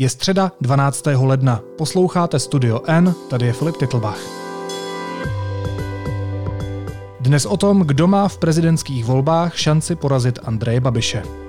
Je 0.00 0.08
středa 0.08 0.52
12. 0.60 1.06
ledna. 1.06 1.60
Posloucháte 1.78 2.38
Studio 2.38 2.80
N, 2.86 3.14
tady 3.30 3.46
je 3.46 3.52
Filip 3.52 3.76
Titlbach. 3.76 4.18
Dnes 7.20 7.46
o 7.46 7.56
tom, 7.56 7.80
kdo 7.80 8.06
má 8.06 8.28
v 8.28 8.38
prezidentských 8.38 9.04
volbách 9.04 9.58
šanci 9.58 9.96
porazit 9.96 10.38
Andreje 10.44 10.80
Babiše. 10.80 11.47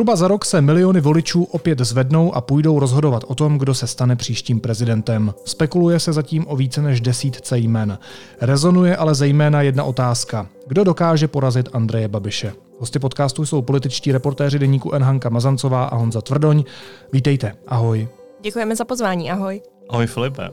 Zhruba 0.00 0.16
za 0.16 0.28
rok 0.28 0.44
se 0.44 0.60
miliony 0.60 1.00
voličů 1.00 1.44
opět 1.44 1.78
zvednou 1.78 2.34
a 2.34 2.40
půjdou 2.40 2.78
rozhodovat 2.78 3.24
o 3.26 3.34
tom, 3.34 3.58
kdo 3.58 3.74
se 3.74 3.86
stane 3.86 4.16
příštím 4.16 4.60
prezidentem. 4.60 5.34
Spekuluje 5.44 6.00
se 6.00 6.12
zatím 6.12 6.44
o 6.48 6.56
více 6.56 6.82
než 6.82 7.00
desítce 7.00 7.58
jmen. 7.58 7.98
Rezonuje 8.40 8.96
ale 8.96 9.14
zejména 9.14 9.62
jedna 9.62 9.84
otázka. 9.84 10.46
Kdo 10.66 10.84
dokáže 10.84 11.28
porazit 11.28 11.68
Andreje 11.72 12.08
Babiše? 12.08 12.52
Hosty 12.78 12.98
podcastu 12.98 13.46
jsou 13.46 13.62
političtí 13.62 14.12
reportéři 14.12 14.58
deníku 14.58 14.92
N. 14.92 15.02
Hanka 15.02 15.28
Mazancová 15.28 15.84
a 15.84 15.96
Honza 15.96 16.20
Tvrdoň. 16.20 16.64
Vítejte, 17.12 17.52
ahoj. 17.66 18.08
Děkujeme 18.40 18.76
za 18.76 18.84
pozvání, 18.84 19.30
ahoj. 19.30 19.62
Ahoj 19.88 20.06
Filipe. 20.06 20.50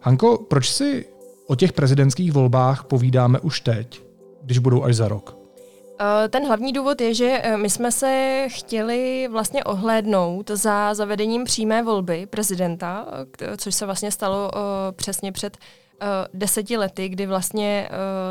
Hanko, 0.00 0.38
proč 0.48 0.70
si 0.70 1.04
o 1.46 1.54
těch 1.54 1.72
prezidentských 1.72 2.32
volbách 2.32 2.84
povídáme 2.84 3.40
už 3.40 3.60
teď, 3.60 4.02
když 4.42 4.58
budou 4.58 4.84
až 4.84 4.96
za 4.96 5.08
rok? 5.08 5.42
Eh, 6.02 6.28
ten 6.28 6.46
hlavní 6.46 6.72
důvod 6.72 7.00
je, 7.00 7.14
že 7.14 7.40
eh, 7.42 7.56
my 7.56 7.70
jsme 7.70 7.92
se 7.92 8.44
chtěli 8.50 9.28
vlastně 9.30 9.64
ohlédnout 9.64 10.50
za 10.50 10.94
zavedením 10.94 11.44
přímé 11.44 11.82
volby 11.82 12.26
prezidenta, 12.26 13.06
což 13.56 13.74
se 13.74 13.86
vlastně 13.86 14.10
stalo 14.10 14.50
eh, 14.54 14.58
přesně 14.92 15.32
před 15.32 15.56
deseti 16.34 16.76
lety, 16.76 17.08
kdy 17.08 17.26
vlastně 17.26 17.88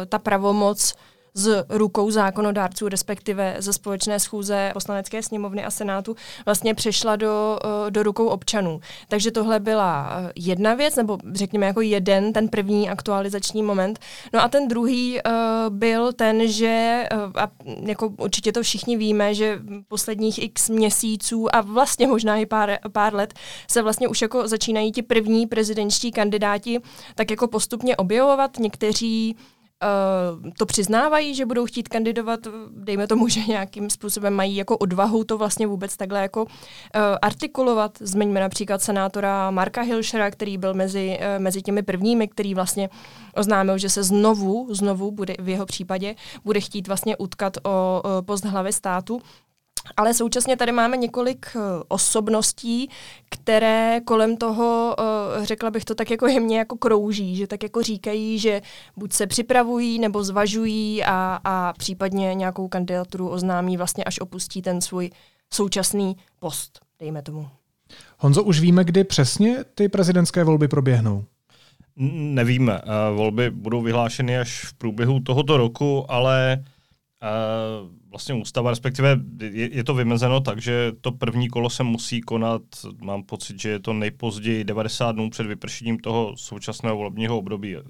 ta 0.10 0.20
pravomoc 0.20 0.94
z 1.34 1.66
rukou 1.70 2.12
zákonodárců, 2.12 2.88
respektive 2.88 3.56
ze 3.60 3.74
společné 3.74 4.20
schůze 4.20 4.72
poslanecké 4.74 5.24
sněmovny 5.24 5.66
a 5.66 5.72
senátu, 5.72 6.16
vlastně 6.46 6.76
přešla 6.76 7.16
do, 7.16 7.60
eh, 7.88 7.92
do 7.92 8.04
rukou 8.04 8.28
občanů. 8.28 8.80
Takže 9.08 9.32
tohle 9.32 9.60
byla 9.60 10.10
eh, 10.12 10.32
jedna 10.36 10.74
věc, 10.74 10.96
nebo 10.96 11.18
řekněme 11.34 11.66
jako 11.66 11.82
jeden, 11.82 12.34
ten 12.34 12.50
první 12.50 12.90
aktualizační 12.90 13.64
moment. 13.64 14.00
No 14.34 14.44
a 14.44 14.48
ten 14.48 14.68
druhý 14.68 15.20
uh, 15.26 15.32
byl 15.70 16.14
ten, 16.14 16.48
že, 16.48 17.04
uh, 17.14 17.42
a 17.42 17.48
jako 17.86 18.14
určitě 18.18 18.52
to 18.52 18.64
všichni 18.64 18.98
víme, 18.98 19.34
že 19.34 19.60
posledních 19.88 20.44
x 20.44 20.70
měsíců 20.70 21.56
a 21.56 21.62
vlastně 21.62 22.08
možná 22.08 22.38
i 22.38 22.46
pár, 22.46 22.78
pár 22.92 23.14
let 23.14 23.34
se 23.72 23.82
vlastně 23.82 24.08
už 24.08 24.22
jako 24.22 24.48
začínají 24.48 24.92
ti 24.92 25.02
první 25.02 25.48
prezidentští 25.48 26.12
kandidáti 26.12 26.80
tak 27.16 27.32
jako 27.32 27.48
postupně 27.48 27.96
objevovat. 27.96 28.60
Někteří 28.60 29.36
Uh, 29.84 30.50
to 30.58 30.66
přiznávají, 30.66 31.36
že 31.36 31.46
budou 31.46 31.66
chtít 31.66 31.88
kandidovat, 31.88 32.40
dejme 32.70 33.08
tomu, 33.08 33.28
že 33.28 33.40
nějakým 33.48 33.90
způsobem 33.90 34.34
mají 34.34 34.56
jako 34.56 34.78
odvahu 34.78 35.24
to 35.24 35.38
vlastně 35.38 35.68
vůbec 35.68 35.98
takhle 35.98 36.22
jako 36.22 36.44
uh, 36.44 36.50
artikulovat. 37.22 37.98
Zmiňme 38.00 38.40
například 38.40 38.82
senátora 38.82 39.52
Marka 39.52 39.82
Hilšera, 39.82 40.32
který 40.32 40.58
byl 40.58 40.74
mezi, 40.74 41.20
uh, 41.20 41.44
mezi 41.44 41.62
těmi 41.62 41.84
prvními, 41.84 42.28
který 42.28 42.54
vlastně 42.56 42.90
oznámil, 43.36 43.78
že 43.78 43.90
se 43.90 44.04
znovu, 44.04 44.68
znovu 44.72 45.12
bude 45.12 45.36
v 45.40 45.50
jeho 45.50 45.66
případě, 45.66 46.16
bude 46.46 46.60
chtít 46.60 46.88
vlastně 46.88 47.18
utkat 47.18 47.58
o, 47.64 48.02
o 48.04 48.22
post 48.22 48.46
hlavy 48.46 48.74
státu. 48.74 49.22
Ale 49.98 50.14
současně 50.14 50.58
tady 50.58 50.72
máme 50.72 50.98
několik 50.98 51.46
uh, 51.56 51.62
osobností, 51.88 52.90
které 53.30 54.02
kolem 54.06 54.38
toho, 54.38 54.96
uh, 55.00 55.46
řekla 55.46 55.72
bych 55.72 55.86
to 55.86 55.96
tak 55.96 56.12
jako 56.12 56.28
jemně 56.28 56.58
jako 56.58 56.78
krouží, 56.78 57.36
že 57.36 57.48
tak 57.48 57.64
jako 57.64 57.84
říkají, 57.84 58.40
že 58.40 58.62
buď 58.98 59.14
se 59.14 59.28
připravují 59.28 60.00
nebo 60.00 60.24
zvažují 60.24 61.04
a, 61.04 61.40
a 61.44 61.74
případně 61.74 62.34
nějakou 62.36 62.68
kandidaturu 62.68 63.30
oznámí 63.30 63.78
vlastně 63.78 64.04
až 64.04 64.20
opustí 64.20 64.62
ten 64.62 64.82
svůj 64.82 65.10
současný 65.54 66.18
post, 66.40 66.80
dejme 67.00 67.22
tomu. 67.22 67.50
Honzo, 68.18 68.44
už 68.44 68.60
víme, 68.60 68.84
kdy 68.84 69.04
přesně 69.04 69.58
ty 69.76 69.90
prezidentské 69.90 70.44
volby 70.44 70.68
proběhnou? 70.68 71.24
Nevíme. 71.96 72.82
Volby 73.16 73.50
budou 73.50 73.82
vyhlášeny 73.82 74.38
až 74.38 74.66
v 74.66 74.74
průběhu 74.74 75.20
tohoto 75.20 75.58
roku, 75.58 76.12
ale 76.12 76.64
vlastně 78.12 78.36
ústava, 78.36 78.70
respektive 78.70 79.20
je, 79.42 79.76
je 79.76 79.84
to 79.84 79.94
vymezeno 79.94 80.42
tak, 80.42 80.62
že 80.62 80.92
to 81.02 81.12
první 81.12 81.50
kolo 81.50 81.70
se 81.70 81.84
musí 81.84 82.22
konat, 82.22 82.62
mám 83.02 83.24
pocit, 83.24 83.62
že 83.62 83.70
je 83.70 83.80
to 83.80 83.94
nejpozději 83.94 84.64
90 84.64 85.12
dnů 85.12 85.30
před 85.30 85.48
vypršením 85.48 86.00
toho 86.00 86.34
současného 86.38 86.98
volebního 86.98 87.38
období. 87.38 87.76
A 87.76 87.82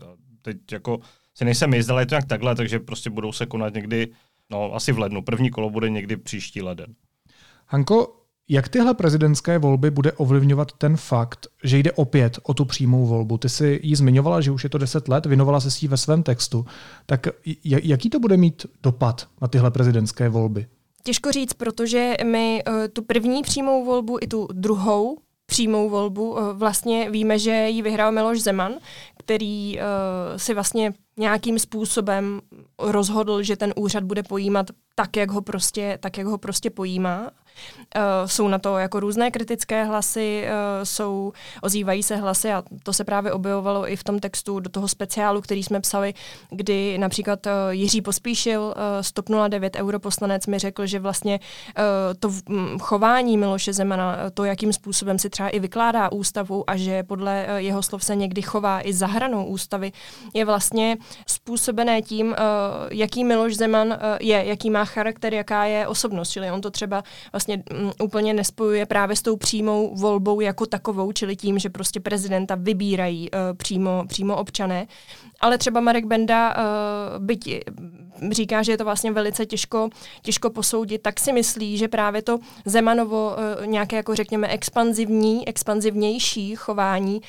teď 0.42 0.58
jako 0.72 1.00
si 1.34 1.46
nejsem 1.46 1.74
jistý, 1.74 1.92
ale 1.92 2.02
je 2.02 2.06
to 2.06 2.16
jak 2.16 2.26
takhle, 2.26 2.56
takže 2.56 2.80
prostě 2.80 3.10
budou 3.10 3.32
se 3.32 3.46
konat 3.46 3.74
někdy, 3.74 4.12
no 4.50 4.74
asi 4.74 4.92
v 4.92 5.00
lednu. 5.00 5.22
První 5.22 5.50
kolo 5.50 5.70
bude 5.70 5.90
někdy 5.90 6.18
příští 6.18 6.62
leden. 6.62 6.96
Hanko, 7.68 8.21
jak 8.52 8.70
tyhle 8.70 8.94
prezidentské 8.94 9.58
volby 9.58 9.92
bude 9.92 10.12
ovlivňovat 10.12 10.72
ten 10.72 10.98
fakt, 10.98 11.48
že 11.64 11.78
jde 11.78 11.92
opět 11.92 12.40
o 12.44 12.54
tu 12.54 12.66
přímou 12.66 13.06
volbu? 13.06 13.38
Ty 13.38 13.50
jsi 13.50 13.80
ji 13.84 13.96
zmiňovala, 13.96 14.42
že 14.42 14.52
už 14.52 14.64
je 14.64 14.70
to 14.70 14.78
10 14.78 15.08
let, 15.08 15.26
věnovala 15.26 15.60
se 15.60 15.72
si 15.72 15.88
ve 15.88 15.98
svém 15.98 16.24
textu. 16.24 16.66
Tak 17.06 17.28
jaký 17.66 18.10
to 18.10 18.20
bude 18.20 18.38
mít 18.38 18.66
dopad 18.84 19.28
na 19.42 19.48
tyhle 19.48 19.72
prezidentské 19.72 20.30
volby? 20.30 20.68
Těžko 21.04 21.32
říct, 21.32 21.54
protože 21.54 22.14
my 22.24 22.64
uh, 22.68 22.74
tu 22.94 23.02
první 23.02 23.42
přímou 23.42 23.86
volbu 23.86 24.18
i 24.22 24.28
tu 24.28 24.48
druhou 24.54 25.18
přímou 25.46 25.90
volbu. 25.90 26.32
Uh, 26.32 26.50
vlastně 26.54 27.10
víme, 27.12 27.40
že 27.40 27.70
ji 27.70 27.82
vyhrál 27.82 28.12
Miloš 28.12 28.42
Zeman, 28.42 28.74
který 29.18 29.78
uh, 29.78 29.84
si 30.38 30.54
vlastně 30.54 30.94
nějakým 31.18 31.60
způsobem 31.60 32.42
rozhodl, 32.80 33.44
že 33.44 33.56
ten 33.56 33.74
úřad 33.76 34.04
bude 34.04 34.24
pojímat 34.24 34.66
tak, 34.96 35.18
jak 35.18 35.32
ho 35.32 35.42
prostě, 35.42 35.98
tak, 36.02 36.18
jak 36.18 36.28
ho 36.28 36.38
prostě 36.38 36.70
pojímá. 36.70 37.32
Uh, 37.96 38.02
jsou 38.26 38.48
na 38.48 38.60
to 38.60 38.78
jako 38.78 39.00
různé 39.00 39.32
kritické 39.32 39.84
hlasy, 39.84 40.44
uh, 40.46 40.84
jsou, 40.84 41.34
ozývají 41.62 42.04
se 42.04 42.16
hlasy 42.16 42.52
a 42.52 42.64
to 42.84 42.94
se 42.94 43.04
právě 43.04 43.32
objevovalo 43.32 43.92
i 43.92 43.96
v 43.96 44.04
tom 44.04 44.20
textu 44.20 44.60
do 44.60 44.70
toho 44.70 44.88
speciálu, 44.88 45.42
který 45.42 45.64
jsme 45.64 45.80
psali, 45.80 46.14
kdy 46.50 46.98
například 46.98 47.46
uh, 47.46 47.52
Jiří 47.70 48.02
Pospíšil, 48.02 48.76
stop 49.02 49.30
09 49.50 49.76
europoslanec, 49.76 50.48
mi 50.48 50.60
řekl, 50.60 50.86
že 50.86 51.00
vlastně 51.00 51.40
to 52.20 52.32
um, 52.50 52.80
chování 52.80 53.38
Miloše 53.38 53.74
Zemana, 53.74 54.18
to, 54.34 54.46
jakým 54.46 54.74
způsobem 54.74 55.20
si 55.20 55.30
třeba 55.30 55.50
i 55.50 55.60
vykládá 55.60 56.12
ústavu 56.12 56.70
a 56.70 56.78
že 56.78 57.04
podle 57.04 57.46
jeho 57.58 57.84
slov 57.84 58.04
se 58.04 58.16
někdy 58.16 58.42
chová 58.42 58.88
i 58.88 58.94
za 58.94 59.08
hranou 59.08 59.46
ústavy, 59.46 59.92
je 60.34 60.46
vlastně 60.46 60.98
způsobené 61.28 62.02
tím, 62.02 62.36
jaký 62.92 63.24
Miloš 63.24 63.56
Zeman 63.56 63.98
je, 64.20 64.46
jaký 64.46 64.70
má 64.70 64.86
charakter, 64.86 65.34
jaká 65.34 65.66
je 65.66 65.88
osobnost. 65.88 66.30
Čili 66.30 66.52
on 66.52 66.62
to 66.62 66.72
třeba 66.72 67.04
vlastně 67.32 67.51
um, 67.58 67.92
úplně 68.04 68.34
nespojuje 68.34 68.86
právě 68.86 69.16
s 69.16 69.22
tou 69.22 69.38
přímou 69.38 69.96
volbou 69.96 70.42
jako 70.42 70.66
takovou, 70.66 71.12
čili 71.12 71.36
tím, 71.36 71.60
že 71.60 71.70
prostě 71.70 72.00
prezidenta 72.00 72.56
vybírají 72.56 73.32
uh, 73.32 73.58
přímo, 73.58 74.04
přímo 74.08 74.38
občané. 74.38 74.88
Ale 75.40 75.58
třeba 75.58 75.80
Marek 75.80 76.06
Benda, 76.06 76.56
uh, 76.58 77.26
byť 77.26 77.64
říká, 78.32 78.64
že 78.64 78.72
je 78.72 78.78
to 78.78 78.86
vlastně 78.86 79.12
velice 79.12 79.46
těžko, 79.46 79.90
těžko 80.22 80.50
posoudit, 80.50 81.02
tak 81.02 81.20
si 81.20 81.34
myslí, 81.34 81.78
že 81.78 81.88
právě 81.88 82.22
to 82.22 82.40
Zemanovo 82.66 83.36
uh, 83.60 83.66
nějaké, 83.66 83.96
jako 83.96 84.16
řekněme, 84.16 84.48
expanzivní, 84.48 85.48
expanzivnější 85.48 86.56
chování 86.56 87.16
uh, 87.16 87.22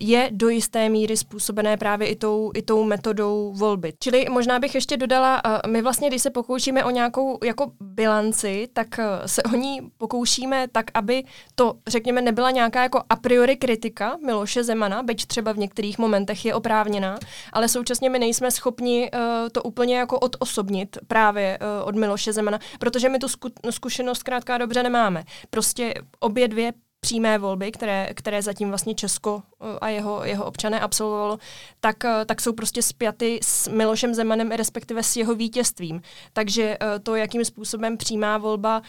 je 0.00 0.28
do 0.32 0.48
jisté 0.48 0.88
míry 0.88 1.16
způsobené 1.16 1.76
právě 1.76 2.08
i 2.08 2.16
tou, 2.16 2.50
i 2.54 2.62
tou 2.62 2.84
metodou 2.84 3.52
volby. 3.56 3.92
Čili 4.00 4.26
možná 4.30 4.58
bych 4.58 4.74
ještě 4.74 4.96
dodala, 4.96 5.42
uh, 5.44 5.70
my 5.70 5.82
vlastně, 5.82 6.08
když 6.08 6.22
se 6.22 6.30
pokoušíme 6.30 6.84
o 6.84 6.90
nějakou 6.90 7.38
jako 7.44 7.72
bilanci, 7.80 8.68
tak 8.72 9.00
se 9.26 9.42
o 9.42 9.56
ní 9.56 9.80
pokoušíme 9.98 10.66
tak, 10.72 10.86
aby 10.94 11.24
to, 11.54 11.74
řekněme, 11.86 12.22
nebyla 12.22 12.50
nějaká 12.50 12.82
jako 12.82 13.02
a 13.10 13.16
priori 13.16 13.56
kritika 13.56 14.16
Miloše 14.26 14.64
Zemana, 14.64 15.02
byť 15.02 15.26
třeba 15.26 15.52
v 15.52 15.58
některých 15.58 15.98
momentech 15.98 16.44
je 16.44 16.54
oprávněná, 16.54 17.18
ale 17.52 17.68
současně 17.68 18.10
my 18.10 18.18
nejsme 18.18 18.50
schopni 18.50 19.10
to 19.52 19.62
úplně 19.62 19.95
jako 19.96 20.18
odosobnit 20.18 20.98
právě 21.06 21.58
uh, 21.58 21.88
od 21.88 21.94
Miloše 21.94 22.32
Zemana, 22.32 22.58
protože 22.78 23.08
my 23.08 23.18
tu 23.18 23.26
zku- 23.26 23.70
zkušenost 23.70 24.18
zkrátka 24.18 24.58
dobře 24.58 24.82
nemáme. 24.82 25.24
Prostě 25.50 25.94
obě 26.20 26.48
dvě 26.48 26.72
přímé 27.00 27.38
volby, 27.38 27.72
které, 27.72 28.10
které 28.14 28.42
zatím 28.42 28.68
vlastně 28.68 28.94
Česko 28.94 29.42
eh, 29.60 29.78
a 29.80 29.88
jeho, 29.88 30.24
jeho 30.24 30.44
občané 30.44 30.80
absolvovalo, 30.80 31.38
tak, 31.80 32.04
eh, 32.04 32.24
tak 32.24 32.40
jsou 32.40 32.52
prostě 32.52 32.82
spjaty 32.82 33.40
s 33.42 33.68
Milošem 33.68 34.14
Zemanem, 34.14 34.50
respektive 34.50 35.02
s 35.02 35.16
jeho 35.16 35.34
vítězstvím. 35.34 36.02
Takže 36.32 36.78
to, 37.02 37.14
jakým 37.14 37.44
způsobem 37.44 37.96
přímá 37.96 38.38
volba 38.38 38.82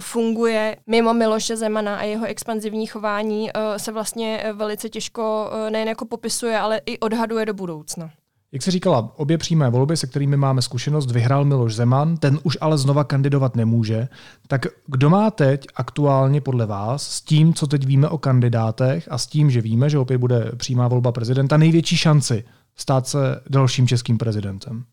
funguje 0.00 0.76
mimo 0.86 1.14
Miloše 1.14 1.56
Zemana 1.56 1.96
a 1.96 2.02
jeho 2.02 2.26
expanzivní 2.26 2.86
chování, 2.86 3.50
se 3.76 3.92
vlastně 3.92 4.44
velice 4.52 4.88
těžko 4.88 5.50
nejen 5.70 5.88
jako 5.88 6.06
popisuje, 6.06 6.58
ale 6.58 6.80
i 6.86 6.98
odhaduje 6.98 7.46
do 7.46 7.54
budoucna. 7.54 8.10
Jak 8.54 8.62
se 8.62 8.70
říkala, 8.70 9.12
obě 9.16 9.38
přímé 9.38 9.70
volby, 9.70 9.96
se 9.96 10.06
kterými 10.06 10.36
máme 10.36 10.62
zkušenost, 10.62 11.10
vyhrál 11.10 11.44
Miloš 11.44 11.74
Zeman, 11.74 12.16
ten 12.16 12.38
už 12.42 12.58
ale 12.60 12.78
znova 12.78 13.04
kandidovat 13.04 13.56
nemůže. 13.56 14.08
Tak 14.46 14.66
kdo 14.86 15.10
má 15.10 15.30
teď 15.30 15.66
aktuálně 15.74 16.40
podle 16.40 16.66
vás 16.66 17.10
s 17.10 17.20
tím, 17.20 17.54
co 17.54 17.66
teď 17.66 17.86
víme 17.86 18.08
o 18.08 18.18
kandidátech 18.18 19.08
a 19.10 19.18
s 19.18 19.26
tím, 19.26 19.50
že 19.50 19.60
víme, 19.60 19.90
že 19.90 19.98
opět 19.98 20.18
bude 20.18 20.52
přímá 20.56 20.88
volba 20.88 21.12
prezidenta, 21.12 21.56
největší 21.56 21.96
šanci 21.96 22.44
stát 22.76 23.06
se 23.06 23.18
dalším 23.50 23.88
českým 23.88 24.18
prezidentem? 24.18 24.84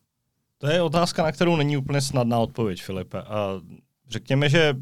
To 0.58 0.68
je 0.68 0.82
otázka, 0.82 1.24
na 1.24 1.32
kterou 1.32 1.56
není 1.56 1.78
úplně 1.78 2.02
snadná 2.02 2.40
odpověď, 2.40 2.84
Filipe. 2.84 3.22
A 3.22 3.62
řekněme, 4.10 4.50
že 4.50 4.74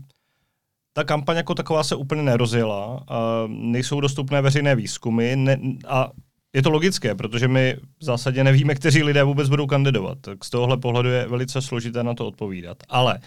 ta 0.93 1.03
kampaň 1.03 1.37
jako 1.37 1.55
taková 1.55 1.83
se 1.83 1.95
úplně 1.95 2.23
nerozjela, 2.23 3.03
a 3.07 3.43
nejsou 3.47 3.99
dostupné 4.01 4.41
veřejné 4.41 4.75
výzkumy 4.75 5.35
ne, 5.35 5.57
a 5.87 6.11
je 6.53 6.61
to 6.61 6.69
logické, 6.69 7.15
protože 7.15 7.47
my 7.47 7.77
v 7.99 8.03
zásadě 8.03 8.43
nevíme, 8.43 8.75
kteří 8.75 9.03
lidé 9.03 9.23
vůbec 9.23 9.49
budou 9.49 9.67
kandidovat. 9.67 10.17
Tak 10.21 10.45
z 10.45 10.49
tohohle 10.49 10.77
pohledu 10.77 11.09
je 11.09 11.27
velice 11.27 11.61
složité 11.61 12.03
na 12.03 12.13
to 12.13 12.27
odpovídat. 12.27 12.77
Ale 12.89 13.19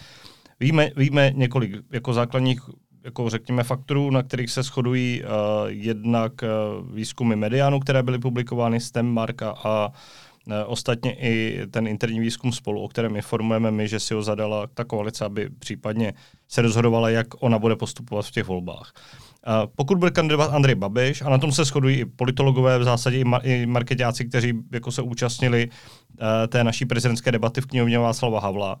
víme, 0.59 0.91
víme 0.95 1.31
několik 1.35 1.71
jako 1.91 2.13
základních 2.13 2.61
jako 3.03 3.29
řekněme 3.29 3.63
faktorů, 3.63 4.09
na 4.09 4.23
kterých 4.23 4.51
se 4.51 4.63
shodují 4.63 5.21
uh, 5.23 5.29
jednak 5.67 6.31
uh, 6.41 6.95
výzkumy 6.95 7.35
Medianu, 7.35 7.79
které 7.79 8.03
byly 8.03 8.19
publikovány 8.19 8.79
z 8.79 8.91
Marka 9.01 9.49
a 9.63 9.87
uh, 9.87 10.53
ostatně 10.65 11.15
i 11.15 11.61
ten 11.71 11.87
interní 11.87 12.19
výzkum 12.19 12.51
spolu, 12.51 12.81
o 12.81 12.87
kterém 12.87 13.15
informujeme 13.15 13.71
my, 13.71 13.87
že 13.87 13.99
si 13.99 14.13
ho 14.13 14.23
zadala 14.23 14.67
ta 14.73 14.83
koalice, 14.83 15.25
aby 15.25 15.49
případně 15.59 16.13
se 16.47 16.61
rozhodovala, 16.61 17.09
jak 17.09 17.27
ona 17.43 17.59
bude 17.59 17.75
postupovat 17.75 18.25
v 18.25 18.31
těch 18.31 18.47
volbách. 18.47 18.93
Uh, 18.95 19.32
pokud 19.75 19.97
bude 19.97 20.11
kandidovat 20.11 20.51
Andrej 20.53 20.75
Babiš, 20.75 21.21
a 21.21 21.29
na 21.29 21.37
tom 21.37 21.51
se 21.51 21.65
shodují 21.65 21.99
i 21.99 22.05
politologové, 22.05 22.79
v 22.79 22.83
zásadě 22.83 23.17
i, 23.17 23.23
ma- 23.23 23.41
i 23.43 23.65
marketáci, 23.65 24.25
kteří 24.25 24.53
jako 24.71 24.91
se 24.91 25.01
účastnili 25.01 25.69
uh, 25.69 26.27
té 26.47 26.63
naší 26.63 26.85
prezidentské 26.85 27.31
debaty 27.31 27.61
v 27.61 27.65
knihovně 27.65 27.99
Václava 27.99 28.39
Havla, 28.39 28.79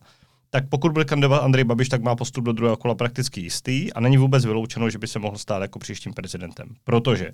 tak 0.49 0.69
pokud 0.69 0.91
bude 0.91 1.05
kandidovat 1.05 1.43
Andrej 1.43 1.63
Babiš, 1.63 1.89
tak 1.89 2.01
má 2.01 2.15
postup 2.15 2.45
do 2.45 2.53
druhého 2.53 2.77
kola 2.77 2.95
prakticky 2.95 3.41
jistý 3.41 3.93
a 3.93 3.99
není 3.99 4.17
vůbec 4.17 4.45
vyloučeno, 4.45 4.89
že 4.89 4.97
by 4.97 5.07
se 5.07 5.19
mohl 5.19 5.37
stát 5.37 5.61
jako 5.61 5.79
příštím 5.79 6.13
prezidentem. 6.13 6.67
Protože 6.83 7.31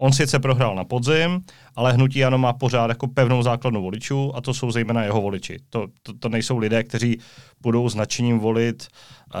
on 0.00 0.12
sice 0.12 0.38
prohrál 0.38 0.74
na 0.74 0.84
podzim, 0.84 1.40
ale 1.76 1.92
hnutí 1.92 2.24
ano 2.24 2.38
má 2.38 2.52
pořád 2.52 2.88
jako 2.88 3.06
pevnou 3.06 3.42
základnu 3.42 3.82
voličů 3.82 4.36
a 4.36 4.40
to 4.40 4.54
jsou 4.54 4.70
zejména 4.70 5.02
jeho 5.02 5.20
voliči. 5.20 5.56
To, 5.70 5.86
to, 6.02 6.12
to 6.12 6.28
nejsou 6.28 6.58
lidé, 6.58 6.84
kteří 6.84 7.20
budou 7.60 7.88
značením 7.88 8.38
volit 8.38 8.86
uh, 9.34 9.40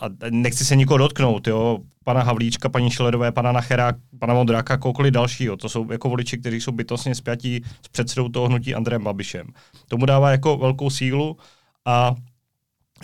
a 0.00 0.06
nechci 0.30 0.64
se 0.64 0.76
nikoho 0.76 0.98
dotknout, 0.98 1.46
jo, 1.46 1.78
pana 2.04 2.22
Havlíčka, 2.22 2.68
paní 2.68 2.90
Šilerové, 2.90 3.32
pana 3.32 3.52
Nachera, 3.52 3.92
pana 4.18 4.34
Modráka, 4.34 4.76
kohokoliv 4.76 5.12
dalšího. 5.12 5.56
To 5.56 5.68
jsou 5.68 5.92
jako 5.92 6.08
voliči, 6.08 6.38
kteří 6.38 6.60
jsou 6.60 6.72
bytostně 6.72 7.14
spjatí 7.14 7.62
s 7.82 7.88
předsedou 7.88 8.28
toho 8.28 8.46
hnutí 8.46 8.74
Andrejem 8.74 9.04
Babišem. 9.04 9.46
Tomu 9.88 10.06
dává 10.06 10.30
jako 10.30 10.56
velkou 10.56 10.90
sílu 10.90 11.36
a 11.84 12.14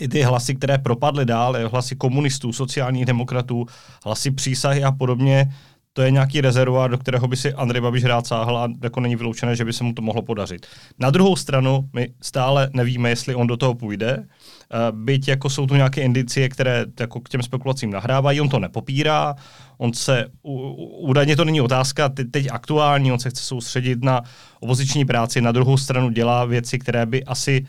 i 0.00 0.08
ty 0.08 0.22
hlasy, 0.22 0.54
které 0.54 0.78
propadly 0.78 1.24
dál, 1.24 1.56
hlasy 1.68 1.96
komunistů, 1.96 2.52
sociálních 2.52 3.06
demokratů, 3.06 3.66
hlasy 4.04 4.30
přísahy 4.30 4.84
a 4.84 4.92
podobně, 4.92 5.52
to 5.98 6.02
je 6.02 6.10
nějaký 6.10 6.40
rezervoár, 6.40 6.90
do 6.90 6.98
kterého 6.98 7.28
by 7.28 7.36
si 7.36 7.54
Andrej 7.54 7.80
Babiš 7.80 8.04
rád 8.04 8.26
sáhl 8.26 8.58
a 8.58 8.68
jako 8.82 9.00
není 9.00 9.16
vyloučené, 9.16 9.56
že 9.56 9.64
by 9.64 9.72
se 9.72 9.84
mu 9.84 9.92
to 9.92 10.02
mohlo 10.02 10.22
podařit. 10.22 10.66
Na 10.98 11.10
druhou 11.10 11.36
stranu, 11.36 11.88
my 11.94 12.08
stále 12.22 12.70
nevíme, 12.72 13.08
jestli 13.08 13.34
on 13.34 13.46
do 13.46 13.56
toho 13.56 13.74
půjde, 13.74 14.26
byť 14.90 15.28
jako 15.28 15.50
jsou 15.50 15.66
tu 15.66 15.74
nějaké 15.74 16.00
indicie, 16.00 16.48
které 16.48 16.84
jako 17.00 17.20
k 17.20 17.28
těm 17.28 17.42
spekulacím 17.42 17.90
nahrávají, 17.90 18.40
on 18.40 18.48
to 18.48 18.58
nepopírá, 18.58 19.34
on 19.78 19.92
se, 19.92 20.26
údajně 20.98 21.36
to 21.36 21.44
není 21.44 21.60
otázka, 21.60 22.08
teď 22.08 22.48
aktuální, 22.50 23.12
on 23.12 23.18
se 23.18 23.30
chce 23.30 23.42
soustředit 23.42 24.04
na 24.04 24.22
opoziční 24.60 25.04
práci, 25.04 25.40
na 25.40 25.52
druhou 25.52 25.76
stranu 25.76 26.10
dělá 26.10 26.44
věci, 26.44 26.78
které 26.78 27.06
by 27.06 27.24
asi 27.24 27.66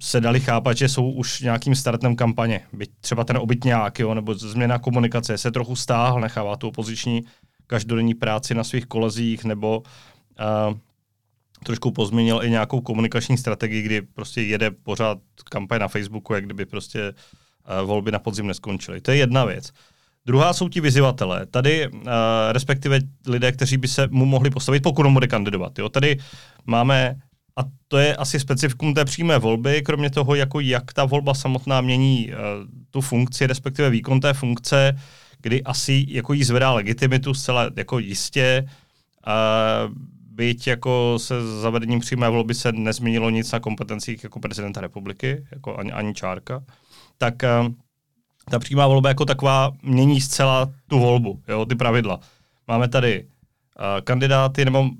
se 0.00 0.20
dali 0.20 0.40
chápat, 0.40 0.76
že 0.76 0.88
jsou 0.88 1.10
už 1.10 1.40
nějakým 1.40 1.74
startem 1.74 2.16
kampaně. 2.16 2.60
Byť 2.72 2.90
třeba 3.00 3.24
ten 3.24 3.36
obytňák, 3.36 3.98
jo, 3.98 4.14
nebo 4.14 4.34
změna 4.34 4.78
komunikace 4.78 5.38
se 5.38 5.50
trochu 5.50 5.76
stáhl, 5.76 6.20
nechává 6.20 6.56
tu 6.56 6.68
opoziční 6.68 7.22
každodenní 7.66 8.14
práci 8.14 8.54
na 8.54 8.64
svých 8.64 8.86
kolezích, 8.86 9.44
nebo 9.44 9.78
uh, 9.78 10.76
trošku 11.64 11.90
pozměnil 11.90 12.40
i 12.42 12.50
nějakou 12.50 12.80
komunikační 12.80 13.38
strategii, 13.38 13.82
kdy 13.82 14.02
prostě 14.02 14.42
jede 14.42 14.70
pořád 14.70 15.18
kampaň 15.50 15.80
na 15.80 15.88
Facebooku, 15.88 16.34
jak 16.34 16.44
kdyby 16.44 16.66
prostě 16.66 17.12
uh, 17.12 17.86
volby 17.88 18.10
na 18.12 18.18
podzim 18.18 18.46
neskončily. 18.46 19.00
To 19.00 19.10
je 19.10 19.16
jedna 19.16 19.44
věc. 19.44 19.72
Druhá 20.26 20.52
jsou 20.52 20.68
ti 20.68 20.80
vyzývatelé. 20.80 21.46
Tady, 21.46 21.88
uh, 21.88 22.02
respektive 22.50 22.98
lidé, 23.26 23.52
kteří 23.52 23.76
by 23.76 23.88
se 23.88 24.08
mu 24.10 24.24
mohli 24.24 24.50
postavit, 24.50 24.82
pokud 24.82 25.06
on 25.06 25.14
bude 25.14 25.26
kandidovat. 25.26 25.78
Jo? 25.78 25.88
Tady 25.88 26.18
máme 26.66 27.16
a 27.56 27.64
to 27.88 27.98
je 27.98 28.16
asi 28.16 28.40
specifikum 28.40 28.94
té 28.94 29.04
přímé 29.04 29.38
volby, 29.38 29.82
kromě 29.82 30.10
toho, 30.10 30.34
jako 30.34 30.60
jak 30.60 30.92
ta 30.92 31.04
volba 31.04 31.34
samotná 31.34 31.80
mění 31.80 32.28
uh, 32.28 32.34
tu 32.90 33.00
funkci, 33.00 33.46
respektive 33.46 33.90
výkon 33.90 34.20
té 34.20 34.34
funkce, 34.34 34.96
kdy 35.42 35.62
asi 35.62 36.06
jako 36.08 36.32
jí 36.32 36.44
zvedá 36.44 36.72
legitimitu 36.72 37.34
zcela 37.34 37.70
jako 37.76 37.98
jistě, 37.98 38.68
uh, 39.26 39.94
byť 40.30 40.66
jako 40.66 41.14
se 41.16 41.60
zavedením 41.60 42.00
přímé 42.00 42.28
volby 42.28 42.54
se 42.54 42.72
nezměnilo 42.72 43.30
nic 43.30 43.52
na 43.52 43.60
kompetencích 43.60 44.24
jako 44.24 44.40
prezidenta 44.40 44.80
republiky, 44.80 45.46
jako 45.52 45.76
ani, 45.76 45.92
ani 45.92 46.14
čárka, 46.14 46.64
tak 47.18 47.34
uh, 47.42 47.72
ta 48.50 48.58
přímá 48.58 48.86
volba 48.86 49.08
jako 49.08 49.24
taková 49.24 49.72
mění 49.82 50.20
zcela 50.20 50.72
tu 50.88 50.98
volbu, 50.98 51.42
jo, 51.48 51.66
ty 51.66 51.74
pravidla. 51.74 52.20
Máme 52.68 52.88
tady 52.88 53.24
uh, 53.24 54.00
kandidáty, 54.04 54.64
nebo 54.64 54.90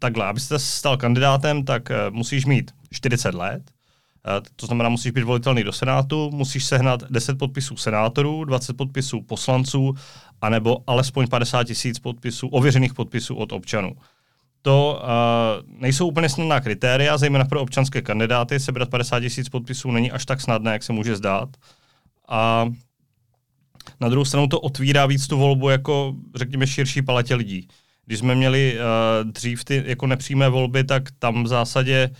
takhle, 0.00 0.26
abyste 0.26 0.58
se 0.58 0.66
stal 0.78 0.96
kandidátem, 0.96 1.64
tak 1.64 1.90
uh, 1.90 2.14
musíš 2.14 2.46
mít 2.46 2.70
40 2.92 3.34
let, 3.34 3.62
uh, 4.26 4.46
to 4.56 4.66
znamená, 4.66 4.88
musíš 4.88 5.12
být 5.12 5.22
volitelný 5.22 5.64
do 5.64 5.72
Senátu, 5.72 6.30
musíš 6.30 6.64
sehnat 6.64 7.02
10 7.10 7.38
podpisů 7.38 7.76
senátorů, 7.76 8.44
20 8.44 8.76
podpisů 8.76 9.22
poslanců, 9.22 9.94
anebo 10.40 10.76
alespoň 10.86 11.28
50 11.28 11.64
tisíc 11.64 11.98
podpisů, 11.98 12.48
ověřených 12.48 12.94
podpisů 12.94 13.34
od 13.34 13.52
občanů. 13.52 13.92
To 14.62 15.02
uh, 15.02 15.80
nejsou 15.80 16.08
úplně 16.08 16.28
snadná 16.28 16.60
kritéria, 16.60 17.18
zejména 17.18 17.44
pro 17.44 17.60
občanské 17.60 18.02
kandidáty. 18.02 18.60
Sebrat 18.60 18.90
50 18.90 19.20
tisíc 19.20 19.48
podpisů 19.48 19.90
není 19.90 20.10
až 20.10 20.26
tak 20.26 20.40
snadné, 20.40 20.72
jak 20.72 20.82
se 20.82 20.92
může 20.92 21.16
zdát. 21.16 21.48
A 22.28 22.68
na 24.00 24.08
druhou 24.08 24.24
stranu 24.24 24.46
to 24.46 24.60
otvírá 24.60 25.06
víc 25.06 25.26
tu 25.26 25.38
volbu 25.38 25.68
jako, 25.68 26.14
řekněme, 26.34 26.66
širší 26.66 27.02
paletě 27.02 27.34
lidí. 27.34 27.68
Když 28.10 28.18
jsme 28.18 28.34
měli 28.34 28.78
uh, 28.78 29.30
dřív 29.30 29.64
ty 29.64 29.82
jako 29.86 30.06
nepřímé 30.06 30.48
volby, 30.48 30.84
tak 30.84 31.02
tam 31.18 31.44
v 31.44 31.46
zásadě 31.46 32.10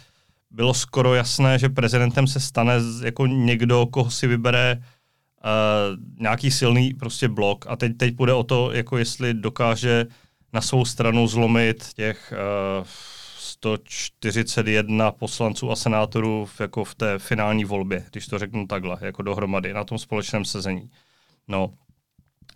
bylo 0.51 0.75
skoro 0.75 1.15
jasné, 1.15 1.59
že 1.59 1.69
prezidentem 1.69 2.27
se 2.27 2.41
stane 2.41 2.75
jako 3.05 3.27
někdo, 3.27 3.87
koho 3.87 4.11
si 4.11 4.27
vybere 4.27 4.77
uh, 4.79 4.83
nějaký 6.21 6.51
silný 6.51 6.95
prostě 6.95 7.29
blok. 7.29 7.65
A 7.69 7.77
teď, 7.77 7.97
teď 7.97 8.17
půjde 8.17 8.33
o 8.33 8.43
to, 8.43 8.73
jako 8.73 8.99
jestli 8.99 9.35
dokáže 9.35 10.07
na 10.53 10.61
svou 10.61 10.85
stranu 10.85 11.27
zlomit 11.27 11.89
těch 11.95 12.35
uh, 12.81 12.87
141 13.39 15.13
poslanců 15.13 15.71
a 15.71 15.77
senátorů 15.77 16.47
v, 16.47 16.61
jako 16.61 16.85
v 16.85 16.95
té 16.95 17.19
finální 17.19 17.65
volbě, 17.65 18.05
když 18.11 18.27
to 18.27 18.39
řeknu 18.39 18.67
takhle, 18.67 18.99
jako 19.01 19.23
dohromady, 19.23 19.73
na 19.73 19.85
tom 19.85 19.99
společném 19.99 20.45
sezení. 20.45 20.91
No, 21.49 21.75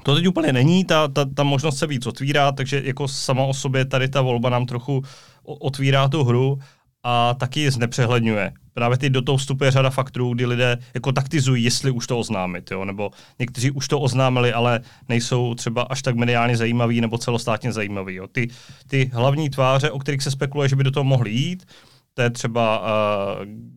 to 0.03 0.15
teď 0.15 0.29
úplně 0.29 0.53
není, 0.53 0.85
ta, 0.85 1.09
ta, 1.09 1.25
ta 1.35 1.43
možnost 1.43 1.79
se 1.79 1.87
víc 1.87 2.07
otvírá, 2.07 2.53
takže 2.53 2.83
jako 2.85 3.09
sama 3.09 3.45
o 3.45 3.55
sobě 3.55 3.85
tady 3.85 4.09
ta 4.09 4.23
volba 4.23 4.51
nám 4.51 4.67
trochu 4.67 5.03
otvírá 5.43 6.09
tu 6.09 6.25
hru 6.25 6.59
a 7.03 7.35
taky 7.35 7.61
ji 7.61 7.71
znepřehledňuje. 7.71 8.53
Právě 8.75 8.99
teď 8.99 9.13
do 9.13 9.23
toho 9.23 9.39
vstupuje 9.39 9.71
řada 9.71 9.91
faktorů, 9.91 10.35
kdy 10.35 10.47
lidé 10.47 10.79
jako 10.95 11.13
taktizují, 11.13 11.65
jestli 11.65 11.91
už 11.91 12.07
to 12.07 12.19
oznámit, 12.19 12.71
jo? 12.71 12.85
nebo 12.85 13.11
někteří 13.39 13.71
už 13.71 13.89
to 13.89 14.01
oznámili, 14.01 14.53
ale 14.53 14.81
nejsou 15.09 15.55
třeba 15.55 15.83
až 15.83 16.03
tak 16.03 16.17
mediálně 16.17 16.57
zajímaví 16.57 17.01
nebo 17.01 17.19
celostátně 17.19 17.73
zajímaví. 17.73 18.15
Jo? 18.15 18.27
Ty, 18.27 18.49
ty 18.89 19.11
hlavní 19.15 19.51
tváře, 19.51 19.91
o 19.91 19.99
kterých 19.99 20.23
se 20.23 20.31
spekuluje, 20.31 20.69
že 20.69 20.77
by 20.77 20.85
do 20.85 20.91
toho 20.91 21.05
mohli 21.05 21.31
jít, 21.31 21.67
to 22.15 22.23
je 22.23 22.31
třeba 22.31 22.79
uh, 22.81 22.87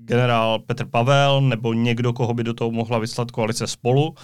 generál 0.05 0.59
Petr 0.59 0.85
Pavel 0.85 1.41
nebo 1.41 1.73
někdo, 1.73 2.13
koho 2.13 2.33
by 2.33 2.43
do 2.43 2.53
toho 2.53 2.71
mohla 2.71 2.99
vyslat 2.99 3.31
koalice 3.31 3.67
spolu, 3.67 4.15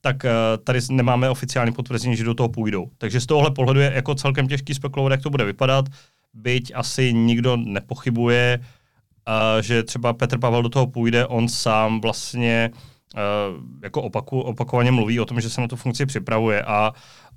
tak 0.00 0.24
uh, 0.24 0.30
tady 0.64 0.80
nemáme 0.90 1.30
oficiální 1.30 1.72
potvrzení, 1.72 2.16
že 2.16 2.24
do 2.24 2.34
toho 2.34 2.48
půjdou. 2.48 2.90
Takže 2.98 3.20
z 3.20 3.26
tohohle 3.26 3.50
pohledu 3.50 3.80
je 3.80 3.92
jako 3.94 4.14
celkem 4.14 4.48
těžký 4.48 4.74
spekulovat, 4.74 5.10
jak 5.10 5.22
to 5.22 5.30
bude 5.30 5.44
vypadat, 5.44 5.84
byť 6.34 6.72
asi 6.74 7.12
nikdo 7.12 7.56
nepochybuje, 7.56 8.58
uh, 8.60 9.62
že 9.62 9.82
třeba 9.82 10.12
Petr 10.12 10.38
Pavel 10.38 10.62
do 10.62 10.68
toho 10.68 10.86
půjde, 10.86 11.26
on 11.26 11.48
sám 11.48 12.00
vlastně 12.00 12.70
uh, 13.14 13.20
jako 13.82 14.02
opaku, 14.02 14.40
opakovaně 14.40 14.90
mluví 14.90 15.20
o 15.20 15.24
tom, 15.24 15.40
že 15.40 15.50
se 15.50 15.60
na 15.60 15.68
tu 15.68 15.76
funkci 15.76 16.06
připravuje 16.06 16.62
a 16.62 16.92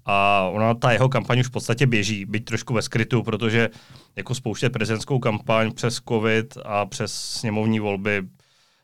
a 0.05 0.49
ona, 0.51 0.73
ta 0.73 0.91
jeho 0.91 1.09
kampaň 1.09 1.39
už 1.39 1.47
v 1.47 1.51
podstatě 1.51 1.87
běží, 1.87 2.25
byť 2.25 2.45
trošku 2.45 2.73
ve 2.73 2.81
skrytu, 2.81 3.23
protože 3.23 3.69
jako 4.15 4.35
spouštět 4.35 4.73
prezidentskou 4.73 5.19
kampaň 5.19 5.71
přes 5.71 6.01
covid 6.09 6.57
a 6.65 6.85
přes 6.85 7.13
sněmovní 7.13 7.79
volby, 7.79 8.21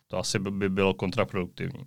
to 0.07 0.17
asi 0.17 0.39
by 0.39 0.69
bylo 0.69 0.93
kontraproduktivní. 0.93 1.83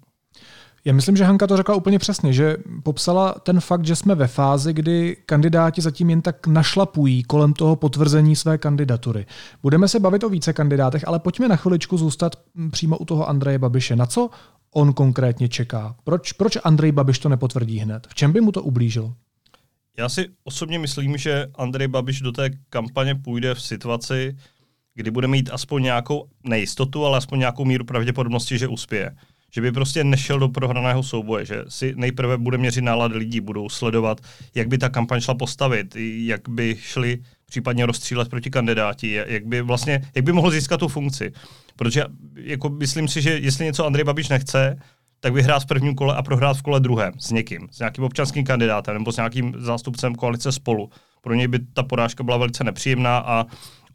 Já 0.85 0.93
myslím, 0.93 1.17
že 1.17 1.25
Hanka 1.25 1.47
to 1.47 1.57
řekla 1.57 1.75
úplně 1.75 1.99
přesně, 1.99 2.33
že 2.33 2.57
popsala 2.83 3.33
ten 3.33 3.61
fakt, 3.61 3.87
že 3.87 3.97
jsme 3.97 4.15
ve 4.15 4.27
fázi, 4.27 4.73
kdy 4.73 5.17
kandidáti 5.27 5.81
zatím 5.81 6.11
jen 6.11 6.23
tak 6.23 6.47
našlapují 6.47 7.23
kolem 7.23 7.53
toho 7.53 7.77
potvrzení 7.77 8.37
své 8.37 8.59
kandidatury. 8.59 9.27
Budeme 9.63 9.89
se 9.89 10.01
bavit 10.01 10.25
o 10.25 10.29
více 10.29 10.53
kandidátech, 10.53 11.09
ale 11.09 11.19
pojďme 11.19 11.49
na 11.49 11.57
chviličku 11.57 11.99
zůstat 11.99 12.33
přímo 12.71 12.99
u 12.99 13.05
toho 13.05 13.29
Andreje 13.29 13.59
Babiše. 13.59 13.97
Na 13.97 14.07
co 14.07 14.31
on 14.75 14.93
konkrétně 14.93 15.49
čeká? 15.49 15.97
Proč, 16.05 16.33
proč 16.33 16.59
Andrej 16.65 16.93
Babiš 16.93 17.19
to 17.19 17.29
nepotvrdí 17.29 17.79
hned? 17.79 18.07
V 18.07 18.15
čem 18.15 18.33
by 18.33 18.41
mu 18.41 18.53
to 18.53 18.63
ublížilo? 18.63 19.15
Já 19.99 20.09
si 20.09 20.29
osobně 20.45 20.79
myslím, 20.79 21.17
že 21.17 21.47
Andrej 21.55 21.89
Babiš 21.89 22.21
do 22.21 22.33
té 22.33 22.51
kampaně 22.71 23.15
půjde 23.15 23.55
v 23.55 23.63
situaci, 23.63 24.37
kdy 24.95 25.11
bude 25.11 25.29
mít 25.29 25.51
aspoň 25.53 25.83
nějakou 25.83 26.29
nejistotu, 26.45 27.07
ale 27.07 27.19
aspoň 27.19 27.39
nějakou 27.39 27.65
míru 27.65 27.85
pravděpodobnosti, 27.85 28.59
že 28.59 28.69
uspěje. 28.69 29.17
Že 29.55 29.61
by 29.61 29.73
prostě 29.73 30.05
nešel 30.05 30.39
do 30.39 30.49
prohraného 30.49 31.03
souboje, 31.03 31.45
že 31.45 31.65
si 31.69 31.93
nejprve 31.97 32.39
bude 32.39 32.59
měřit 32.59 32.83
nálady 32.85 33.19
lidí, 33.19 33.41
budou 33.41 33.69
sledovat, 33.69 34.21
jak 34.55 34.69
by 34.69 34.79
ta 34.79 34.89
kampaň 34.89 35.21
šla 35.21 35.35
postavit, 35.35 35.97
jak 36.17 36.49
by 36.49 36.77
šli 36.81 37.19
případně 37.47 37.87
rozstřílet 37.87 38.29
proti 38.29 38.51
kandidáti, 38.51 39.13
jak 39.27 39.47
by 39.47 39.63
vlastně, 39.63 40.03
jak 40.15 40.25
by 40.25 40.33
mohl 40.33 40.51
získat 40.51 40.81
tu 40.81 40.89
funkci. 40.89 41.33
Protože 41.77 42.05
jako 42.35 42.69
myslím 42.69 43.09
si, 43.09 43.23
že 43.23 43.39
jestli 43.39 43.65
něco 43.65 43.87
Andrej 43.87 44.05
Babiš 44.05 44.29
nechce, 44.29 44.79
tak 45.21 45.33
vyhrát 45.33 45.63
v 45.63 45.67
prvním 45.67 45.95
kole 45.95 46.17
a 46.17 46.23
prohrát 46.23 46.57
v 46.57 46.63
kole 46.63 46.81
druhém 46.81 47.13
s 47.19 47.31
někým, 47.31 47.69
s 47.71 47.79
nějakým 47.79 48.05
občanským 48.05 48.45
kandidátem 48.45 48.95
nebo 48.95 49.13
s 49.13 49.17
nějakým 49.17 49.55
zástupcem 49.59 50.15
koalice 50.15 50.53
spolu. 50.53 50.91
Pro 51.21 51.35
něj 51.35 51.49
by 51.49 51.59
ta 51.59 51.83
porážka 51.83 52.25
byla 52.25 52.37
velice 52.37 52.65
nepříjemná 52.65 53.19
a 53.19 53.47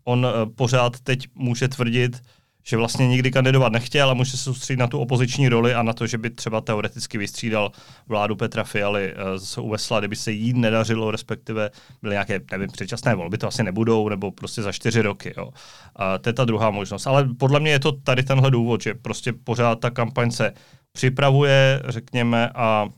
on 0.04 0.26
uh, 0.26 0.54
pořád 0.56 1.00
teď 1.00 1.28
může 1.36 1.68
tvrdit, 1.68 2.22
že 2.68 2.78
vlastně 2.78 3.08
nikdy 3.08 3.32
kandidovat 3.32 3.72
nechtěl 3.72 4.10
a 4.10 4.14
může 4.14 4.32
se 4.32 4.38
soustředit 4.38 4.80
na 4.80 4.88
tu 4.88 5.00
opoziční 5.00 5.50
roli 5.50 5.74
a 5.74 5.84
na 5.84 5.94
to, 5.94 6.08
že 6.08 6.18
by 6.18 6.30
třeba 6.30 6.62
teoreticky 6.62 7.18
vystřídal 7.18 7.72
vládu 8.08 8.36
Petra 8.36 8.64
Fialy 8.64 9.14
uh, 9.14 9.38
z 9.38 9.58
Uvesla, 9.58 10.00
kdyby 10.00 10.16
se 10.16 10.32
jí 10.32 10.54
nedařilo, 10.54 11.12
respektive 11.12 11.70
byly 12.02 12.14
nějaké, 12.14 12.42
nevím, 12.52 12.68
předčasné 12.68 13.16
volby, 13.16 13.38
to 13.38 13.48
asi 13.48 13.64
nebudou, 13.64 14.10
nebo 14.10 14.32
prostě 14.32 14.62
za 14.62 14.72
čtyři 14.72 15.02
roky. 15.02 15.34
Jo. 15.38 15.50
A 15.96 16.18
to 16.18 16.30
je 16.30 16.34
ta 16.34 16.46
druhá 16.46 16.70
možnost. 16.70 17.08
Ale 17.08 17.30
podle 17.40 17.60
mě 17.60 17.72
je 17.72 17.80
to 17.80 17.92
tady 17.92 18.24
tenhle 18.24 18.52
důvod, 18.52 18.84
že 18.84 18.94
prostě 18.94 19.34
pořád 19.34 19.80
ta 19.80 19.90
kampaň 19.90 20.32
se 20.32 20.54
připravuje, 20.92 21.82
řekněme, 21.88 22.50
a 22.50 22.90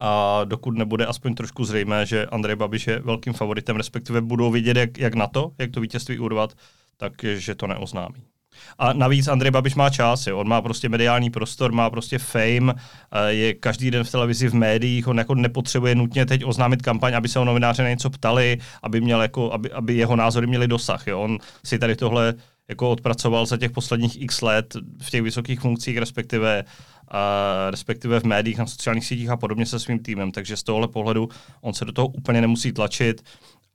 a 0.00 0.40
dokud 0.44 0.78
nebude 0.78 1.06
aspoň 1.06 1.34
trošku 1.34 1.64
zřejmé, 1.64 2.06
že 2.06 2.26
Andrej 2.26 2.56
Babiš 2.56 2.86
je 2.86 2.98
velkým 2.98 3.32
favoritem, 3.32 3.76
respektive 3.76 4.20
budou 4.20 4.50
vidět, 4.50 4.76
jak, 4.76 4.98
jak 4.98 5.14
na 5.14 5.26
to, 5.26 5.52
jak 5.58 5.70
to 5.70 5.80
vítězství 5.80 6.18
urvat, 6.18 6.52
takže 6.96 7.54
to 7.54 7.66
neoznámí. 7.66 8.35
A 8.78 8.92
navíc 8.92 9.28
Andrej 9.28 9.50
Babiš 9.50 9.74
má 9.74 9.90
čas, 9.90 10.26
jo. 10.26 10.38
on 10.38 10.48
má 10.48 10.62
prostě 10.62 10.88
mediální 10.88 11.30
prostor, 11.30 11.72
má 11.72 11.90
prostě 11.90 12.18
fame, 12.18 12.74
je 13.28 13.54
každý 13.54 13.90
den 13.90 14.04
v 14.04 14.10
televizi, 14.10 14.48
v 14.48 14.54
médiích, 14.54 15.08
on 15.08 15.18
jako 15.18 15.34
nepotřebuje 15.34 15.94
nutně 15.94 16.26
teď 16.26 16.44
oznámit 16.44 16.82
kampaň, 16.82 17.14
aby 17.14 17.28
se 17.28 17.38
o 17.38 17.44
novináře 17.44 17.82
na 17.82 17.88
něco 17.88 18.10
ptali, 18.10 18.58
aby, 18.82 19.00
měl 19.00 19.22
jako, 19.22 19.52
aby, 19.52 19.72
aby 19.72 19.94
jeho 19.94 20.16
názory 20.16 20.46
měly 20.46 20.68
dosah. 20.68 21.06
Jo. 21.06 21.20
On 21.20 21.38
si 21.64 21.78
tady 21.78 21.96
tohle 21.96 22.34
jako 22.68 22.90
odpracoval 22.90 23.46
za 23.46 23.56
těch 23.56 23.70
posledních 23.70 24.22
x 24.22 24.42
let 24.42 24.76
v 25.02 25.10
těch 25.10 25.22
vysokých 25.22 25.60
funkcích, 25.60 25.98
respektive 25.98 26.64
a 27.08 27.70
respektive 27.70 28.20
v 28.20 28.24
médiích, 28.24 28.58
na 28.58 28.66
sociálních 28.66 29.06
sítích 29.06 29.30
a 29.30 29.36
podobně 29.36 29.66
se 29.66 29.78
svým 29.78 29.98
týmem. 29.98 30.32
Takže 30.32 30.56
z 30.56 30.62
tohohle 30.62 30.88
pohledu 30.88 31.28
on 31.60 31.74
se 31.74 31.84
do 31.84 31.92
toho 31.92 32.08
úplně 32.08 32.40
nemusí 32.40 32.72
tlačit 32.72 33.22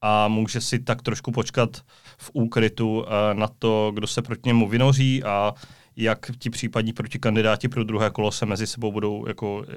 a 0.01 0.27
může 0.27 0.61
si 0.61 0.79
tak 0.79 1.01
trošku 1.01 1.31
počkat 1.31 1.77
v 2.17 2.31
úkrytu 2.33 3.05
na 3.33 3.47
to, 3.47 3.91
kdo 3.93 4.07
se 4.07 4.21
proti 4.21 4.41
němu 4.45 4.67
vynoří 4.67 5.23
a 5.23 5.53
jak 5.95 6.31
ti 6.39 6.49
případní 6.49 6.93
protikandidáti 6.93 7.67
pro 7.67 7.83
druhé 7.83 8.09
kolo 8.09 8.31
se 8.31 8.45
mezi 8.45 8.67
sebou 8.67 8.91
budou 8.91 9.27
jako 9.27 9.65
e, 9.69 9.75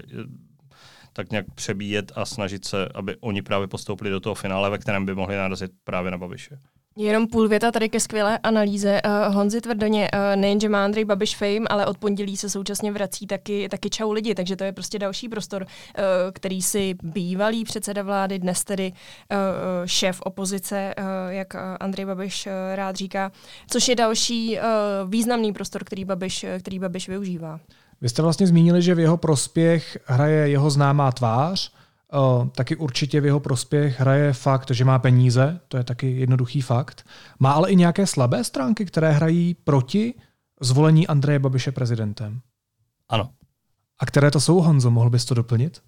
tak 1.12 1.31
nějak 1.31 1.47
přebíjet 1.54 2.12
a 2.14 2.25
snažit 2.25 2.64
se, 2.64 2.88
aby 2.95 3.16
oni 3.21 3.43
právě 3.43 3.69
postoupili 3.69 4.11
do 4.11 4.21
toho 4.21 4.35
finále, 4.35 4.71
ve 4.71 4.78
kterém 4.78 5.07
by 5.07 5.14
mohli 5.14 5.37
narazit 5.37 5.73
právě 5.85 6.11
na 6.11 6.19
Babiše. 6.19 6.59
Jenom 6.96 7.26
půl 7.26 7.48
věta 7.48 7.72
tady 7.72 7.88
ke 7.88 8.00
skvělé 8.00 8.38
analýze. 8.38 9.00
Uh, 9.04 9.34
Honzi 9.34 9.60
Tvrdoně, 9.60 10.10
uh, 10.14 10.40
nejenže 10.40 10.68
má 10.68 10.84
Andrej 10.84 11.04
Babiš 11.04 11.36
fame, 11.36 11.68
ale 11.70 11.86
od 11.86 11.98
pondělí 11.98 12.36
se 12.36 12.50
současně 12.50 12.92
vrací 12.92 13.26
taky, 13.26 13.68
taky 13.68 13.90
čau 13.90 14.12
lidi, 14.12 14.34
takže 14.34 14.56
to 14.56 14.64
je 14.64 14.72
prostě 14.72 14.98
další 14.98 15.28
prostor, 15.28 15.62
uh, 15.62 16.04
který 16.32 16.62
si 16.62 16.94
bývalý 17.02 17.64
předseda 17.64 18.02
vlády, 18.02 18.38
dnes 18.38 18.64
tedy 18.64 18.92
uh, 18.92 19.38
šéf 19.86 20.20
opozice, 20.24 20.94
uh, 20.98 21.04
jak 21.28 21.54
Andrej 21.80 22.06
Babiš 22.06 22.46
uh, 22.46 22.52
rád 22.74 22.96
říká, 22.96 23.32
což 23.70 23.88
je 23.88 23.96
další 23.96 24.58
uh, 24.58 25.10
významný 25.10 25.52
prostor, 25.52 25.84
který 25.84 26.04
Babiš, 26.04 26.46
který 26.60 26.78
Babiš 26.78 27.08
využívá. 27.08 27.60
Vy 28.00 28.08
jste 28.08 28.22
vlastně 28.22 28.46
zmínili, 28.46 28.82
že 28.82 28.94
v 28.94 28.98
jeho 29.00 29.16
prospěch 29.16 29.98
hraje 30.06 30.48
jeho 30.48 30.70
známá 30.70 31.12
tvář, 31.12 31.72
taky 32.56 32.76
určitě 32.76 33.21
v 33.21 33.25
jeho 33.25 33.40
prospěch 33.40 34.00
hraje 34.00 34.33
fakt, 34.33 34.71
že 34.71 34.85
má 34.85 34.99
peníze, 34.99 35.61
to 35.68 35.76
je 35.76 35.85
taky 35.85 36.11
jednoduchý 36.21 36.61
fakt. 36.61 37.06
Má 37.38 37.52
ale 37.52 37.71
i 37.71 37.76
nějaké 37.76 38.06
slabé 38.06 38.44
stránky, 38.44 38.85
které 38.85 39.12
hrají 39.12 39.54
proti 39.54 40.14
zvolení 40.61 41.06
Andreje 41.06 41.38
Babiše 41.38 41.73
prezidentem. 41.73 42.40
Ano. 43.09 43.30
A 43.99 44.06
které 44.06 44.30
to 44.30 44.40
jsou, 44.40 44.61
Honzo, 44.61 44.90
mohl 44.90 45.11
bys 45.11 45.25
to 45.25 45.35
doplnit? 45.35 45.83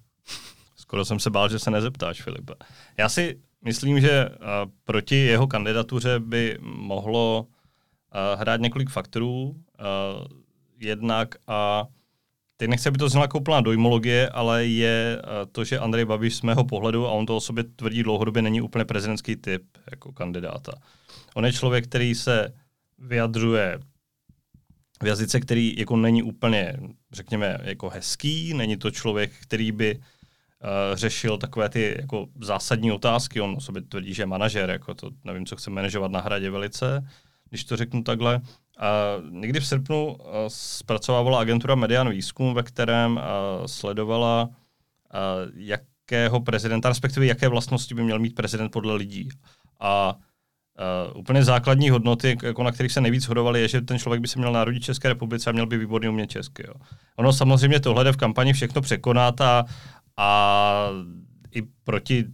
Skoro 0.75 1.05
jsem 1.05 1.19
se 1.19 1.29
bál, 1.29 1.49
že 1.49 1.59
se 1.59 1.71
nezeptáš, 1.71 2.21
Filipe. 2.21 2.53
Já 2.97 3.09
si 3.09 3.39
myslím, 3.65 4.01
že 4.01 4.29
uh, 4.29 4.35
proti 4.83 5.15
jeho 5.15 5.47
kandidatuře 5.47 6.19
by 6.19 6.57
mohlo 6.61 7.41
uh, 7.41 8.39
hrát 8.39 8.61
několik 8.61 8.89
faktorů. 8.89 9.43
Uh, 9.49 9.57
jednak 10.79 11.35
a 11.47 11.83
teď 12.57 12.69
nechci, 12.69 12.89
aby 12.89 12.97
to 12.97 13.09
zněla 13.09 13.23
jako 13.23 13.39
úplná 13.39 13.61
dojmologie, 13.61 14.29
ale 14.29 14.65
je 14.65 15.21
eh, 15.23 15.45
to, 15.51 15.63
že 15.63 15.79
Andrej 15.79 16.05
Babiš 16.05 16.35
z 16.35 16.41
mého 16.41 16.63
pohledu, 16.63 17.07
a 17.07 17.11
on 17.11 17.25
to 17.25 17.37
o 17.37 17.41
sobě 17.41 17.63
tvrdí 17.63 18.03
dlouhodobě, 18.03 18.41
není 18.41 18.61
úplně 18.61 18.85
prezidentský 18.85 19.35
typ 19.35 19.63
jako 19.91 20.11
kandidáta. 20.11 20.71
On 21.35 21.45
je 21.45 21.53
člověk, 21.53 21.87
který 21.87 22.15
se 22.15 22.53
vyjadřuje 22.97 23.79
v 25.03 25.07
jazyce, 25.07 25.39
který 25.39 25.75
jako 25.77 25.97
není 25.97 26.23
úplně, 26.23 26.77
řekněme, 27.11 27.57
jako 27.63 27.89
hezký, 27.89 28.53
není 28.53 28.77
to 28.77 28.91
člověk, 28.91 29.31
který 29.41 29.71
by 29.71 29.95
uh, 29.95 30.01
řešil 30.93 31.37
takové 31.37 31.69
ty 31.69 31.95
jako 31.99 32.27
zásadní 32.41 32.91
otázky. 32.91 33.41
On 33.41 33.55
o 33.57 33.61
sobě 33.61 33.81
tvrdí, 33.81 34.13
že 34.13 34.21
je 34.21 34.25
manažer, 34.25 34.69
jako 34.69 34.93
to 34.93 35.09
nevím, 35.23 35.45
co 35.45 35.55
chce 35.55 35.69
manažovat 35.69 36.11
na 36.11 36.21
hradě 36.21 36.49
velice, 36.49 37.09
když 37.49 37.63
to 37.63 37.77
řeknu 37.77 38.03
takhle. 38.03 38.41
Někdy 39.29 39.59
v 39.59 39.67
srpnu 39.67 40.17
zpracovávala 40.47 41.39
agentura 41.39 41.75
Median 41.75 42.09
Výzkum, 42.09 42.53
ve 42.53 42.63
kterém 42.63 43.19
sledovala, 43.65 44.49
jakého 45.55 46.41
prezidenta, 46.41 46.89
respektive 46.89 47.25
jaké 47.25 47.47
vlastnosti 47.47 47.95
by 47.95 48.03
měl 48.03 48.19
mít 48.19 48.35
prezident 48.35 48.69
podle 48.69 48.93
lidí. 48.93 49.29
A 49.79 50.15
Uh, 51.11 51.19
úplně 51.19 51.43
základní 51.43 51.89
hodnoty, 51.89 52.37
jako 52.43 52.63
na 52.63 52.71
kterých 52.71 52.91
se 52.91 53.01
nejvíc 53.01 53.27
hodovali, 53.27 53.61
je, 53.61 53.67
že 53.67 53.81
ten 53.81 53.99
člověk 53.99 54.21
by 54.21 54.27
se 54.27 54.39
měl 54.39 54.51
narodit 54.51 54.83
České 54.83 55.07
republice 55.09 55.49
a 55.49 55.53
měl 55.53 55.65
by 55.65 55.77
výborně 55.77 56.09
umět 56.09 56.29
česky. 56.29 56.63
Jo. 56.67 56.73
Ono 57.15 57.33
samozřejmě 57.33 57.79
tohle 57.79 58.11
v 58.11 58.17
kampani 58.17 58.53
všechno 58.53 58.81
překonat 58.81 59.41
a, 59.41 59.65
a 60.17 60.89
i 61.51 61.61
proti 61.83 62.25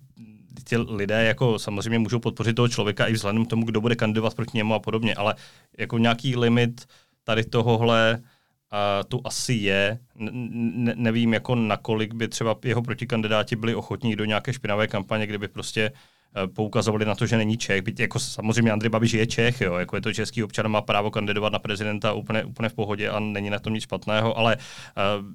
ti 0.66 0.78
lidé 0.78 1.24
jako 1.24 1.60
samozřejmě 1.60 2.00
můžou 2.00 2.20
podpořit 2.20 2.54
toho 2.54 2.68
člověka 2.68 3.08
i 3.08 3.14
vzhledem 3.14 3.46
k 3.46 3.50
tomu, 3.50 3.66
kdo 3.66 3.82
bude 3.82 3.96
kandidovat 3.96 4.34
proti 4.34 4.58
němu 4.58 4.74
a 4.74 4.80
podobně, 4.80 5.16
ale 5.16 5.36
jako 5.78 5.98
nějaký 5.98 6.36
limit 6.36 6.86
tady 7.24 7.44
tohohle 7.44 8.18
uh, 8.20 9.08
tu 9.08 9.22
asi 9.24 9.54
je. 9.54 10.00
Ne, 10.16 10.94
nevím, 10.96 11.34
jako 11.34 11.56
nakolik 11.56 12.14
by 12.14 12.28
třeba 12.28 12.56
jeho 12.66 12.82
protikandidáti 12.82 13.56
byli 13.56 13.76
ochotní 13.76 14.16
do 14.16 14.26
nějaké 14.26 14.54
špinavé 14.54 14.88
kampaně, 14.88 15.28
kdyby 15.28 15.48
prostě 15.48 15.92
uh, 15.92 16.54
poukazovali 16.54 17.06
na 17.06 17.16
to, 17.16 17.26
že 17.26 17.38
není 17.38 17.58
Čech. 17.58 17.82
Byť 17.82 18.00
jako 18.00 18.20
samozřejmě 18.20 18.72
Andrej 18.72 18.90
Babiš 18.90 19.14
je 19.14 19.28
Čech, 19.28 19.62
jo, 19.62 19.74
jako 19.74 19.96
je 19.96 20.02
to 20.02 20.14
český 20.14 20.44
občan, 20.44 20.68
má 20.68 20.82
právo 20.82 21.12
kandidovat 21.12 21.54
na 21.54 21.60
prezidenta 21.60 22.14
úplně, 22.14 22.44
úplně 22.44 22.70
v 22.70 22.74
pohodě 22.74 23.10
a 23.10 23.20
není 23.20 23.50
na 23.50 23.60
tom 23.60 23.74
nic 23.74 23.84
špatného, 23.84 24.38
ale 24.38 24.56
uh, 24.58 24.62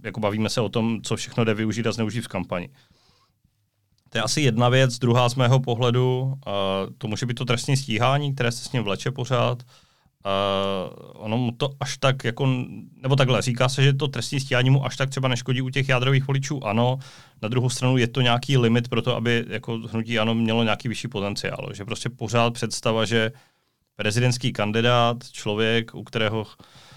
jako 0.05 0.21
bavíme 0.21 0.49
se 0.49 0.61
o 0.61 0.69
tom, 0.69 1.01
co 1.03 1.17
všechno 1.17 1.45
jde 1.45 1.55
využít 1.55 1.87
a 1.87 1.93
zneužít 1.93 2.25
v 2.25 2.29
kampani. 2.29 2.69
To 4.09 4.19
je 4.19 4.23
asi 4.23 4.41
jedna 4.41 4.69
věc. 4.69 4.99
Druhá 4.99 5.29
z 5.29 5.35
mého 5.35 5.61
pohledu, 5.61 6.21
uh, 6.23 6.33
to 6.99 7.09
může 7.09 7.27
být 7.27 7.35
to 7.35 7.45
trestní 7.45 7.77
stíhání, 7.77 8.35
které 8.35 8.53
se 8.53 8.65
s 8.65 8.73
ním 8.73 8.83
vleče 8.83 9.11
pořád. 9.11 9.63
Uh, 9.63 11.23
ono 11.25 11.37
mu 11.37 11.53
to 11.53 11.71
až 11.81 11.99
tak 11.99 12.25
jako, 12.25 12.47
nebo 13.03 13.17
takhle, 13.17 13.43
říká 13.43 13.69
se, 13.69 13.83
že 13.83 13.93
to 13.93 14.09
trestní 14.09 14.41
stíhání 14.41 14.71
mu 14.71 14.85
až 14.85 14.97
tak 14.97 15.11
třeba 15.11 15.29
neškodí 15.29 15.63
u 15.63 15.69
těch 15.69 15.89
jádrových 15.89 16.27
voličů, 16.27 16.67
ano. 16.67 16.99
Na 17.43 17.49
druhou 17.49 17.71
stranu 17.71 17.97
je 17.97 18.09
to 18.09 18.21
nějaký 18.21 18.57
limit 18.57 18.89
pro 18.89 19.03
to, 19.03 19.17
aby 19.17 19.45
jako 19.49 19.73
hnutí 19.73 20.19
ano 20.19 20.35
mělo 20.35 20.65
nějaký 20.65 20.89
vyšší 20.89 21.09
potenciál. 21.09 21.71
Že 21.75 21.85
prostě 21.85 22.11
pořád 22.11 22.55
představa, 22.55 23.05
že 23.05 23.33
prezidentský 23.97 24.53
kandidát, 24.53 25.17
člověk, 25.33 25.95
u 25.95 26.05
kterého 26.05 26.47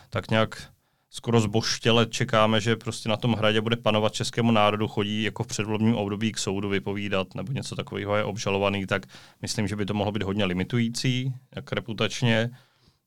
tak 0.09 0.29
nějak 0.29 0.71
skoro 1.13 1.41
zboštěle 1.41 2.05
čekáme, 2.05 2.61
že 2.61 2.75
prostě 2.75 3.09
na 3.09 3.17
tom 3.17 3.33
hradě 3.33 3.61
bude 3.61 3.75
panovat 3.75 4.13
českému 4.13 4.51
národu, 4.51 4.87
chodí 4.87 5.23
jako 5.23 5.43
v 5.43 5.47
předvolebním 5.47 5.95
období 5.95 6.31
k 6.31 6.37
soudu 6.37 6.69
vypovídat 6.69 7.35
nebo 7.35 7.51
něco 7.51 7.75
takového 7.75 8.15
je 8.15 8.23
obžalovaný, 8.23 8.85
tak 8.85 9.05
myslím, 9.41 9.67
že 9.67 9.75
by 9.75 9.85
to 9.85 9.93
mohlo 9.93 10.11
být 10.11 10.23
hodně 10.23 10.45
limitující, 10.45 11.33
jak 11.55 11.71
reputačně. 11.71 12.49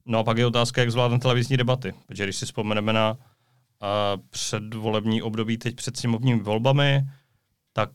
No 0.06 0.18
a 0.18 0.24
pak 0.24 0.38
je 0.38 0.46
otázka, 0.46 0.80
jak 0.80 0.90
zvládne 0.90 1.18
televizní 1.18 1.56
debaty, 1.56 1.94
protože 2.06 2.24
když 2.24 2.36
si 2.36 2.46
vzpomeneme 2.46 2.92
na 2.92 3.16
předvolební 4.30 5.22
období 5.22 5.58
teď 5.58 5.76
před 5.76 5.96
sněmovními 5.96 6.40
volbami, 6.40 7.02
tak 7.76 7.90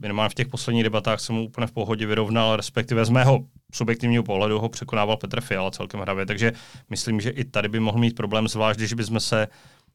minimálně 0.00 0.28
v 0.28 0.34
těch 0.34 0.48
posledních 0.48 0.84
debatách 0.84 1.20
jsem 1.20 1.34
mu 1.34 1.44
úplně 1.44 1.66
v 1.66 1.72
pohodě 1.72 2.06
vyrovnal, 2.06 2.56
respektive 2.56 3.04
z 3.04 3.10
mého 3.10 3.38
subjektivního 3.74 4.22
pohledu 4.22 4.58
ho 4.58 4.68
překonával 4.68 5.16
Petr 5.16 5.40
Fiala 5.40 5.70
celkem 5.70 6.00
hravě, 6.00 6.26
takže 6.26 6.52
myslím, 6.90 7.20
že 7.20 7.30
i 7.30 7.44
tady 7.44 7.68
by 7.68 7.80
mohl 7.80 7.98
mít 7.98 8.16
problém, 8.16 8.48
zvlášť 8.48 8.78
když 8.78 8.92
bychom 8.92 9.20
se 9.20 9.48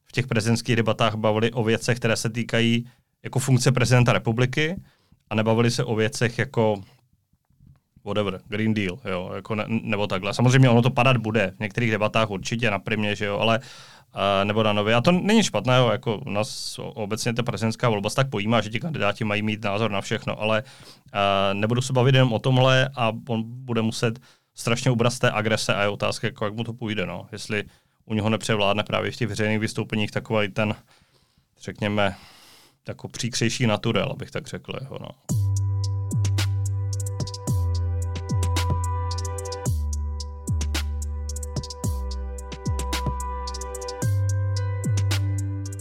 v 0.05 0.11
těch 0.11 0.27
prezidentských 0.27 0.75
debatách 0.75 1.15
bavili 1.15 1.51
o 1.51 1.63
věcech, 1.63 1.97
které 1.97 2.15
se 2.15 2.29
týkají 2.29 2.85
jako 3.23 3.39
funkce 3.39 3.71
prezidenta 3.71 4.13
republiky 4.13 4.75
a 5.29 5.35
nebavili 5.35 5.71
se 5.71 5.83
o 5.83 5.95
věcech 5.95 6.39
jako 6.39 6.81
whatever, 8.05 8.39
Green 8.47 8.73
Deal, 8.73 8.99
jo, 9.05 9.31
jako 9.35 9.55
ne, 9.55 9.65
nebo 9.67 10.07
takhle. 10.07 10.33
Samozřejmě 10.33 10.69
ono 10.69 10.81
to 10.81 10.89
padat 10.89 11.17
bude, 11.17 11.53
v 11.57 11.59
některých 11.59 11.91
debatách 11.91 12.29
určitě 12.29 12.71
na 12.71 12.79
primě, 12.79 13.15
že 13.15 13.25
jo, 13.25 13.37
ale 13.39 13.59
nebo 14.43 14.63
na 14.63 14.73
nově. 14.73 14.95
A 14.95 15.01
to 15.01 15.11
není 15.11 15.43
špatné, 15.43 15.77
jo, 15.77 15.89
jako 15.89 16.17
u 16.17 16.29
nás 16.29 16.79
obecně 16.79 17.33
ta 17.33 17.43
prezidentská 17.43 17.89
volba 17.89 18.09
se 18.09 18.15
tak 18.15 18.29
pojímá, 18.29 18.61
že 18.61 18.69
ti 18.69 18.79
kandidáti 18.79 19.23
mají 19.23 19.41
mít 19.41 19.63
názor 19.63 19.91
na 19.91 20.01
všechno, 20.01 20.41
ale 20.41 20.63
nebudu 21.53 21.81
se 21.81 21.93
bavit 21.93 22.15
jenom 22.15 22.33
o 22.33 22.39
tomhle 22.39 22.89
a 22.95 23.11
on 23.29 23.43
bude 23.45 23.81
muset 23.81 24.19
strašně 24.55 24.91
ubrat 24.91 25.13
z 25.13 25.19
té 25.19 25.31
agrese 25.31 25.75
a 25.75 25.81
je 25.81 25.89
otázka, 25.89 26.27
jako, 26.27 26.45
jak 26.45 26.53
mu 26.53 26.63
to 26.63 26.73
půjde, 26.73 27.05
no. 27.05 27.27
Jestli 27.31 27.63
u 28.05 28.13
něho 28.13 28.29
nepřevládne 28.29 28.83
právě 28.83 29.11
v 29.11 29.15
těch 29.15 29.27
veřejných 29.27 29.59
vystoupeních 29.59 30.11
takový 30.11 30.49
ten, 30.49 30.75
řekněme, 31.61 32.15
jako 32.87 33.07
příkřejší 33.07 33.67
naturel, 33.67 34.09
abych 34.11 34.31
tak 34.31 34.47
řekl. 34.47 34.73
Jeho, 34.81 34.97
no. 35.01 35.09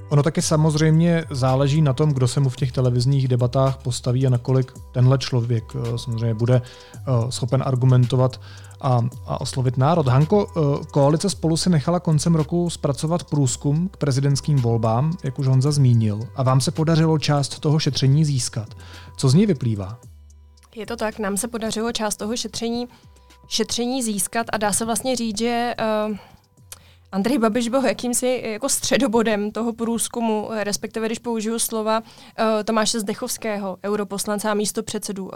Ono 0.08 0.22
taky 0.22 0.42
samozřejmě 0.42 1.24
záleží 1.30 1.82
na 1.82 1.92
tom, 1.92 2.12
kdo 2.12 2.28
se 2.28 2.40
mu 2.40 2.48
v 2.48 2.56
těch 2.56 2.72
televizních 2.72 3.28
debatách 3.28 3.76
postaví 3.76 4.26
a 4.26 4.30
nakolik 4.30 4.72
tenhle 4.92 5.18
člověk 5.18 5.64
eh, 5.74 5.98
samozřejmě 5.98 6.34
bude 6.34 6.62
eh, 6.62 7.02
schopen 7.30 7.62
argumentovat 7.66 8.40
a, 8.80 9.00
a 9.26 9.40
oslovit 9.40 9.76
národ. 9.76 10.08
Hanko, 10.08 10.46
eh, 10.46 10.84
koalice 10.90 11.30
spolu 11.30 11.56
si 11.56 11.70
nechala 11.70 12.00
koncem 12.00 12.34
roku 12.34 12.70
zpracovat 12.70 13.24
průzkum 13.24 13.88
k 13.88 13.96
prezidentským 13.96 14.56
volbám, 14.56 15.12
jak 15.24 15.38
už 15.38 15.46
Honza 15.46 15.70
zmínil, 15.70 16.20
a 16.36 16.42
vám 16.42 16.60
se 16.60 16.70
podařilo 16.70 17.18
část 17.18 17.58
toho 17.58 17.78
šetření 17.78 18.24
získat. 18.24 18.68
Co 19.16 19.28
z 19.28 19.34
ní 19.34 19.46
vyplývá? 19.46 19.98
Je 20.76 20.86
to 20.86 20.96
tak, 20.96 21.18
nám 21.18 21.36
se 21.36 21.48
podařilo 21.48 21.92
část 21.92 22.16
toho 22.16 22.36
šetření, 22.36 22.88
šetření 23.48 24.02
získat 24.02 24.46
a 24.52 24.56
dá 24.56 24.72
se 24.72 24.84
vlastně 24.84 25.16
říct, 25.16 25.38
že 25.38 25.74
uh, 26.10 26.16
Andrej 27.12 27.38
Babiš 27.38 27.68
byl 27.68 27.84
jakýmsi 27.84 28.42
jako 28.44 28.68
středobodem 28.68 29.50
toho 29.50 29.72
průzkumu, 29.72 30.48
respektive 30.50 31.06
když 31.06 31.18
použiju 31.18 31.58
slova 31.58 32.00
uh, 32.00 32.44
Tomáše 32.64 33.00
Zdechovského, 33.00 33.76
europoslance 33.84 34.50
a 34.50 34.54
místo 34.54 34.82
předsedu 34.82 35.24
uh, 35.24 35.32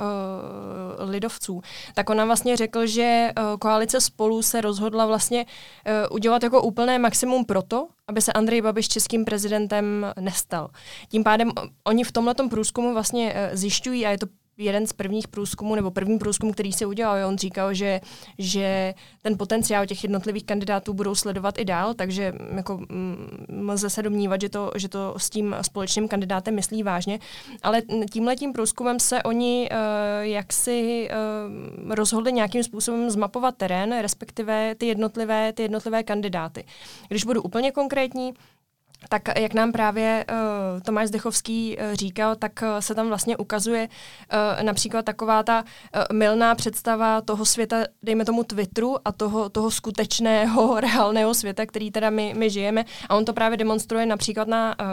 lidovců, 0.99 1.63
tak 1.95 2.11
on 2.11 2.17
nám 2.17 2.27
vlastně 2.27 2.57
řekl, 2.57 2.87
že 2.87 3.31
uh, 3.39 3.59
koalice 3.59 4.01
spolu 4.01 4.43
se 4.43 4.61
rozhodla 4.61 5.07
vlastně 5.07 5.45
uh, 5.47 6.15
udělat 6.15 6.43
jako 6.43 6.63
úplné 6.63 6.99
maximum 6.99 7.45
proto, 7.45 7.89
aby 8.09 8.21
se 8.21 8.33
Andrej 8.33 8.63
Babiš 8.63 8.89
českým 8.89 9.25
prezidentem 9.25 10.13
nestal. 10.21 10.71
Tím 11.09 11.25
pádem 11.25 11.51
oni 11.85 12.05
v 12.05 12.13
tomhle 12.13 12.35
průzkumu 12.51 12.93
vlastně 12.93 13.51
zjišťují, 13.53 14.07
a 14.07 14.11
je 14.11 14.19
to 14.19 14.27
jeden 14.61 14.87
z 14.87 14.93
prvních 14.93 15.29
průzkumů, 15.29 15.75
nebo 15.75 15.91
první 15.91 16.19
průzkum, 16.19 16.53
který 16.53 16.73
se 16.73 16.87
udělal, 16.87 17.29
on 17.29 17.39
říkal, 17.39 17.75
že, 17.75 18.01
že 18.39 18.95
ten 19.23 19.39
potenciál 19.39 19.87
těch 19.87 20.03
jednotlivých 20.03 20.45
kandidátů 20.45 20.93
budou 20.93 21.15
sledovat 21.15 21.59
i 21.59 21.65
dál, 21.65 21.95
takže 21.95 22.33
mm, 22.33 22.57
jako, 22.57 22.81
lze 23.69 23.87
mm, 23.87 23.91
se 23.91 24.03
domnívat, 24.03 24.41
že 24.41 24.49
to, 24.49 24.71
že 24.77 24.89
to 24.89 25.15
s 25.17 25.31
tím 25.31 25.57
společným 25.63 26.09
kandidátem 26.09 26.55
myslí 26.55 26.83
vážně. 26.83 27.19
Ale 27.63 27.83
tímhletím 28.13 28.53
průzkumem 28.53 29.01
se 29.01 29.23
oni 29.23 29.69
uh, 29.73 29.77
jaksi 30.21 31.09
uh, 31.11 31.95
rozhodli 31.95 32.33
nějakým 32.33 32.65
způsobem 32.65 33.11
zmapovat 33.11 33.57
terén, 33.57 33.99
respektive 34.01 34.75
ty 34.75 34.87
jednotlivé, 34.87 35.53
ty 35.53 35.63
jednotlivé 35.63 36.03
kandidáty. 36.03 36.65
Když 37.09 37.25
budu 37.25 37.43
úplně 37.43 37.73
konkrétní, 37.73 38.35
tak 39.09 39.39
jak 39.39 39.55
nám 39.55 39.73
právě 39.73 40.25
uh, 40.31 40.81
Tomáš 40.81 41.09
Zdechovský 41.09 41.77
uh, 41.77 41.95
říkal, 41.95 42.37
tak 42.37 42.53
uh, 42.63 42.69
se 42.79 42.95
tam 42.95 43.09
vlastně 43.09 43.37
ukazuje 43.37 43.89
uh, 43.89 44.63
například 44.63 45.05
taková 45.05 45.43
ta 45.43 45.63
uh, 45.63 46.17
milná 46.17 46.55
představa 46.55 47.21
toho 47.21 47.45
světa, 47.45 47.77
dejme 48.03 48.25
tomu 48.25 48.45
Twitteru 48.45 48.97
a 49.05 49.13
toho, 49.13 49.49
toho 49.49 49.71
skutečného, 49.71 50.81
reálného 50.81 51.35
světa, 51.35 51.67
který 51.67 51.91
teda 51.91 52.11
my, 52.11 52.35
my 52.37 52.51
žijeme. 52.51 52.85
A 53.09 53.17
on 53.17 53.25
to 53.25 53.33
právě 53.33 53.57
demonstruje 53.57 54.07
například 54.07 54.49
na 54.49 54.77
uh, 54.81 54.87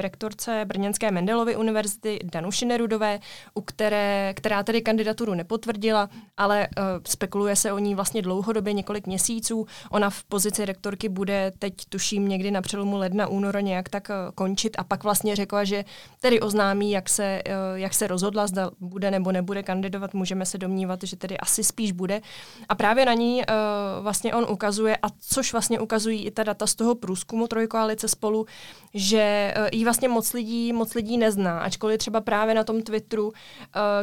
rektorce 0.00 0.64
Brněnské 0.64 1.10
Mendelovy 1.10 1.56
univerzity 1.56 2.18
Danuši 2.24 2.66
Nerudové, 2.66 3.18
u 3.54 3.60
které, 3.60 4.34
která 4.36 4.62
tedy 4.62 4.82
kandidaturu 4.82 5.34
nepotvrdila, 5.34 6.08
ale 6.36 6.68
uh, 6.78 6.84
spekuluje 7.06 7.56
se 7.56 7.72
o 7.72 7.78
ní 7.78 7.94
vlastně 7.94 8.22
dlouhodobě, 8.22 8.72
několik 8.72 9.06
měsíců. 9.06 9.66
Ona 9.90 10.10
v 10.10 10.24
pozici 10.24 10.64
rektorky 10.64 11.08
bude 11.08 11.52
teď, 11.58 11.74
tuším, 11.88 12.28
někdy 12.28 12.50
na 12.50 12.62
přelomu 12.62 12.96
ledna, 12.96 13.26
nějak 13.60 13.88
tak 13.88 14.10
eh, 14.10 14.14
končit 14.34 14.76
a 14.78 14.84
pak 14.84 15.04
vlastně 15.04 15.36
řekla, 15.36 15.64
že 15.64 15.84
tedy 16.20 16.40
oznámí, 16.40 16.90
jak 16.90 17.08
se, 17.08 17.24
eh, 17.24 17.42
jak 17.74 17.94
se 17.94 18.06
rozhodla, 18.06 18.46
zda 18.46 18.70
bude 18.80 19.10
nebo 19.10 19.32
nebude 19.32 19.62
kandidovat, 19.62 20.14
můžeme 20.14 20.46
se 20.46 20.58
domnívat, 20.58 21.02
že 21.02 21.16
tedy 21.16 21.38
asi 21.38 21.64
spíš 21.64 21.92
bude. 21.92 22.20
A 22.68 22.74
právě 22.74 23.06
na 23.06 23.14
ní 23.14 23.36
uh, 23.36 24.02
vlastně 24.02 24.34
on 24.34 24.46
ukazuje, 24.50 24.96
a 25.02 25.06
což 25.20 25.52
vlastně 25.52 25.80
ukazují 25.80 26.24
i 26.24 26.30
ta 26.30 26.42
data 26.42 26.66
z 26.66 26.74
toho 26.74 26.94
průzkumu 26.94 27.46
Trojkoalice 27.46 28.08
spolu, 28.08 28.46
že 28.94 29.54
jí 29.72 29.84
vlastně 29.84 30.08
moc 30.08 30.32
lidí, 30.32 30.72
moc 30.72 30.94
lidí 30.94 31.18
nezná, 31.18 31.60
ačkoliv 31.60 31.98
třeba 31.98 32.20
právě 32.20 32.54
na 32.54 32.64
tom 32.64 32.82
Twitteru, 32.82 33.32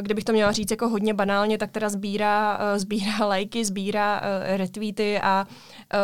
kde 0.00 0.14
bych 0.14 0.24
to 0.24 0.32
měla 0.32 0.52
říct 0.52 0.70
jako 0.70 0.88
hodně 0.88 1.14
banálně, 1.14 1.58
tak 1.58 1.70
teda 1.70 1.88
sbírá, 1.88 2.60
sbírá 2.76 3.18
lajky, 3.26 3.64
sbírá 3.64 4.20
retweety 4.56 5.20
a 5.20 5.46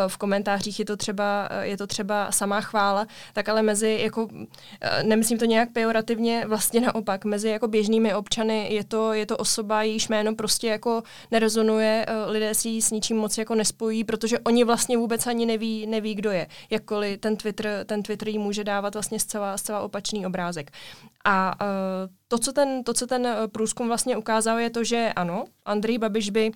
v 0.08 0.16
komentářích 0.16 0.78
je 0.78 0.84
to 0.84 0.96
třeba, 0.96 1.48
je 1.62 1.76
to 1.76 1.86
třeba 1.86 2.32
samá 2.32 2.60
chvála, 2.60 3.06
tak 3.32 3.48
ale 3.48 3.62
mezi, 3.62 3.98
jako, 4.02 4.28
eh, 4.80 5.02
nemyslím 5.02 5.38
to 5.38 5.44
nějak 5.44 5.72
pejorativně, 5.72 6.44
vlastně 6.46 6.80
naopak, 6.80 7.24
mezi 7.24 7.48
jako 7.48 7.68
běžnými 7.68 8.14
občany 8.14 8.68
je 8.74 8.84
to, 8.84 9.12
je 9.12 9.26
to 9.26 9.36
osoba, 9.36 9.82
jejíž 9.82 10.08
jméno 10.08 10.34
prostě 10.34 10.66
jako 10.66 11.02
nerezonuje, 11.30 12.06
eh, 12.08 12.30
lidé 12.30 12.54
si 12.54 12.68
ji 12.68 12.82
s 12.82 12.90
ničím 12.90 13.16
moc 13.16 13.38
jako 13.38 13.54
nespojí, 13.54 14.04
protože 14.04 14.38
oni 14.38 14.64
vlastně 14.64 14.98
vůbec 14.98 15.26
ani 15.26 15.46
neví, 15.46 15.86
neví 15.86 16.14
kdo 16.14 16.30
je, 16.30 16.46
jakkoliv 16.70 17.20
ten 17.20 17.36
Twitter, 17.36 17.84
ten 17.86 18.02
Twitter 18.02 18.28
jí 18.28 18.38
může 18.38 18.64
dávat 18.64 18.94
vlastně 18.94 19.20
zcela, 19.20 19.58
zcela 19.58 19.80
opačný 19.80 20.26
obrázek. 20.26 20.70
A 21.24 21.60
uh, 21.60 21.68
to, 22.28 22.38
co 22.38 22.52
ten, 22.52 22.84
to, 22.84 22.94
co 22.94 23.06
ten 23.06 23.28
průzkum 23.52 23.88
vlastně 23.88 24.16
ukázal, 24.16 24.58
je 24.58 24.70
to, 24.70 24.84
že 24.84 25.12
ano, 25.16 25.44
Andrej 25.64 25.98
Babiš 25.98 26.30
by 26.30 26.52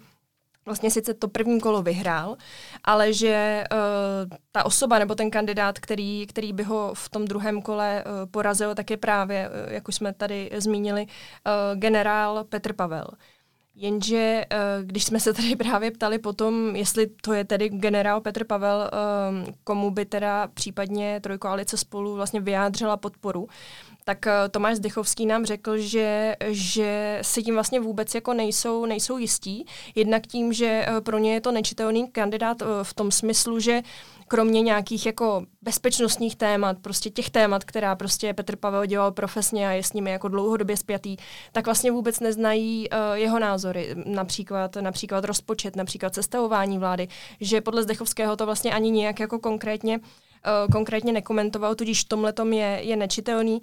vlastně 0.67 0.91
sice 0.91 1.15
to 1.15 1.29
první 1.29 1.61
kolo 1.61 1.83
vyhrál, 1.83 2.37
ale 2.85 3.13
že 3.13 3.65
uh, 3.73 4.39
ta 4.53 4.65
osoba 4.65 4.99
nebo 4.99 5.15
ten 5.15 5.31
kandidát, 5.31 5.79
který, 5.79 6.27
který 6.27 6.53
by 6.53 6.63
ho 6.63 6.93
v 6.95 7.09
tom 7.09 7.25
druhém 7.25 7.63
kole 7.63 8.05
uh, 8.07 8.31
porazil, 8.31 8.75
tak 8.75 8.91
je 8.91 8.97
právě, 8.97 9.49
uh, 9.49 9.73
jak 9.73 9.89
už 9.89 9.95
jsme 9.95 10.13
tady 10.13 10.51
zmínili, 10.57 11.07
uh, 11.07 11.81
generál 11.81 12.45
Petr 12.45 12.73
Pavel. 12.73 13.07
Jenže 13.83 14.45
když 14.83 15.05
jsme 15.05 15.21
se 15.21 15.33
tady 15.33 15.57
právě 15.57 15.91
ptali 15.91 16.19
potom, 16.19 16.77
jestli 16.77 17.07
to 17.07 17.33
je 17.33 17.45
tedy 17.45 17.69
generál 17.69 18.21
Petr 18.21 18.45
Pavel, 18.45 18.91
komu 19.65 19.91
by 19.91 20.05
teda 20.05 20.49
případně 20.55 21.21
Trojkoalice 21.21 21.77
spolu 21.77 22.15
vlastně 22.15 22.41
vyjádřila 22.41 22.97
podporu, 22.97 23.49
tak 24.05 24.27
eh, 24.27 24.49
Tomáš 24.51 24.77
Zdechovský 24.77 25.27
nám 25.27 25.45
řekl, 25.47 25.79
že, 25.79 26.37
že 26.49 27.19
si 27.23 27.43
tím 27.43 27.55
vlastně 27.55 27.81
vůbec 27.81 28.15
jako 28.15 28.35
nejsou, 28.35 28.87
nejsou 28.87 29.19
jistí. 29.19 29.67
Jednak 29.95 30.27
tím, 30.27 30.53
že 30.53 30.85
eh, 30.87 31.01
pro 31.01 31.19
ně 31.19 31.35
je 31.35 31.41
to 31.41 31.53
nečitelný 31.53 32.09
kandidát 32.09 32.63
eh, 32.63 32.67
v 32.83 32.95
tom 32.95 33.11
smyslu, 33.11 33.61
že 33.61 33.83
kromě 34.31 34.63
nějakých 34.63 35.07
jako 35.07 35.43
bezpečnostních 35.63 36.37
témat, 36.37 36.77
prostě 36.83 37.11
těch 37.11 37.31
témat, 37.31 37.65
která 37.65 37.95
prostě 37.95 38.35
Petr 38.35 38.57
Pavel 38.57 38.87
dělal 38.87 39.13
profesně 39.13 39.69
a 39.69 39.73
je 39.73 39.83
s 39.83 39.93
nimi 39.93 40.11
jako 40.11 40.29
dlouhodobě 40.29 40.77
spjatý, 40.77 41.17
tak 41.53 41.65
vlastně 41.65 41.91
vůbec 41.91 42.21
neznají 42.21 42.89
uh, 42.91 42.97
jeho 43.15 43.39
názory, 43.39 43.95
například, 44.07 44.77
například 44.77 45.25
rozpočet, 45.25 45.77
například 45.77 46.15
sestavování 46.15 46.79
vlády, 46.79 47.09
že 47.41 47.61
podle 47.61 47.83
Zdechovského 47.83 48.37
to 48.37 48.47
vlastně 48.47 48.73
ani 48.73 48.91
nějak 48.91 49.21
jako 49.21 49.39
konkrétně 49.39 49.99
uh, 49.99 50.73
konkrétně 50.73 51.13
nekomentoval, 51.13 51.75
tudíž 51.75 52.05
tomhle 52.05 52.33
je, 52.51 52.81
je 52.83 52.97
nečitelný. 52.97 53.63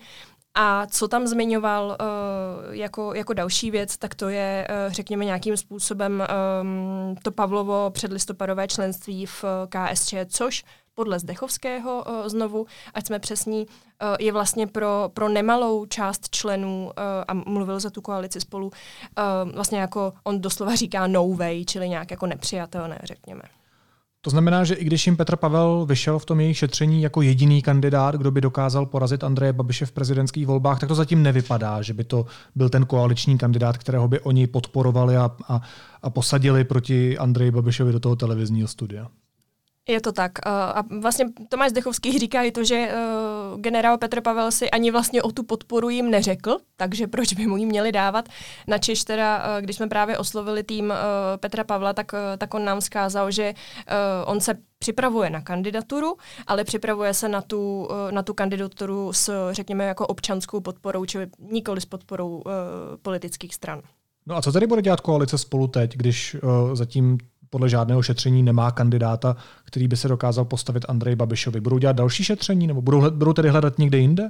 A 0.55 0.85
co 0.87 1.07
tam 1.07 1.27
zmiňoval 1.27 1.97
uh, 2.01 2.75
jako, 2.75 3.13
jako 3.13 3.33
další 3.33 3.71
věc, 3.71 3.97
tak 3.97 4.15
to 4.15 4.29
je, 4.29 4.67
uh, 4.69 4.93
řekněme, 4.93 5.25
nějakým 5.25 5.57
způsobem 5.57 6.23
um, 6.61 7.15
to 7.23 7.31
Pavlovo 7.31 7.89
předlistopadové 7.89 8.67
členství 8.67 9.25
v 9.25 9.45
KSČ, 9.69 10.13
což 10.27 10.63
podle 10.95 11.19
Zdechovského 11.19 12.03
uh, 12.07 12.27
znovu, 12.27 12.65
ať 12.93 13.07
jsme 13.07 13.19
přesní, 13.19 13.65
uh, 13.67 14.15
je 14.19 14.31
vlastně 14.31 14.67
pro, 14.67 15.11
pro 15.13 15.29
nemalou 15.29 15.85
část 15.85 16.29
členů, 16.29 16.85
uh, 16.85 16.91
a 17.27 17.33
mluvil 17.33 17.79
za 17.79 17.89
tu 17.89 18.01
koalici 18.01 18.41
spolu, 18.41 18.67
uh, 18.67 19.51
vlastně 19.51 19.79
jako 19.79 20.13
on 20.23 20.41
doslova 20.41 20.75
říká 20.75 21.07
no 21.07 21.33
way, 21.33 21.65
čili 21.65 21.89
nějak 21.89 22.11
jako 22.11 22.27
nepřijatelné, 22.27 22.99
řekněme. 23.03 23.41
To 24.27 24.31
znamená, 24.31 24.63
že 24.63 24.75
i 24.75 24.83
když 24.83 25.05
jim 25.05 25.17
Petr 25.17 25.35
Pavel 25.35 25.85
vyšel 25.85 26.19
v 26.19 26.25
tom 26.25 26.39
jejich 26.39 26.57
šetření 26.57 27.01
jako 27.01 27.21
jediný 27.21 27.61
kandidát, 27.61 28.15
kdo 28.15 28.31
by 28.31 28.41
dokázal 28.41 28.85
porazit 28.85 29.23
Andreje 29.23 29.53
Babiše 29.53 29.85
v 29.85 29.91
prezidentských 29.91 30.47
volbách, 30.47 30.79
tak 30.79 30.89
to 30.89 30.95
zatím 30.95 31.23
nevypadá, 31.23 31.81
že 31.81 31.93
by 31.93 32.03
to 32.03 32.25
byl 32.55 32.69
ten 32.69 32.85
koaliční 32.85 33.37
kandidát, 33.37 33.77
kterého 33.77 34.07
by 34.07 34.19
oni 34.19 34.47
podporovali 34.47 35.17
a, 35.17 35.31
a, 35.47 35.61
a 36.01 36.09
posadili 36.09 36.63
proti 36.63 37.17
Andreji 37.17 37.51
Babišovi 37.51 37.91
do 37.91 37.99
toho 37.99 38.15
televizního 38.15 38.67
studia. 38.67 39.07
Je 39.87 40.01
to 40.01 40.11
tak. 40.11 40.31
A 40.47 40.83
vlastně 41.01 41.25
Tomáš 41.49 41.69
Zdechovský 41.69 42.19
říká 42.19 42.43
i 42.43 42.51
to, 42.51 42.63
že 42.63 42.91
generál 43.55 43.97
Petr 43.97 44.21
Pavel 44.21 44.51
si 44.51 44.71
ani 44.71 44.91
vlastně 44.91 45.21
o 45.21 45.31
tu 45.31 45.43
podporu 45.43 45.89
jim 45.89 46.11
neřekl, 46.11 46.57
takže 46.77 47.07
proč 47.07 47.33
by 47.33 47.47
mu 47.47 47.57
ji 47.57 47.65
měli 47.65 47.91
dávat. 47.91 48.29
Na 48.67 48.77
Češ 48.77 49.03
teda, 49.03 49.61
když 49.61 49.75
jsme 49.75 49.87
právě 49.87 50.17
oslovili 50.17 50.63
tým 50.63 50.93
Petra 51.37 51.63
Pavla, 51.63 51.93
tak, 51.93 52.11
tak 52.37 52.53
on 52.53 52.65
nám 52.65 52.81
zkázal, 52.81 53.31
že 53.31 53.53
on 54.25 54.41
se 54.41 54.53
připravuje 54.79 55.29
na 55.29 55.41
kandidaturu, 55.41 56.17
ale 56.47 56.63
připravuje 56.63 57.13
se 57.13 57.29
na 57.29 57.41
tu, 57.41 57.87
na 58.11 58.23
tu 58.23 58.33
kandidaturu 58.33 59.13
s, 59.13 59.51
řekněme, 59.51 59.85
jako 59.85 60.07
občanskou 60.07 60.59
podporou, 60.59 61.05
čili 61.05 61.27
nikoli 61.39 61.81
s 61.81 61.85
podporou 61.85 62.43
politických 63.01 63.55
stran. 63.55 63.81
No 64.29 64.35
a 64.35 64.41
co 64.41 64.51
tady 64.51 64.67
bude 64.67 64.81
dělat 64.81 65.01
koalice 65.01 65.37
spolu 65.37 65.67
teď, 65.67 65.97
když 65.97 66.35
uh, 66.43 66.75
zatím 66.75 67.17
podle 67.49 67.69
žádného 67.69 68.03
šetření 68.03 68.43
nemá 68.43 68.71
kandidáta, 68.71 69.35
který 69.63 69.87
by 69.87 69.97
se 69.97 70.07
dokázal 70.07 70.45
postavit 70.45 70.85
Andrej 70.89 71.15
Babišovi. 71.15 71.61
Budou 71.61 71.77
dělat 71.77 71.95
další 71.95 72.23
šetření 72.23 72.67
nebo 72.67 72.81
budou, 72.81 73.11
budou 73.11 73.33
tedy 73.33 73.49
hledat 73.49 73.79
někde 73.79 73.97
jinde? 73.97 74.29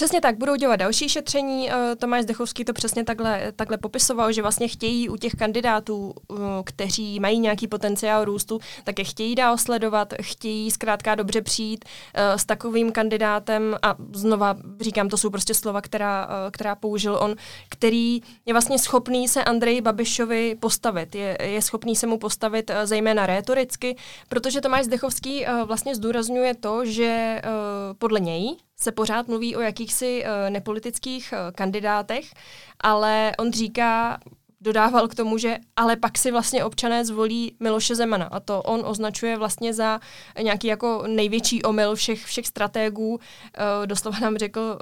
Přesně 0.00 0.20
tak, 0.20 0.38
budou 0.38 0.56
dělat 0.56 0.76
další 0.76 1.08
šetření. 1.08 1.70
Eh, 1.70 1.96
Tomáš 1.96 2.22
Zdechovský 2.22 2.64
to 2.64 2.72
přesně 2.72 3.04
takhle, 3.04 3.52
takhle 3.56 3.78
popisoval, 3.78 4.32
že 4.32 4.42
vlastně 4.42 4.68
chtějí 4.68 5.08
u 5.08 5.16
těch 5.16 5.32
kandidátů, 5.32 6.14
eh, 6.32 6.36
kteří 6.64 7.20
mají 7.20 7.38
nějaký 7.38 7.68
potenciál 7.68 8.24
růstu, 8.24 8.60
tak 8.84 8.98
je 8.98 9.04
chtějí 9.04 9.34
dál 9.34 9.58
sledovat, 9.58 10.14
chtějí 10.22 10.70
zkrátka 10.70 11.14
dobře 11.14 11.42
přijít 11.42 11.84
eh, 12.14 12.38
s 12.38 12.44
takovým 12.44 12.92
kandidátem 12.92 13.76
a 13.82 13.96
znova 14.12 14.56
říkám, 14.80 15.08
to 15.08 15.16
jsou 15.16 15.30
prostě 15.30 15.54
slova, 15.54 15.80
která, 15.80 16.28
která 16.50 16.74
použil 16.74 17.18
on, 17.22 17.34
který 17.68 18.20
je 18.46 18.54
vlastně 18.54 18.78
schopný 18.78 19.28
se 19.28 19.44
Andreji 19.44 19.80
Babišovi 19.80 20.56
postavit. 20.60 21.14
Je, 21.14 21.38
je 21.42 21.62
schopný 21.62 21.96
se 21.96 22.06
mu 22.06 22.18
postavit 22.18 22.70
zejména 22.84 23.26
rétoricky, 23.26 23.96
protože 24.28 24.60
Tomáš 24.60 24.84
Zdechovský 24.84 25.46
vlastně 25.64 25.94
zdůrazňuje 25.94 26.54
to, 26.54 26.84
že 26.84 27.42
podle 27.98 28.20
něj 28.20 28.56
se 28.80 28.92
pořád 28.92 29.28
mluví 29.28 29.56
o 29.56 29.60
jakýchsi 29.60 30.24
uh, 30.24 30.50
nepolitických 30.50 31.32
uh, 31.32 31.52
kandidátech, 31.52 32.34
ale 32.80 33.32
on 33.38 33.52
říká, 33.52 34.20
dodával 34.60 35.08
k 35.08 35.14
tomu, 35.14 35.38
že 35.38 35.58
ale 35.76 35.96
pak 35.96 36.18
si 36.18 36.30
vlastně 36.30 36.64
občané 36.64 37.04
zvolí 37.04 37.56
Miloše 37.60 37.94
Zemana. 37.94 38.24
A 38.24 38.40
to 38.40 38.62
on 38.62 38.82
označuje 38.84 39.36
vlastně 39.36 39.74
za 39.74 40.00
nějaký 40.42 40.66
jako 40.66 41.04
největší 41.06 41.62
omyl 41.62 41.94
všech, 41.94 42.24
všech 42.24 42.46
strategů. 42.46 43.08
Uh, 43.08 43.20
doslova 43.86 44.18
nám 44.18 44.36
řekl 44.36 44.78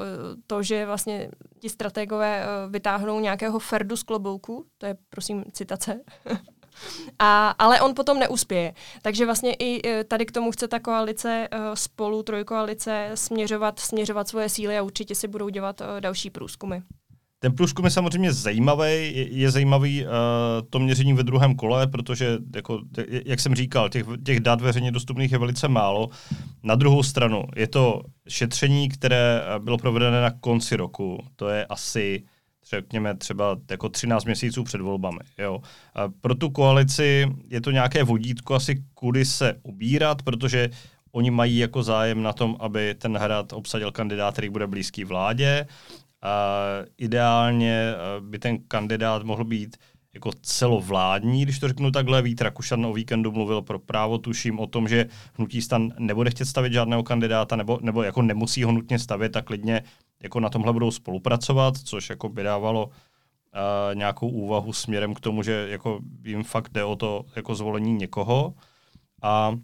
to, 0.46 0.62
že 0.62 0.86
vlastně 0.86 1.30
ti 1.58 1.68
strategové 1.68 2.46
vytáhnou 2.68 3.20
nějakého 3.20 3.58
Ferdu 3.58 3.96
z 3.96 4.02
klobouku, 4.02 4.66
to 4.78 4.86
je 4.86 4.96
prosím 5.10 5.44
citace, 5.52 6.00
A, 7.18 7.48
ale 7.58 7.80
on 7.80 7.94
potom 7.94 8.18
neuspěje. 8.18 8.74
Takže 9.02 9.26
vlastně 9.26 9.54
i 9.54 9.88
e, 9.88 10.04
tady 10.04 10.26
k 10.26 10.32
tomu 10.32 10.50
chce 10.50 10.68
ta 10.68 10.78
koalice 10.78 11.48
e, 11.50 11.58
spolu, 11.74 12.22
trojkoalice, 12.22 13.10
směřovat, 13.14 13.78
směřovat 13.78 14.28
svoje 14.28 14.48
síly 14.48 14.78
a 14.78 14.82
určitě 14.82 15.14
si 15.14 15.28
budou 15.28 15.48
dělat 15.48 15.80
e, 15.80 16.00
další 16.00 16.30
průzkumy. 16.30 16.76
Ten 17.40 17.54
průzkum 17.54 17.84
je 17.84 17.90
samozřejmě 17.90 18.32
zajímavý, 18.32 18.90
je, 18.90 19.28
je 19.32 19.50
zajímavý 19.50 20.04
uh, 20.04 20.10
to 20.70 20.78
měření 20.78 21.12
ve 21.12 21.22
druhém 21.22 21.54
kole, 21.54 21.86
protože, 21.86 22.38
jako, 22.54 22.80
jak 23.26 23.40
jsem 23.40 23.54
říkal, 23.54 23.88
těch, 23.88 24.06
těch 24.24 24.40
dat 24.40 24.60
veřejně 24.60 24.92
dostupných 24.92 25.32
je 25.32 25.38
velice 25.38 25.68
málo. 25.68 26.08
Na 26.62 26.74
druhou 26.74 27.02
stranu 27.02 27.44
je 27.56 27.66
to 27.66 28.02
šetření, 28.28 28.88
které 28.88 29.42
bylo 29.58 29.78
provedené 29.78 30.22
na 30.22 30.30
konci 30.30 30.76
roku, 30.76 31.18
to 31.36 31.48
je 31.48 31.66
asi 31.66 32.22
řekněme 32.70 33.14
třeba 33.14 33.56
jako 33.70 33.88
13 33.88 34.24
měsíců 34.24 34.64
před 34.64 34.80
volbami. 34.80 35.18
Jo. 35.38 35.60
A 35.94 36.08
pro 36.20 36.34
tu 36.34 36.50
koalici 36.50 37.26
je 37.48 37.60
to 37.60 37.70
nějaké 37.70 38.04
vodítko 38.04 38.54
asi 38.54 38.84
kudy 38.94 39.24
se 39.24 39.60
ubírat, 39.62 40.22
protože 40.22 40.70
oni 41.12 41.30
mají 41.30 41.58
jako 41.58 41.82
zájem 41.82 42.22
na 42.22 42.32
tom, 42.32 42.56
aby 42.60 42.94
ten 42.94 43.16
hrad 43.16 43.52
obsadil 43.52 43.92
kandidát, 43.92 44.32
který 44.32 44.48
bude 44.48 44.66
blízký 44.66 45.04
vládě. 45.04 45.66
A 46.22 46.60
ideálně 46.98 47.94
by 48.20 48.38
ten 48.38 48.58
kandidát 48.68 49.22
mohl 49.22 49.44
být 49.44 49.76
jako 50.18 50.30
celovládní, 50.42 51.42
když 51.42 51.58
to 51.58 51.68
řeknu 51.68 51.90
takhle. 51.90 52.22
Vít 52.22 52.40
Rakušan 52.40 52.86
o 52.86 52.92
víkendu 52.92 53.32
mluvil 53.32 53.62
pro 53.62 53.78
právo, 53.78 54.18
tuším 54.18 54.58
o 54.58 54.66
tom, 54.66 54.88
že 54.88 55.06
hnutí 55.34 55.62
stan 55.62 55.92
nebude 55.98 56.30
chtět 56.30 56.44
stavit 56.44 56.72
žádného 56.72 57.02
kandidáta, 57.02 57.56
nebo, 57.56 57.78
nebo 57.82 58.02
jako 58.02 58.22
nemusí 58.22 58.64
ho 58.64 58.72
nutně 58.72 58.98
stavět, 58.98 59.28
tak 59.28 59.44
klidně 59.44 59.82
jako 60.22 60.40
na 60.40 60.48
tomhle 60.48 60.72
budou 60.72 60.90
spolupracovat, 60.90 61.76
což 61.76 62.10
jako 62.10 62.28
by 62.28 62.42
dávalo 62.42 62.86
uh, 62.86 62.92
nějakou 63.94 64.28
úvahu 64.28 64.72
směrem 64.72 65.14
k 65.14 65.20
tomu, 65.20 65.42
že 65.42 65.66
jako 65.70 66.00
jim 66.24 66.44
fakt 66.44 66.72
jde 66.72 66.84
o 66.84 66.96
to 66.96 67.24
jako 67.36 67.54
zvolení 67.54 67.92
někoho. 67.92 68.54
A 69.22 69.54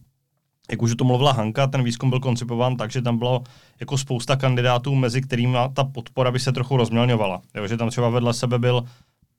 jak 0.71 0.83
už 0.83 0.95
to 0.95 1.05
mluvila 1.05 1.33
Hanka, 1.33 1.67
ten 1.67 1.83
výzkum 1.83 2.11
byl 2.11 2.21
koncipován 2.21 2.77
tak, 2.77 2.90
že 2.90 3.03
tam 3.03 3.19
bylo 3.19 3.43
jako 3.81 3.99
spousta 3.99 4.37
kandidátů, 4.37 4.95
mezi 4.95 5.23
kterými 5.23 5.59
ta 5.73 5.85
podpora 5.85 6.31
by 6.31 6.40
se 6.40 6.53
trochu 6.53 6.77
rozmělňovala. 6.77 7.43
Jo, 7.55 7.67
že 7.67 7.77
tam 7.77 7.90
třeba 7.90 8.09
vedle 8.09 8.35
sebe 8.35 8.59
byl 8.59 8.85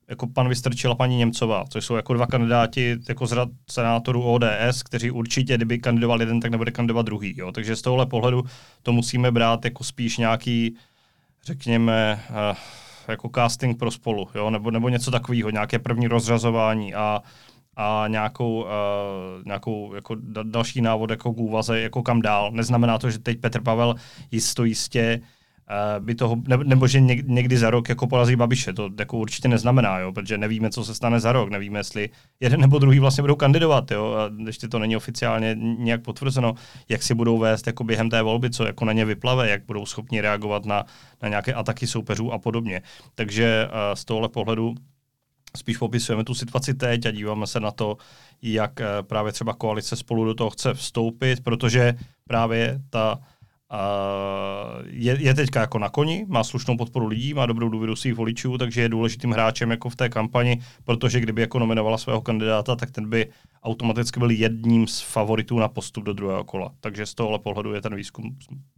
jako 0.08 0.26
pan 0.26 0.48
Vystrčil 0.48 0.92
a 0.92 0.94
paní 0.94 1.16
Němcová, 1.16 1.64
což 1.68 1.84
jsou 1.84 1.96
jako 1.96 2.14
dva 2.14 2.26
kandidáti 2.26 2.96
jako 3.08 3.26
z 3.26 3.32
rad 3.32 3.48
senátorů 3.70 4.22
ODS, 4.22 4.82
kteří 4.84 5.10
určitě, 5.10 5.56
kdyby 5.56 5.78
kandidoval 5.78 6.20
jeden, 6.20 6.40
tak 6.40 6.50
nebude 6.50 6.70
kandidovat 6.70 7.06
druhý. 7.06 7.34
Jo. 7.36 7.52
Takže 7.52 7.76
z 7.76 7.82
tohohle 7.82 8.06
pohledu 8.06 8.42
to 8.82 8.92
musíme 8.92 9.30
brát 9.30 9.64
jako 9.64 9.84
spíš 9.84 10.18
nějaký, 10.18 10.76
řekněme, 11.44 12.20
uh, 12.30 12.56
jako 13.08 13.30
casting 13.34 13.78
pro 13.78 13.90
spolu, 13.90 14.28
jo, 14.34 14.50
nebo, 14.50 14.70
nebo 14.70 14.88
něco 14.88 15.10
takového, 15.10 15.50
nějaké 15.50 15.78
první 15.78 16.08
rozřazování 16.08 16.94
a, 16.94 17.22
a 17.76 18.04
nějakou, 18.08 18.62
uh, 18.62 18.68
nějakou 19.46 19.94
jako 19.94 20.14
da, 20.14 20.42
další 20.42 20.80
návod 20.80 21.10
jako 21.10 21.32
k 21.32 21.38
úvaze, 21.38 21.80
jako 21.80 22.02
kam 22.02 22.22
dál. 22.22 22.50
Neznamená 22.52 22.98
to, 22.98 23.10
že 23.10 23.18
teď 23.18 23.40
Petr 23.40 23.62
Pavel 23.62 23.94
jisto 24.30 24.64
jistě 24.64 25.20
by 25.98 26.14
toho, 26.14 26.36
nebo 26.64 26.86
že 26.86 27.00
někdy 27.00 27.58
za 27.58 27.70
rok 27.70 27.88
jako 27.88 28.06
porazí 28.06 28.36
Babiše, 28.36 28.72
to 28.72 28.90
jako 28.98 29.18
určitě 29.18 29.48
neznamená, 29.48 29.98
jo, 29.98 30.12
protože 30.12 30.38
nevíme, 30.38 30.70
co 30.70 30.84
se 30.84 30.94
stane 30.94 31.20
za 31.20 31.32
rok, 31.32 31.50
nevíme, 31.50 31.78
jestli 31.78 32.10
jeden 32.40 32.60
nebo 32.60 32.78
druhý 32.78 32.98
vlastně 32.98 33.22
budou 33.22 33.34
kandidovat, 33.34 33.90
jo, 33.90 34.14
a 34.14 34.30
ještě 34.46 34.68
to 34.68 34.78
není 34.78 34.96
oficiálně 34.96 35.56
nějak 35.58 36.02
potvrzeno, 36.02 36.54
jak 36.88 37.02
si 37.02 37.14
budou 37.14 37.38
vést 37.38 37.66
jako 37.66 37.84
během 37.84 38.10
té 38.10 38.22
volby, 38.22 38.50
co 38.50 38.66
jako 38.66 38.84
na 38.84 38.92
ně 38.92 39.04
vyplave, 39.04 39.50
jak 39.50 39.66
budou 39.66 39.86
schopni 39.86 40.20
reagovat 40.20 40.64
na, 40.64 40.84
na 41.22 41.28
nějaké 41.28 41.54
ataky 41.54 41.86
soupeřů 41.86 42.32
a 42.32 42.38
podobně. 42.38 42.82
Takže 43.14 43.68
uh, 43.68 43.94
z 43.94 44.04
tohohle 44.04 44.28
pohledu 44.28 44.74
spíš 45.56 45.76
popisujeme 45.76 46.24
tu 46.24 46.34
situaci 46.34 46.74
teď 46.74 47.06
a 47.06 47.10
díváme 47.10 47.46
se 47.46 47.60
na 47.60 47.70
to, 47.70 47.96
jak 48.42 48.80
uh, 48.80 49.06
právě 49.06 49.32
třeba 49.32 49.54
koalice 49.54 49.96
spolu 49.96 50.24
do 50.24 50.34
toho 50.34 50.50
chce 50.50 50.74
vstoupit, 50.74 51.44
protože 51.44 51.94
právě 52.28 52.80
ta 52.90 53.18
je, 54.86 55.16
je 55.20 55.34
teďka 55.34 55.60
jako 55.60 55.78
na 55.78 55.88
koni, 55.88 56.26
má 56.28 56.44
slušnou 56.44 56.76
podporu 56.76 57.06
lidí, 57.06 57.34
má 57.34 57.46
dobrou 57.46 57.68
důvěru 57.68 57.96
svých 57.96 58.14
voličů, 58.14 58.58
takže 58.58 58.80
je 58.80 58.88
důležitým 58.88 59.32
hráčem 59.32 59.70
jako 59.70 59.90
v 59.90 59.96
té 59.96 60.08
kampani, 60.08 60.60
protože 60.84 61.20
kdyby 61.20 61.40
jako 61.40 61.58
nominovala 61.58 61.98
svého 61.98 62.20
kandidáta, 62.20 62.76
tak 62.76 62.90
ten 62.90 63.10
by 63.10 63.30
automaticky 63.62 64.20
byl 64.20 64.30
jedním 64.30 64.86
z 64.86 65.00
favoritů 65.00 65.58
na 65.58 65.68
postup 65.68 66.04
do 66.04 66.12
druhého 66.12 66.44
kola. 66.44 66.72
Takže 66.80 67.06
z 67.06 67.14
tohohle 67.14 67.38
pohledu 67.38 67.72
je 67.72 67.80
ten 67.80 67.94
výzkum 67.94 68.36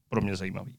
pro 0.09 0.20
mě 0.20 0.37
zajímavý. 0.37 0.74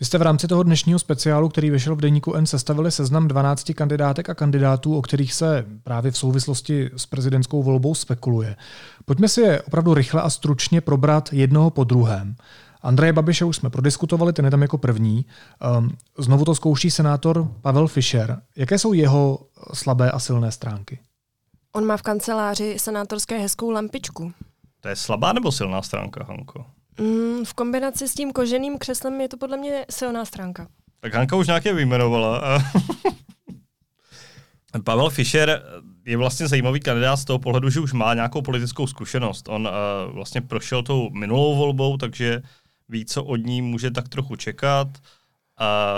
Vy 0.00 0.06
jste 0.06 0.18
v 0.18 0.22
rámci 0.22 0.48
toho 0.48 0.62
dnešního 0.62 0.98
speciálu, 0.98 1.48
který 1.48 1.70
vyšel 1.70 1.96
v 1.96 2.00
deníku 2.00 2.34
N, 2.34 2.46
sestavili 2.46 2.90
seznam 2.90 3.28
12 3.28 3.72
kandidátek 3.74 4.30
a 4.30 4.34
kandidátů, 4.34 4.96
o 4.96 5.02
kterých 5.02 5.34
se 5.34 5.66
právě 5.82 6.10
v 6.10 6.18
souvislosti 6.18 6.90
s 6.96 7.06
prezidentskou 7.06 7.62
volbou 7.62 7.94
spekuluje. 7.94 8.56
Pojďme 9.04 9.28
si 9.28 9.40
je 9.40 9.62
opravdu 9.62 9.94
rychle 9.94 10.22
a 10.22 10.30
stručně 10.30 10.80
probrat 10.80 11.32
jednoho 11.32 11.70
po 11.70 11.84
druhém. 11.84 12.36
Andreje 12.86 13.12
Babiše 13.12 13.44
už 13.44 13.56
jsme 13.56 13.70
prodiskutovali, 13.70 14.32
ten 14.32 14.44
je 14.44 14.50
tam 14.50 14.62
jako 14.62 14.78
první. 14.78 15.26
Um, 15.78 15.96
znovu 16.18 16.44
to 16.44 16.54
zkouší 16.54 16.90
senátor 16.90 17.48
Pavel 17.62 17.88
Fischer. 17.88 18.42
Jaké 18.56 18.78
jsou 18.78 18.92
jeho 18.92 19.38
slabé 19.72 20.10
a 20.10 20.18
silné 20.18 20.52
stránky? 20.52 20.98
On 21.72 21.86
má 21.86 21.96
v 21.96 22.02
kanceláři 22.02 22.78
senátorské 22.78 23.38
hezkou 23.38 23.70
lampičku. 23.70 24.32
To 24.80 24.88
je 24.88 24.96
slabá 24.96 25.32
nebo 25.32 25.52
silná 25.52 25.82
stránka, 25.82 26.24
Hanko? 26.24 26.64
Mm, 27.00 27.44
v 27.44 27.54
kombinaci 27.54 28.08
s 28.08 28.14
tím 28.14 28.32
koženým 28.32 28.78
křeslem 28.78 29.20
je 29.20 29.28
to 29.28 29.36
podle 29.36 29.56
mě 29.56 29.86
silná 29.90 30.24
stránka. 30.24 30.66
Tak 31.00 31.14
Hanka 31.14 31.36
už 31.36 31.46
nějaké 31.46 31.74
vyjmenovala. 31.74 32.42
Pavel 34.84 35.10
Fischer 35.10 35.62
je 36.04 36.16
vlastně 36.16 36.48
zajímavý 36.48 36.80
kandidát 36.80 37.16
z 37.16 37.24
toho 37.24 37.38
pohledu, 37.38 37.70
že 37.70 37.80
už 37.80 37.92
má 37.92 38.14
nějakou 38.14 38.42
politickou 38.42 38.86
zkušenost. 38.86 39.48
On 39.48 39.66
uh, 39.66 40.14
vlastně 40.14 40.40
prošel 40.40 40.82
tou 40.82 41.10
minulou 41.10 41.56
volbou, 41.56 41.96
takže 41.96 42.42
ví, 42.88 43.04
co 43.04 43.24
od 43.24 43.36
ní 43.36 43.62
může 43.62 43.90
tak 43.90 44.08
trochu 44.08 44.36
čekat. 44.36 44.88
A 45.58 45.94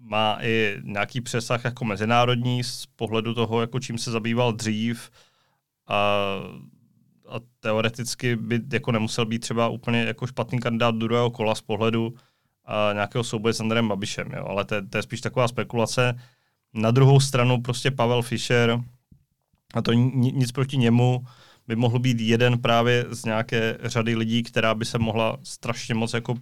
má 0.00 0.38
i 0.42 0.76
nějaký 0.82 1.20
přesah 1.20 1.64
jako 1.64 1.84
mezinárodní 1.84 2.64
z 2.64 2.86
pohledu 2.86 3.34
toho, 3.34 3.60
jako 3.60 3.80
čím 3.80 3.98
se 3.98 4.10
zabýval 4.10 4.52
dřív. 4.52 5.10
A 5.88 6.26
a 7.30 7.40
teoreticky 7.60 8.36
by 8.36 8.60
jako 8.72 8.92
nemusel 8.92 9.26
být 9.26 9.38
třeba 9.38 9.68
úplně 9.68 10.02
jako 10.02 10.26
špatný 10.26 10.58
kandidát 10.58 10.94
druhého 10.94 11.30
kola 11.30 11.54
z 11.54 11.60
pohledu 11.60 12.14
a 12.64 12.92
nějakého 12.92 13.24
souboje 13.24 13.54
s 13.54 13.60
Andrem 13.60 13.88
Babišem, 13.88 14.30
jo. 14.36 14.44
ale 14.46 14.64
to, 14.64 14.86
to 14.88 14.98
je 14.98 15.02
spíš 15.02 15.20
taková 15.20 15.48
spekulace. 15.48 16.20
Na 16.74 16.90
druhou 16.90 17.20
stranu 17.20 17.62
prostě 17.62 17.90
Pavel 17.90 18.22
Fischer, 18.22 18.80
a 19.74 19.82
to 19.82 19.92
nic 19.92 20.52
proti 20.52 20.76
němu, 20.76 21.24
by 21.70 21.76
mohl 21.76 21.98
být 21.98 22.20
jeden 22.20 22.58
právě 22.58 23.06
z 23.10 23.24
nějaké 23.24 23.78
řady 23.82 24.16
lidí, 24.16 24.42
která 24.42 24.74
by 24.74 24.84
se 24.84 24.98
mohla 24.98 25.38
strašně 25.42 25.94
moc 25.94 26.14
jako 26.14 26.34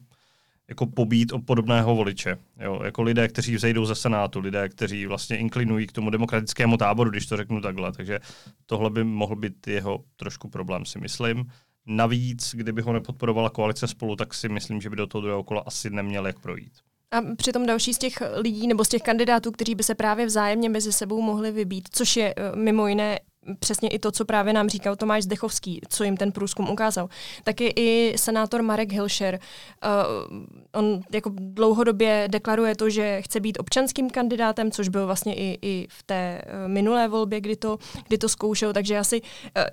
jako 0.68 0.86
pobít 0.86 1.32
o 1.32 1.38
podobného 1.38 1.96
voliče. 1.96 2.36
Jo, 2.60 2.80
jako 2.84 3.02
lidé, 3.02 3.28
kteří 3.28 3.56
vzejdou 3.56 3.84
ze 3.84 3.94
Senátu, 3.94 4.40
lidé, 4.40 4.68
kteří 4.68 5.06
vlastně 5.06 5.36
inklinují 5.36 5.86
k 5.86 5.92
tomu 5.92 6.10
demokratickému 6.10 6.76
táboru, 6.76 7.10
když 7.10 7.26
to 7.26 7.36
řeknu 7.36 7.60
takhle. 7.60 7.92
Takže 7.92 8.20
tohle 8.66 8.90
by 8.90 9.04
mohl 9.04 9.36
být 9.36 9.66
jeho 9.66 10.04
trošku 10.16 10.48
problém, 10.48 10.84
si 10.84 10.98
myslím. 10.98 11.44
Navíc, 11.86 12.54
kdyby 12.54 12.82
ho 12.82 12.92
nepodporovala 12.92 13.50
koalice 13.50 13.86
spolu, 13.86 14.16
tak 14.16 14.34
si 14.34 14.48
myslím, 14.48 14.80
že 14.80 14.90
by 14.90 14.96
do 14.96 15.06
toho 15.06 15.22
druhého 15.22 15.44
kola 15.44 15.62
asi 15.66 15.90
neměl 15.90 16.26
jak 16.26 16.38
projít. 16.38 16.72
A 17.10 17.34
přitom 17.36 17.66
další 17.66 17.94
z 17.94 17.98
těch 17.98 18.22
lidí 18.36 18.66
nebo 18.66 18.84
z 18.84 18.88
těch 18.88 19.02
kandidátů, 19.02 19.50
kteří 19.50 19.74
by 19.74 19.82
se 19.82 19.94
právě 19.94 20.26
vzájemně 20.26 20.68
mezi 20.68 20.92
sebou 20.92 21.22
mohli 21.22 21.52
vybít, 21.52 21.88
což 21.92 22.16
je 22.16 22.34
eh, 22.36 22.56
mimo 22.56 22.86
jiné 22.86 23.18
přesně 23.60 23.88
i 23.88 23.98
to, 23.98 24.10
co 24.10 24.24
právě 24.24 24.52
nám 24.52 24.68
říkal 24.68 24.96
Tomáš 24.96 25.22
Zdechovský, 25.22 25.80
co 25.88 26.04
jim 26.04 26.16
ten 26.16 26.32
průzkum 26.32 26.70
ukázal, 26.70 27.08
tak 27.44 27.60
je 27.60 27.70
i 27.76 28.18
senátor 28.18 28.62
Marek 28.62 28.92
Hilšer. 28.92 29.38
Uh, 29.84 30.38
on 30.72 31.00
jako 31.12 31.30
dlouhodobě 31.34 32.28
deklaruje 32.30 32.76
to, 32.76 32.90
že 32.90 33.22
chce 33.22 33.40
být 33.40 33.58
občanským 33.60 34.10
kandidátem, 34.10 34.70
což 34.70 34.88
byl 34.88 35.06
vlastně 35.06 35.34
i, 35.34 35.58
i 35.62 35.86
v 35.90 36.02
té 36.02 36.42
uh, 36.46 36.68
minulé 36.68 37.08
volbě, 37.08 37.40
kdy 37.40 37.56
to, 37.56 37.78
kdy 38.08 38.18
to 38.18 38.28
zkoušel, 38.28 38.72
takže 38.72 38.98
asi 38.98 39.20
uh, 39.20 39.28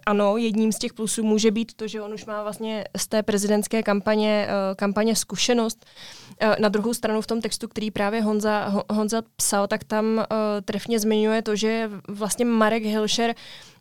ano, 0.06 0.38
jedním 0.38 0.72
z 0.72 0.80
těch 0.80 0.94
plusů 0.94 1.24
může 1.24 1.52
být 1.52 1.74
to, 1.74 1.88
že 1.88 2.02
on 2.02 2.14
už 2.14 2.26
má 2.26 2.44
vlastně 2.44 2.84
z 2.98 3.08
té 3.08 3.24
prezidentské 3.24 3.84
kampaně, 3.84 4.48
uh, 4.48 4.76
kampaně 4.76 5.16
zkušenost. 5.16 5.86
Uh, 6.44 6.56
na 6.60 6.70
druhou 6.70 6.94
stranu 6.94 7.22
v 7.22 7.28
tom 7.28 7.42
textu, 7.42 7.68
který 7.68 7.92
právě 7.92 8.22
Honza, 8.22 8.84
Honza 8.92 9.22
psal, 9.36 9.68
tak 9.68 9.84
tam 9.84 10.06
uh, 10.18 10.24
trefně 10.66 11.00
zmiňuje 11.00 11.42
to, 11.42 11.56
že 11.56 11.90
vlastně 12.08 12.46
Marek 12.46 12.84
Hilšer 12.84 13.36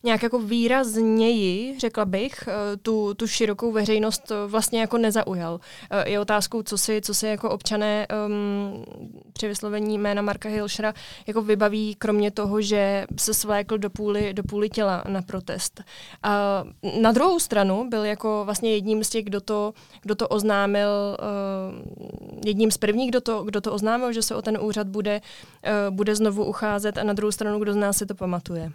nějak 0.04 0.22
jako 0.22 0.38
výrazněji, 0.38 1.78
řekla 1.78 2.04
bych, 2.04 2.48
eh, 2.48 2.76
tu, 2.76 3.14
tu 3.14 3.26
širokou 3.26 3.72
veřejnost 3.72 4.32
vlastně 4.46 4.80
jako 4.80 4.98
nezaujal. 4.98 5.60
Eh, 5.90 6.10
je 6.10 6.20
otázkou, 6.20 6.62
co 6.62 6.78
si, 6.78 7.00
co 7.00 7.14
si 7.14 7.26
jako 7.26 7.50
občané 7.50 8.06
um, 8.26 8.84
při 9.32 9.48
vyslovení 9.48 9.98
jména 9.98 10.22
Marka 10.22 10.48
Hilšera 10.48 10.94
jako 11.26 11.42
vybaví, 11.42 11.94
kromě 11.98 12.30
toho, 12.30 12.60
že 12.60 13.06
se 13.16 13.34
svlékl 13.34 13.78
do 13.78 13.90
půly, 13.90 14.34
do 14.34 14.42
půly 14.42 14.68
těla 14.68 15.04
na 15.08 15.22
protest. 15.22 15.82
A 16.22 16.64
na 17.00 17.12
druhou 17.12 17.40
stranu 17.40 17.86
byl 17.90 18.04
jako 18.04 18.42
vlastně 18.44 18.72
jedním 18.72 19.04
z 19.04 19.08
těch, 19.08 19.24
kdo 19.24 19.40
to, 19.40 19.74
kdo 20.02 20.14
to 20.14 20.28
oznámil, 20.28 20.88
uh, 20.88 22.46
jedním 22.46 22.70
z 22.70 22.78
prvních, 22.78 23.10
kdo 23.10 23.20
to, 23.20 23.44
kdo 23.44 23.60
to 23.60 23.72
oznámil, 23.72 24.12
že 24.12 24.22
se 24.22 24.34
o 24.34 24.42
ten 24.42 24.58
úřad 24.60 24.86
bude, 24.86 25.20
uh, 25.20 25.94
bude 25.94 26.14
znovu 26.14 26.44
ucházet 26.44 26.98
a 26.98 27.04
na 27.04 27.12
druhou 27.12 27.32
stranu, 27.32 27.58
kdo 27.58 27.72
z 27.72 27.76
nás 27.76 27.96
si 27.96 28.06
to 28.06 28.14
pamatuje. 28.14 28.72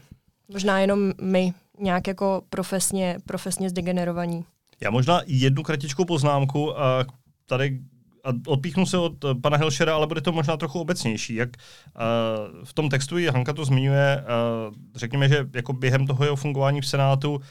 Možná 0.53 0.79
jenom 0.79 1.11
my, 1.21 1.53
nějak 1.79 2.07
jako 2.07 2.41
profesně, 2.49 3.17
profesně 3.25 3.69
zdegenerovaní. 3.69 4.45
Já 4.81 4.89
možná 4.91 5.21
jednu 5.25 5.63
kratičkou 5.63 6.05
poznámku 6.05 6.79
a 6.79 7.05
tady 7.45 7.79
a 8.23 8.29
odpíchnu 8.47 8.85
se 8.85 8.97
od 8.97 9.13
pana 9.41 9.57
Helšera, 9.57 9.95
ale 9.95 10.07
bude 10.07 10.21
to 10.21 10.31
možná 10.31 10.57
trochu 10.57 10.79
obecnější. 10.79 11.35
Jak 11.35 11.49
uh, 11.49 12.63
v 12.63 12.73
tom 12.73 12.89
textu 12.89 13.17
i 13.17 13.27
Hanka 13.27 13.53
to 13.53 13.65
zmiňuje, 13.65 14.23
uh, 14.69 14.75
řekněme, 14.95 15.29
že 15.29 15.45
jako 15.55 15.73
během 15.73 16.07
toho 16.07 16.23
jeho 16.23 16.35
fungování 16.35 16.81
v 16.81 16.87
Senátu 16.87 17.41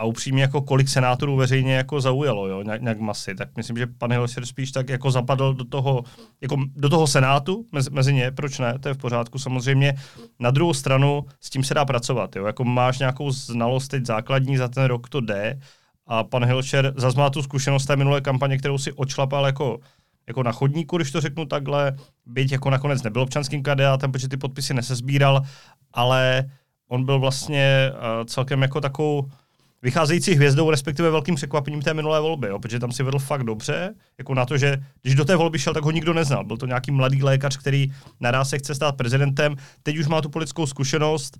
a 0.00 0.04
upřímně 0.04 0.42
jako 0.42 0.62
kolik 0.62 0.88
senátorů 0.88 1.36
veřejně 1.36 1.74
jako 1.74 2.00
zaujalo, 2.00 2.48
jo, 2.48 2.62
nějak, 2.62 3.00
masy, 3.00 3.34
tak 3.34 3.48
myslím, 3.56 3.76
že 3.76 3.86
pan 3.86 4.12
Hilšer 4.12 4.46
spíš 4.46 4.72
tak 4.72 4.88
jako 4.88 5.10
zapadl 5.10 5.54
do 5.54 5.64
toho, 5.64 6.02
jako 6.40 6.56
do 6.76 6.88
toho 6.88 7.06
senátu, 7.06 7.66
mezi, 7.72 7.90
mezi 7.90 8.14
ně, 8.14 8.30
proč 8.30 8.58
ne, 8.58 8.78
to 8.78 8.88
je 8.88 8.94
v 8.94 8.98
pořádku 8.98 9.38
samozřejmě. 9.38 9.94
Na 10.38 10.50
druhou 10.50 10.74
stranu 10.74 11.24
s 11.40 11.50
tím 11.50 11.64
se 11.64 11.74
dá 11.74 11.84
pracovat, 11.84 12.36
jo, 12.36 12.46
jako 12.46 12.64
máš 12.64 12.98
nějakou 12.98 13.30
znalost 13.30 13.88
teď 13.88 14.06
základní, 14.06 14.56
za 14.56 14.68
ten 14.68 14.84
rok 14.84 15.08
to 15.08 15.20
jde 15.20 15.60
a 16.06 16.24
pan 16.24 16.44
Hilšer 16.44 16.94
zase 16.96 17.18
má 17.18 17.30
tu 17.30 17.42
zkušenost 17.42 17.86
té 17.86 17.96
minulé 17.96 18.20
kampaně, 18.20 18.58
kterou 18.58 18.78
si 18.78 18.92
očlapal 18.92 19.46
jako 19.46 19.78
jako 20.28 20.42
na 20.42 20.52
chodníku, 20.52 20.96
když 20.96 21.10
to 21.10 21.20
řeknu 21.20 21.46
takhle, 21.46 21.96
byť 22.26 22.52
jako 22.52 22.70
nakonec 22.70 23.02
nebyl 23.02 23.22
občanským 23.22 23.62
kandidátem, 23.62 24.12
protože 24.12 24.28
ty 24.28 24.36
podpisy 24.36 24.74
nesezbíral, 24.74 25.42
ale 25.92 26.50
on 26.88 27.04
byl 27.04 27.18
vlastně 27.18 27.92
uh, 27.92 28.24
celkem 28.24 28.62
jako 28.62 28.80
takovou 28.80 29.30
vycházející 29.82 30.34
hvězdou, 30.34 30.70
respektive 30.70 31.10
velkým 31.10 31.34
překvapením 31.34 31.82
té 31.82 31.94
minulé 31.94 32.20
volby, 32.20 32.48
jo, 32.48 32.58
protože 32.58 32.78
tam 32.78 32.92
si 32.92 33.02
vedl 33.02 33.18
fakt 33.18 33.44
dobře, 33.44 33.94
jako 34.18 34.34
na 34.34 34.46
to, 34.46 34.58
že 34.58 34.76
když 35.02 35.14
do 35.14 35.24
té 35.24 35.36
volby 35.36 35.58
šel, 35.58 35.74
tak 35.74 35.84
ho 35.84 35.90
nikdo 35.90 36.14
neznal. 36.14 36.44
Byl 36.44 36.56
to 36.56 36.66
nějaký 36.66 36.90
mladý 36.90 37.22
lékař, 37.22 37.56
který 37.56 37.92
naraz 38.20 38.50
se 38.50 38.58
chce 38.58 38.74
stát 38.74 38.96
prezidentem, 38.96 39.56
teď 39.82 39.98
už 39.98 40.06
má 40.06 40.20
tu 40.20 40.28
politickou 40.28 40.66
zkušenost, 40.66 41.38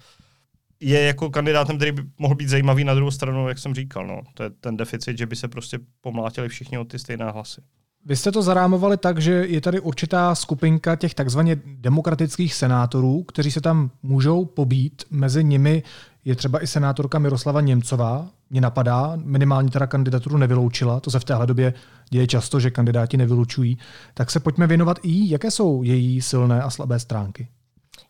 je 0.80 1.02
jako 1.02 1.30
kandidátem, 1.30 1.76
který 1.76 1.92
by 1.92 2.02
mohl 2.18 2.34
být 2.34 2.48
zajímavý 2.48 2.84
na 2.84 2.94
druhou 2.94 3.10
stranu, 3.10 3.48
jak 3.48 3.58
jsem 3.58 3.74
říkal. 3.74 4.06
No. 4.06 4.20
To 4.34 4.42
je 4.42 4.50
ten 4.50 4.76
deficit, 4.76 5.18
že 5.18 5.26
by 5.26 5.36
se 5.36 5.48
prostě 5.48 5.78
pomlátili 6.00 6.48
všichni 6.48 6.78
o 6.78 6.84
ty 6.84 6.98
stejné 6.98 7.30
hlasy. 7.30 7.60
Vy 8.04 8.16
jste 8.16 8.32
to 8.32 8.42
zarámovali 8.42 8.96
tak, 8.96 9.20
že 9.20 9.32
je 9.32 9.60
tady 9.60 9.80
určitá 9.80 10.34
skupinka 10.34 10.96
těch 10.96 11.14
takzvaně 11.14 11.56
demokratických 11.64 12.54
senátorů, 12.54 13.22
kteří 13.22 13.50
se 13.50 13.60
tam 13.60 13.90
můžou 14.02 14.44
pobít. 14.44 15.02
Mezi 15.10 15.44
nimi 15.44 15.82
je 16.24 16.36
třeba 16.36 16.62
i 16.62 16.66
senátorka 16.66 17.18
Miroslava 17.18 17.60
Němcová. 17.60 18.28
Mě 18.50 18.60
napadá, 18.60 19.12
minimálně 19.16 19.70
teda 19.70 19.86
kandidaturu 19.86 20.36
nevyloučila, 20.36 21.00
to 21.00 21.10
se 21.10 21.20
v 21.20 21.24
téhle 21.24 21.46
době 21.46 21.74
děje 22.10 22.26
často, 22.26 22.60
že 22.60 22.70
kandidáti 22.70 23.16
nevylučují. 23.16 23.78
Tak 24.14 24.30
se 24.30 24.40
pojďme 24.40 24.66
věnovat 24.66 24.98
i, 25.02 25.32
jaké 25.32 25.50
jsou 25.50 25.82
její 25.82 26.22
silné 26.22 26.62
a 26.62 26.70
slabé 26.70 26.98
stránky. 26.98 27.48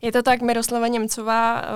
Je 0.02 0.12
to 0.12 0.22
tak, 0.22 0.42
Miroslava 0.42 0.88
Němcová 0.88 1.62
uh, 1.62 1.68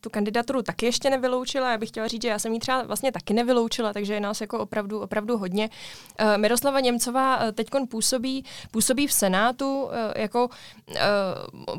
tu 0.00 0.10
kandidaturu 0.10 0.62
taky 0.62 0.86
ještě 0.86 1.10
nevyloučila. 1.10 1.70
Já 1.70 1.78
bych 1.78 1.88
chtěla 1.88 2.08
říct, 2.08 2.22
že 2.22 2.28
já 2.28 2.38
jsem 2.38 2.52
ji 2.52 2.58
třeba 2.58 2.82
vlastně 2.82 3.12
taky 3.12 3.34
nevyloučila, 3.34 3.92
takže 3.92 4.14
je 4.14 4.20
nás 4.20 4.40
jako 4.40 4.58
opravdu, 4.58 5.00
opravdu 5.00 5.38
hodně. 5.38 5.70
Uh, 6.20 6.36
Miroslava 6.36 6.80
Němcová 6.80 7.36
uh, 7.36 7.52
teď 7.52 7.68
působí, 7.88 8.44
působí 8.70 9.06
v 9.06 9.12
Senátu, 9.12 9.88
jako 10.16 10.48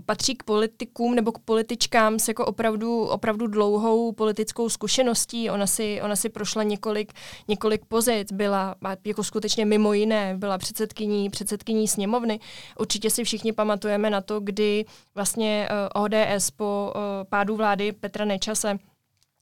patří 0.06 0.36
k 0.36 0.44
politikům 0.44 1.16
nebo 1.16 1.32
k 1.32 1.40
političkám 1.40 2.20
s 2.20 2.28
jako 2.28 2.46
opravdu, 2.46 3.04
opravdu 3.04 3.48
dlouhou 3.48 4.12
politickou 4.12 4.70
zkušeností. 4.70 5.50
Ona 5.50 5.68
si, 5.68 6.02
ona 6.02 6.16
si 6.16 6.30
prošla 6.30 6.64
několik, 6.64 7.14
několik 7.48 7.86
pozic, 7.86 8.32
byla 8.32 8.76
jako 9.06 9.24
skutečně 9.24 9.66
mimo 9.66 9.94
jiné, 9.94 10.36
byla 10.38 10.58
předsedkyní, 10.58 11.30
předsedkyní 11.30 11.88
sněmovny. 11.88 12.40
Určitě 12.80 13.10
si 13.10 13.24
všichni 13.24 13.54
pamatujeme 13.54 14.10
na 14.10 14.22
to, 14.22 14.40
kdy 14.40 14.86
vlastně 15.16 15.70
ODS 15.94 16.52
po 16.52 16.94
pádu 17.30 17.56
vlády 17.56 17.92
Petra 17.92 18.26
Nečase 18.26 18.80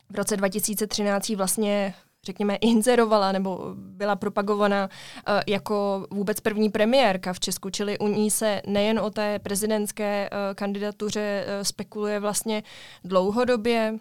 v 0.09 0.15
roce 0.15 0.37
2013 0.37 1.29
vlastně 1.29 1.93
řekněme, 2.25 2.55
inzerovala 2.61 3.31
nebo 3.31 3.73
byla 3.75 4.15
propagovaná 4.15 4.89
uh, 5.27 5.39
jako 5.47 6.07
vůbec 6.11 6.39
první 6.39 6.69
premiérka 6.69 7.33
v 7.33 7.39
Česku, 7.39 7.69
čili 7.69 7.99
u 7.99 8.07
ní 8.07 8.31
se 8.31 8.61
nejen 8.67 8.99
o 8.99 9.09
té 9.09 9.39
prezidentské 9.39 10.29
uh, 10.29 10.37
kandidatuře 10.55 11.45
uh, 11.47 11.63
spekuluje 11.63 12.19
vlastně 12.19 12.63
dlouhodobě, 13.03 13.97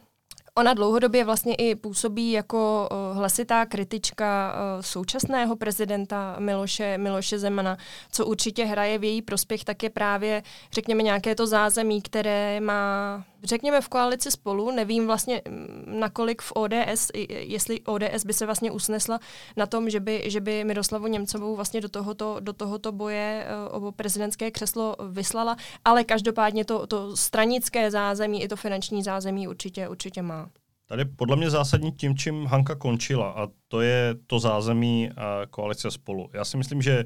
Ona 0.58 0.74
dlouhodobě 0.74 1.24
vlastně 1.24 1.54
i 1.54 1.74
působí 1.74 2.32
jako 2.32 2.88
uh, 2.90 3.16
hlasitá 3.16 3.66
kritička 3.66 4.54
uh, 4.54 4.82
současného 4.82 5.56
prezidenta 5.56 6.36
Miloše, 6.38 6.98
Miloše 6.98 7.38
Zemana. 7.38 7.76
Co 8.12 8.26
určitě 8.26 8.64
hraje 8.64 8.98
v 8.98 9.04
její 9.04 9.22
prospěch, 9.22 9.64
tak 9.64 9.82
je 9.82 9.90
právě, 9.90 10.42
řekněme, 10.72 11.02
nějaké 11.02 11.34
to 11.34 11.46
zázemí, 11.46 12.02
které 12.02 12.60
má 12.60 13.24
řekněme 13.44 13.80
v 13.80 13.88
koalici 13.88 14.30
spolu, 14.30 14.70
nevím 14.70 15.06
vlastně 15.06 15.42
mm, 15.48 15.84
nakolik 16.00 16.42
v 16.42 16.52
ODS, 16.54 17.10
jestli 17.28 17.80
ODS 17.80 18.24
by 18.24 18.32
se 18.32 18.46
vlastně 18.46 18.70
usnesla 18.70 19.18
na 19.56 19.66
tom, 19.66 19.90
že 19.90 20.00
by, 20.00 20.22
že 20.26 20.40
by 20.40 20.64
Miroslavu 20.64 21.06
Němcovou 21.06 21.56
vlastně 21.56 21.80
do 21.80 21.88
tohoto, 21.88 22.36
do 22.40 22.52
tohoto 22.52 22.92
boje 22.92 23.46
eh, 23.46 23.68
o 23.68 23.92
prezidentské 23.92 24.50
křeslo 24.50 24.96
vyslala, 25.08 25.56
ale 25.84 26.04
každopádně 26.04 26.64
to, 26.64 26.86
to 26.86 27.16
stranické 27.16 27.90
zázemí 27.90 28.42
i 28.42 28.48
to 28.48 28.56
finanční 28.56 29.02
zázemí 29.02 29.48
určitě, 29.48 29.88
určitě 29.88 30.22
má. 30.22 30.50
Tady 30.86 31.04
podle 31.04 31.36
mě 31.36 31.50
zásadní 31.50 31.92
tím, 31.92 32.16
čím 32.16 32.46
Hanka 32.46 32.74
končila, 32.74 33.30
a 33.30 33.48
to 33.68 33.80
je 33.80 34.14
to 34.26 34.38
zázemí 34.38 35.10
koalice 35.50 35.90
spolu. 35.90 36.30
Já 36.32 36.44
si 36.44 36.56
myslím, 36.56 36.82
že 36.82 37.04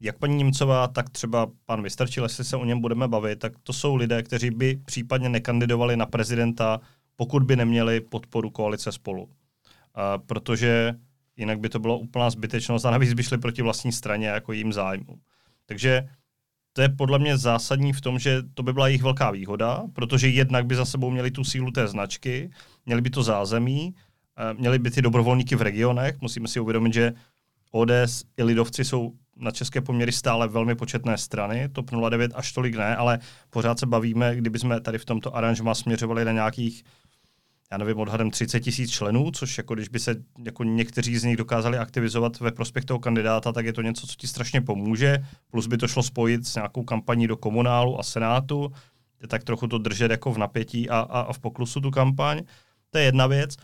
jak 0.00 0.18
paní 0.18 0.36
Němcová, 0.36 0.88
tak 0.88 1.10
třeba 1.10 1.50
pan 1.66 1.82
Vystrčil, 1.82 2.22
jestli 2.22 2.44
se 2.44 2.56
o 2.56 2.64
něm 2.64 2.80
budeme 2.80 3.08
bavit, 3.08 3.38
tak 3.38 3.52
to 3.62 3.72
jsou 3.72 3.96
lidé, 3.96 4.22
kteří 4.22 4.50
by 4.50 4.80
případně 4.84 5.28
nekandidovali 5.28 5.96
na 5.96 6.06
prezidenta, 6.06 6.80
pokud 7.16 7.42
by 7.42 7.56
neměli 7.56 8.00
podporu 8.00 8.50
koalice 8.50 8.92
spolu. 8.92 9.28
A 9.94 10.18
protože 10.18 10.94
jinak 11.36 11.60
by 11.60 11.68
to 11.68 11.78
bylo 11.78 11.98
úplná 11.98 12.30
zbytečnost 12.30 12.86
a 12.86 12.90
navíc 12.90 13.12
by 13.12 13.22
šli 13.22 13.38
proti 13.38 13.62
vlastní 13.62 13.92
straně 13.92 14.26
jako 14.26 14.52
jím 14.52 14.72
zájmu. 14.72 15.18
Takže 15.66 16.08
to 16.72 16.82
je 16.82 16.88
podle 16.88 17.18
mě 17.18 17.38
zásadní 17.38 17.92
v 17.92 18.00
tom, 18.00 18.18
že 18.18 18.42
to 18.54 18.62
by 18.62 18.72
byla 18.72 18.88
jejich 18.88 19.02
velká 19.02 19.30
výhoda, 19.30 19.84
protože 19.92 20.28
jednak 20.28 20.66
by 20.66 20.74
za 20.74 20.84
sebou 20.84 21.10
měli 21.10 21.30
tu 21.30 21.44
sílu 21.44 21.70
té 21.70 21.88
značky, 21.88 22.50
měli 22.86 23.00
by 23.00 23.10
to 23.10 23.22
zázemí 23.22 23.94
měli 24.58 24.78
by 24.78 24.90
ty 24.90 25.02
dobrovolníky 25.02 25.56
v 25.56 25.62
regionech. 25.62 26.20
Musíme 26.20 26.48
si 26.48 26.60
uvědomit, 26.60 26.94
že 26.94 27.12
ODS 27.70 28.24
i 28.36 28.42
lidovci 28.42 28.84
jsou 28.84 29.12
na 29.36 29.50
české 29.50 29.80
poměry 29.80 30.12
stále 30.12 30.48
velmi 30.48 30.74
početné 30.74 31.18
strany, 31.18 31.68
TOP 31.68 31.90
09 32.10 32.32
až 32.34 32.52
tolik 32.52 32.76
ne, 32.76 32.96
ale 32.96 33.18
pořád 33.50 33.78
se 33.78 33.86
bavíme, 33.86 34.36
kdyby 34.36 34.58
jsme 34.58 34.80
tady 34.80 34.98
v 34.98 35.04
tomto 35.04 35.36
aranžma 35.36 35.74
směřovali 35.74 36.24
na 36.24 36.32
nějakých 36.32 36.84
já 37.72 37.78
nevím, 37.78 37.98
odhadem 37.98 38.30
30 38.30 38.60
tisíc 38.60 38.90
členů, 38.90 39.30
což 39.30 39.58
jako 39.58 39.74
když 39.74 39.88
by 39.88 39.98
se 39.98 40.16
jako 40.44 40.64
někteří 40.64 41.18
z 41.18 41.24
nich 41.24 41.36
dokázali 41.36 41.78
aktivizovat 41.78 42.40
ve 42.40 42.52
prospěch 42.52 42.84
toho 42.84 42.98
kandidáta, 42.98 43.52
tak 43.52 43.66
je 43.66 43.72
to 43.72 43.82
něco, 43.82 44.06
co 44.06 44.14
ti 44.16 44.28
strašně 44.28 44.60
pomůže, 44.60 45.18
plus 45.50 45.66
by 45.66 45.78
to 45.78 45.88
šlo 45.88 46.02
spojit 46.02 46.46
s 46.46 46.54
nějakou 46.54 46.84
kampaní 46.84 47.26
do 47.26 47.36
komunálu 47.36 48.00
a 48.00 48.02
senátu, 48.02 48.72
tak 49.28 49.44
trochu 49.44 49.66
to 49.66 49.78
držet 49.78 50.10
jako 50.10 50.32
v 50.32 50.38
napětí 50.38 50.90
a, 50.90 50.98
a, 50.98 51.20
a 51.20 51.32
v 51.32 51.38
poklusu 51.38 51.80
tu 51.80 51.90
kampaň. 51.90 52.42
To 52.90 52.98
je 52.98 53.04
jedna 53.04 53.26
věc. 53.26 53.56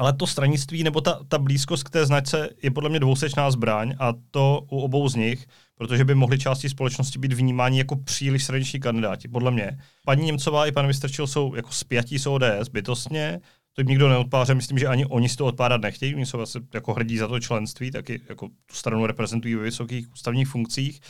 Ale 0.00 0.12
to 0.12 0.26
stranictví 0.26 0.82
nebo 0.82 1.00
ta, 1.00 1.20
ta 1.28 1.38
blízkost 1.38 1.84
k 1.84 1.90
té 1.90 2.06
značce 2.06 2.48
je 2.62 2.70
podle 2.70 2.90
mě 2.90 3.00
dvousečná 3.00 3.50
zbraň 3.50 3.94
a 3.98 4.12
to 4.30 4.66
u 4.70 4.78
obou 4.80 5.08
z 5.08 5.14
nich, 5.14 5.46
protože 5.74 6.04
by 6.04 6.14
mohli 6.14 6.38
části 6.38 6.68
společnosti 6.68 7.18
být 7.18 7.32
vnímáni 7.32 7.78
jako 7.78 7.96
příliš 7.96 8.44
straniční 8.44 8.80
kandidáti, 8.80 9.28
podle 9.28 9.50
mě. 9.50 9.78
Paní 10.04 10.24
Němcová 10.24 10.66
i 10.66 10.72
pan 10.72 10.86
Vystrčil 10.86 11.26
jsou 11.26 11.54
jako 11.54 11.72
spjatí 11.72 12.18
s 12.18 12.26
ODS 12.26 12.68
bytostně, 12.72 13.40
to 13.72 13.80
jim 13.80 13.88
nikdo 13.88 14.08
neodpáře, 14.08 14.54
myslím, 14.54 14.78
že 14.78 14.86
ani 14.86 15.06
oni 15.06 15.28
si 15.28 15.36
to 15.36 15.46
odpárat 15.46 15.80
nechtějí, 15.80 16.14
oni 16.14 16.26
jsou 16.26 16.40
asi 16.40 16.58
jako 16.74 16.94
hrdí 16.94 17.16
za 17.18 17.28
to 17.28 17.40
členství, 17.40 17.90
taky 17.90 18.20
jako 18.28 18.48
tu 18.48 18.74
stranu 18.74 19.06
reprezentují 19.06 19.54
ve 19.54 19.62
vysokých 19.62 20.12
ústavních 20.12 20.48
funkcích. 20.48 21.00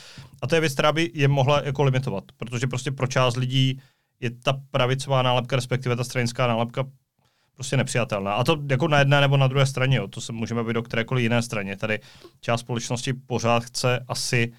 A 0.41 0.47
to 0.47 0.55
je 0.55 0.61
věc, 0.61 0.73
která 0.73 0.91
by 0.91 1.11
je 1.13 1.27
mohla 1.27 1.61
jako 1.63 1.83
limitovat, 1.83 2.23
protože 2.37 2.67
prostě 2.67 2.91
pro 2.91 3.07
část 3.07 3.35
lidí 3.35 3.81
je 4.19 4.31
ta 4.31 4.61
pravicová 4.71 5.21
nálepka, 5.21 5.55
respektive 5.55 5.95
ta 5.95 6.03
stranická 6.03 6.47
nálepka 6.47 6.83
prostě 7.61 7.77
nepřijatelná. 7.77 8.33
A 8.33 8.43
to 8.43 8.57
jako 8.69 8.87
na 8.87 8.99
jedné 8.99 9.21
nebo 9.21 9.37
na 9.37 9.47
druhé 9.47 9.65
straně, 9.65 9.97
jo. 9.97 10.07
to 10.07 10.21
se 10.21 10.33
můžeme 10.33 10.63
být 10.63 10.73
do 10.73 10.83
kterékoliv 10.83 11.23
jiné 11.23 11.41
straně. 11.41 11.77
Tady 11.77 11.99
část 12.41 12.59
společnosti 12.59 13.13
pořád 13.13 13.63
chce 13.63 14.05
asi 14.07 14.51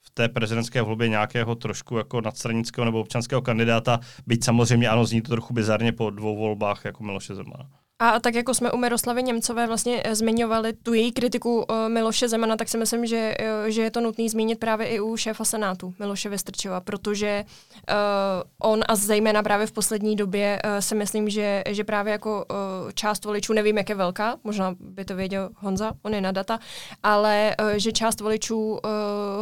v 0.00 0.10
té 0.10 0.28
prezidentské 0.28 0.82
volbě 0.82 1.08
nějakého 1.08 1.54
trošku 1.54 1.96
jako 1.96 2.20
nadstranického 2.20 2.84
nebo 2.84 3.00
občanského 3.00 3.42
kandidáta, 3.42 4.00
byť 4.26 4.44
samozřejmě 4.44 4.88
ano, 4.88 5.04
zní 5.04 5.22
to 5.22 5.28
trochu 5.28 5.54
bizarně 5.54 5.92
po 5.92 6.10
dvou 6.10 6.36
volbách 6.36 6.84
jako 6.84 7.04
Miloše 7.04 7.34
Zemana. 7.34 7.81
A 8.04 8.20
tak 8.20 8.34
jako 8.34 8.54
jsme 8.54 8.70
u 8.72 8.76
Miroslavy 8.76 9.22
Němcové 9.22 9.66
vlastně 9.66 10.00
eh, 10.04 10.14
zmiňovali 10.14 10.72
tu 10.72 10.94
její 10.94 11.12
kritiku 11.12 11.56
uh, 11.56 11.88
Miloše 11.88 12.28
Zemana, 12.28 12.56
tak 12.56 12.68
si 12.68 12.78
myslím, 12.78 13.06
že, 13.06 13.34
uh, 13.40 13.68
že 13.68 13.82
je 13.82 13.90
to 13.90 14.00
nutný 14.00 14.28
zmínit 14.28 14.58
právě 14.58 14.86
i 14.86 15.00
u 15.00 15.16
šéfa 15.16 15.44
Senátu, 15.44 15.94
Miloše 15.98 16.28
Vystrčila, 16.28 16.80
protože 16.80 17.44
uh, 17.44 18.70
on 18.70 18.80
a 18.88 18.96
zejména 18.96 19.42
právě 19.42 19.66
v 19.66 19.72
poslední 19.72 20.16
době 20.16 20.62
uh, 20.64 20.70
si 20.80 20.94
myslím, 20.94 21.30
že, 21.30 21.62
že 21.68 21.84
právě 21.84 22.12
jako 22.12 22.44
uh, 22.50 22.90
část 22.94 23.24
voličů, 23.24 23.52
nevím, 23.52 23.78
jak 23.78 23.88
je 23.88 23.94
velká, 23.94 24.36
možná 24.44 24.74
by 24.80 25.04
to 25.04 25.16
věděl 25.16 25.50
Honza, 25.56 25.92
on 26.02 26.14
je 26.14 26.20
na 26.20 26.32
data, 26.32 26.58
ale 27.02 27.56
uh, 27.60 27.70
že 27.76 27.92
část 27.92 28.20
voličů 28.20 28.70
uh, 28.70 28.78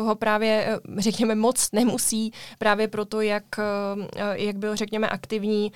ho 0.07 0.15
právě, 0.15 0.81
řekněme, 0.99 1.35
moc 1.35 1.69
nemusí 1.73 2.33
právě 2.59 2.89
proto, 2.89 3.21
jak, 3.21 3.45
uh, 3.59 4.05
jak 4.33 4.57
byl, 4.57 4.77
řekněme, 4.77 5.09
aktivní 5.09 5.73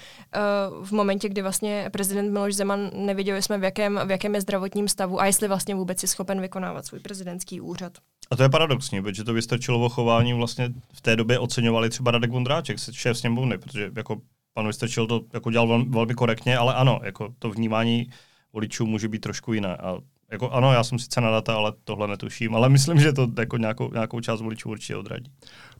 uh, 0.76 0.84
v 0.84 0.92
momentě, 0.92 1.28
kdy 1.28 1.42
vlastně 1.42 1.88
prezident 1.92 2.32
Miloš 2.32 2.54
Zeman 2.54 2.73
Nevěděli 2.76 3.42
jsme, 3.42 3.58
v 3.58 3.64
jakém, 3.64 4.00
v 4.06 4.10
jakém 4.10 4.34
je 4.34 4.40
zdravotním 4.40 4.88
stavu 4.88 5.20
a 5.20 5.26
jestli 5.26 5.48
vlastně 5.48 5.74
vůbec 5.74 6.02
je 6.02 6.08
schopen 6.08 6.40
vykonávat 6.40 6.86
svůj 6.86 7.00
prezidentský 7.00 7.60
úřad. 7.60 7.92
A 8.30 8.36
to 8.36 8.42
je 8.42 8.48
paradoxní, 8.48 9.02
protože 9.02 9.24
to 9.24 9.32
vystačilo 9.32 9.88
chování 9.88 10.32
vlastně 10.32 10.72
v 10.94 11.00
té 11.00 11.16
době 11.16 11.38
oceňovali 11.38 11.90
třeba 11.90 12.10
Radek 12.10 12.30
Vondráček, 12.30 12.76
šéf 12.92 13.18
sněmovny, 13.18 13.58
protože 13.58 13.90
jako 13.96 14.20
pan 14.54 14.66
Vystačil 14.66 15.06
to 15.06 15.20
jako 15.32 15.50
dělal 15.50 15.68
velmi, 15.68 15.84
velmi 15.84 16.14
korektně, 16.14 16.58
ale 16.58 16.74
ano, 16.74 17.00
jako 17.04 17.34
to 17.38 17.50
vnímání 17.50 18.10
voličů 18.52 18.86
může 18.86 19.08
být 19.08 19.18
trošku 19.18 19.52
jiné. 19.52 19.76
A 19.76 19.98
jako 20.34 20.50
ano, 20.50 20.72
já 20.72 20.84
jsem 20.84 20.98
sice 20.98 21.20
na 21.20 21.30
data, 21.30 21.54
ale 21.54 21.72
tohle 21.84 22.08
netuším, 22.08 22.54
ale 22.54 22.68
myslím, 22.68 23.00
že 23.00 23.12
to 23.12 23.28
jako 23.38 23.56
nějakou, 23.56 23.90
nějakou 23.92 24.20
část 24.20 24.40
voličů 24.40 24.70
určitě 24.70 24.96
odradí. 24.96 25.30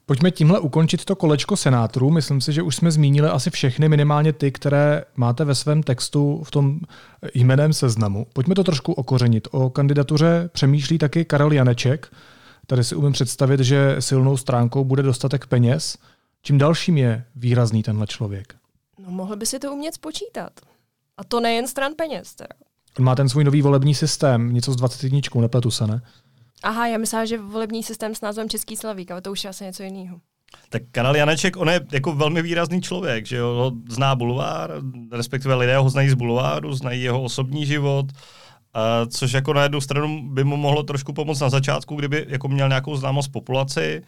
Pojďme 0.06 0.30
tímhle 0.30 0.60
ukončit 0.60 1.04
to 1.04 1.16
kolečko 1.16 1.56
senátorů. 1.56 2.10
Myslím 2.10 2.40
si, 2.40 2.52
že 2.52 2.62
už 2.62 2.76
jsme 2.76 2.90
zmínili 2.90 3.28
asi 3.28 3.50
všechny, 3.50 3.88
minimálně 3.88 4.32
ty, 4.32 4.52
které 4.52 5.04
máte 5.16 5.44
ve 5.44 5.54
svém 5.54 5.82
textu 5.82 6.42
v 6.44 6.50
tom 6.50 6.80
jménem 7.34 7.72
seznamu. 7.72 8.26
Pojďme 8.32 8.54
to 8.54 8.64
trošku 8.64 8.92
okořenit. 8.92 9.48
O 9.50 9.70
kandidatuře 9.70 10.50
přemýšlí 10.52 10.98
taky 10.98 11.24
Karel 11.24 11.52
Janeček. 11.52 12.12
Tady 12.66 12.84
si 12.84 12.94
umím 12.94 13.12
představit, 13.12 13.60
že 13.60 13.96
silnou 13.98 14.36
stránkou 14.36 14.84
bude 14.84 15.02
dostatek 15.02 15.46
peněz. 15.46 15.98
Čím 16.42 16.58
dalším 16.58 16.98
je 16.98 17.24
výrazný 17.36 17.82
tenhle 17.82 18.06
člověk? 18.06 18.54
No, 18.98 19.10
mohl 19.10 19.36
by 19.36 19.46
si 19.46 19.58
to 19.58 19.72
umět 19.72 19.94
spočítat. 19.94 20.52
A 21.16 21.24
to 21.24 21.40
nejen 21.40 21.68
stran 21.68 21.92
peněz. 21.96 22.34
Teda. 22.34 22.54
Má 22.98 23.14
ten 23.14 23.28
svůj 23.28 23.44
nový 23.44 23.62
volební 23.62 23.94
systém, 23.94 24.54
něco 24.54 24.72
s 24.72 24.76
21, 24.76 25.20
nepletu 25.40 25.70
se, 25.70 25.86
ne? 25.86 26.02
Aha, 26.62 26.86
já 26.86 26.98
myslím, 26.98 27.26
že 27.26 27.38
volební 27.38 27.82
systém 27.82 28.14
s 28.14 28.20
názvem 28.20 28.48
Český 28.48 28.76
Slavík, 28.76 29.10
ale 29.10 29.20
to 29.20 29.32
už 29.32 29.44
je 29.44 29.50
asi 29.50 29.64
něco 29.64 29.82
jiného. 29.82 30.20
Tak 30.68 30.82
Karel 30.90 31.16
Janeček, 31.16 31.56
on 31.56 31.68
je 31.68 31.80
jako 31.92 32.12
velmi 32.12 32.42
výrazný 32.42 32.82
člověk, 32.82 33.26
že 33.26 33.36
jo, 33.36 33.72
zná 33.88 34.14
bulvár, 34.14 34.72
respektive 35.12 35.54
lidé 35.54 35.76
ho 35.76 35.90
znají 35.90 36.08
z 36.08 36.14
bulváru, 36.14 36.74
znají 36.74 37.02
jeho 37.02 37.22
osobní 37.22 37.66
život, 37.66 38.06
a 38.74 39.06
což 39.06 39.32
jako 39.32 39.52
na 39.52 39.62
jednu 39.62 39.80
stranu 39.80 40.28
by 40.28 40.44
mu 40.44 40.56
mohlo 40.56 40.82
trošku 40.82 41.12
pomoct 41.12 41.40
na 41.40 41.50
začátku, 41.50 41.96
kdyby 41.96 42.26
jako 42.28 42.48
měl 42.48 42.68
nějakou 42.68 42.96
známost 42.96 43.28
populaci, 43.28 44.02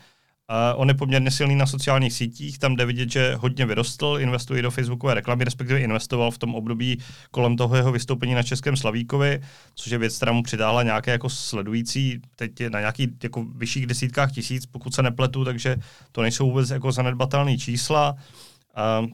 Uh, 0.50 0.80
on 0.80 0.88
je 0.88 0.94
poměrně 0.94 1.30
silný 1.30 1.56
na 1.56 1.66
sociálních 1.66 2.12
sítích, 2.12 2.58
tam 2.58 2.76
jde 2.76 2.86
vidět, 2.86 3.10
že 3.10 3.34
hodně 3.34 3.66
vyrostl, 3.66 4.16
investuje 4.20 4.62
do 4.62 4.70
facebookové 4.70 5.14
reklamy, 5.14 5.44
respektive 5.44 5.80
investoval 5.80 6.30
v 6.30 6.38
tom 6.38 6.54
období 6.54 6.98
kolem 7.30 7.56
toho 7.56 7.76
jeho 7.76 7.92
vystoupení 7.92 8.34
na 8.34 8.42
Českém 8.42 8.76
Slavíkovi, 8.76 9.40
což 9.74 9.92
je 9.92 9.98
věc, 9.98 10.16
která 10.16 10.32
mu 10.32 10.42
přidála 10.42 10.82
nějaké 10.82 11.10
jako 11.10 11.28
sledující, 11.28 12.20
teď 12.36 12.60
je 12.60 12.70
na 12.70 12.80
nějakých 12.80 13.08
jako 13.22 13.44
vyšších 13.44 13.86
desítkách 13.86 14.32
tisíc, 14.32 14.66
pokud 14.66 14.94
se 14.94 15.02
nepletu, 15.02 15.44
takže 15.44 15.76
to 16.12 16.22
nejsou 16.22 16.48
vůbec 16.50 16.70
jako 16.70 16.92
zanedbatelné 16.92 17.58
čísla. 17.58 18.12
Uh, 18.12 19.08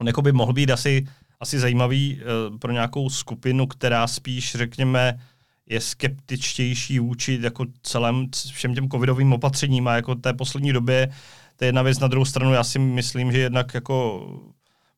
on 0.00 0.06
jako 0.06 0.22
by 0.22 0.32
mohl 0.32 0.52
být 0.52 0.70
asi, 0.70 1.06
asi 1.40 1.58
zajímavý 1.58 2.20
uh, 2.20 2.58
pro 2.58 2.72
nějakou 2.72 3.10
skupinu, 3.10 3.66
která 3.66 4.06
spíš, 4.06 4.54
řekněme, 4.54 5.18
je 5.70 5.80
skeptičtější 5.80 6.98
vůči 6.98 7.38
jako 7.42 7.66
celém 7.82 8.26
všem 8.52 8.74
těm 8.74 8.88
covidovým 8.88 9.32
opatřením 9.32 9.88
a 9.88 9.94
jako 9.94 10.14
té 10.14 10.32
poslední 10.32 10.72
době, 10.72 11.08
to 11.56 11.64
je 11.64 11.68
jedna 11.68 11.82
věc. 11.82 11.98
Na 11.98 12.08
druhou 12.08 12.24
stranu 12.24 12.52
já 12.52 12.64
si 12.64 12.78
myslím, 12.78 13.32
že 13.32 13.38
jednak 13.38 13.74
jako 13.74 14.26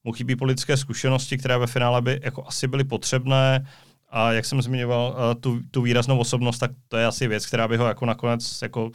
mu 0.05 0.13
chybí 0.13 0.37
politické 0.37 0.77
zkušenosti, 0.77 1.39
které 1.39 1.59
ve 1.59 1.67
finále 1.67 2.03
by 2.03 2.21
jako 2.23 2.47
asi 2.47 2.69
byly 2.69 2.85
potřebné 2.85 3.67
a 4.11 4.33
jak 4.33 4.45
jsem 4.45 4.63
zmiňoval 4.63 5.17
tu, 5.41 5.61
tu 5.71 5.83
výraznou 5.83 6.19
osobnost, 6.19 6.59
tak 6.59 6.71
to 6.89 6.97
je 6.97 7.07
asi 7.07 7.29
věc, 7.29 7.47
která 7.47 7.69
by 7.69 7.77
ho 7.77 7.87
jako 7.87 8.07
nakonec 8.07 8.63
jako 8.63 8.91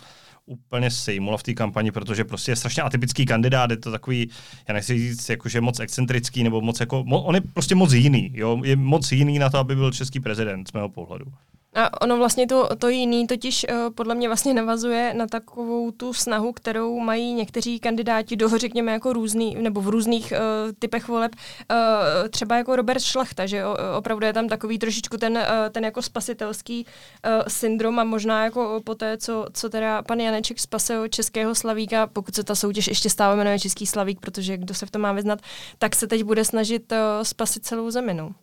úplně 0.45 0.91
sejmula 0.91 1.37
v 1.37 1.43
té 1.43 1.53
kampani, 1.53 1.91
protože 1.91 2.23
prostě 2.23 2.51
je 2.51 2.55
strašně 2.55 2.83
atypický 2.83 3.25
kandidát, 3.25 3.71
je 3.71 3.77
to 3.77 3.91
takový, 3.91 4.29
já 4.67 4.73
nechci 4.73 4.97
říct, 4.97 5.29
jako, 5.29 5.49
že 5.49 5.61
moc 5.61 5.79
excentrický, 5.79 6.43
nebo 6.43 6.61
moc 6.61 6.79
jako, 6.79 6.99
on 6.99 7.35
je 7.35 7.41
prostě 7.41 7.75
moc 7.75 7.93
jiný, 7.93 8.31
jo? 8.33 8.61
je 8.63 8.75
moc 8.75 9.11
jiný 9.11 9.39
na 9.39 9.49
to, 9.49 9.57
aby 9.57 9.75
byl 9.75 9.91
český 9.91 10.19
prezident 10.19 10.67
z 10.67 10.73
mého 10.73 10.89
pohledu. 10.89 11.25
A 11.77 12.01
ono 12.01 12.17
vlastně 12.17 12.47
to, 12.47 12.69
to 12.75 12.89
jiný 12.89 13.27
totiž 13.27 13.65
uh, 13.69 13.93
podle 13.95 14.15
mě 14.15 14.27
vlastně 14.27 14.53
navazuje 14.53 15.13
na 15.13 15.27
takovou 15.27 15.91
tu 15.91 16.13
snahu, 16.13 16.51
kterou 16.51 16.99
mají 16.99 17.33
někteří 17.33 17.79
kandidáti 17.79 18.35
do, 18.35 18.57
řekněme, 18.57 18.91
jako 18.91 19.13
různý, 19.13 19.55
nebo 19.55 19.81
v 19.81 19.87
různých 19.87 20.31
uh, 20.31 20.71
typech 20.79 21.07
voleb, 21.07 21.31
uh, 21.35 21.77
třeba 22.29 22.57
jako 22.57 22.75
Robert 22.75 23.01
Šlachta, 23.01 23.45
že 23.45 23.57
jo, 23.57 23.77
opravdu 23.97 24.25
je 24.25 24.33
tam 24.33 24.47
takový 24.47 24.79
trošičku 24.79 25.17
ten, 25.17 25.37
uh, 25.37 25.43
ten 25.71 25.85
jako 25.85 26.01
spasitelský 26.01 26.85
uh, 26.85 27.43
syndrom 27.47 27.99
a 27.99 28.03
možná 28.03 28.43
jako 28.43 28.81
po 28.83 28.95
té, 28.95 29.17
co, 29.17 29.45
co 29.53 29.69
teda 29.69 30.01
pan 30.01 30.19
Janeček 30.19 30.59
spasil 30.59 31.07
českého 31.07 31.55
slavíka, 31.55 32.07
pokud 32.07 32.35
se 32.35 32.43
ta 32.43 32.55
soutěž 32.55 32.87
ještě 32.87 33.09
stále 33.09 33.35
jmenuje 33.35 33.59
Český 33.59 33.87
slavík, 33.87 34.19
protože 34.19 34.57
kdo 34.57 34.73
se 34.73 34.85
v 34.85 34.91
tom 34.91 35.01
má 35.01 35.11
vyznat, 35.11 35.39
tak 35.77 35.95
se 35.95 36.07
teď 36.07 36.23
bude 36.23 36.45
snažit 36.45 36.91
uh, 36.91 36.97
spasit 37.23 37.65
celou 37.65 37.91
zeminu. 37.91 38.35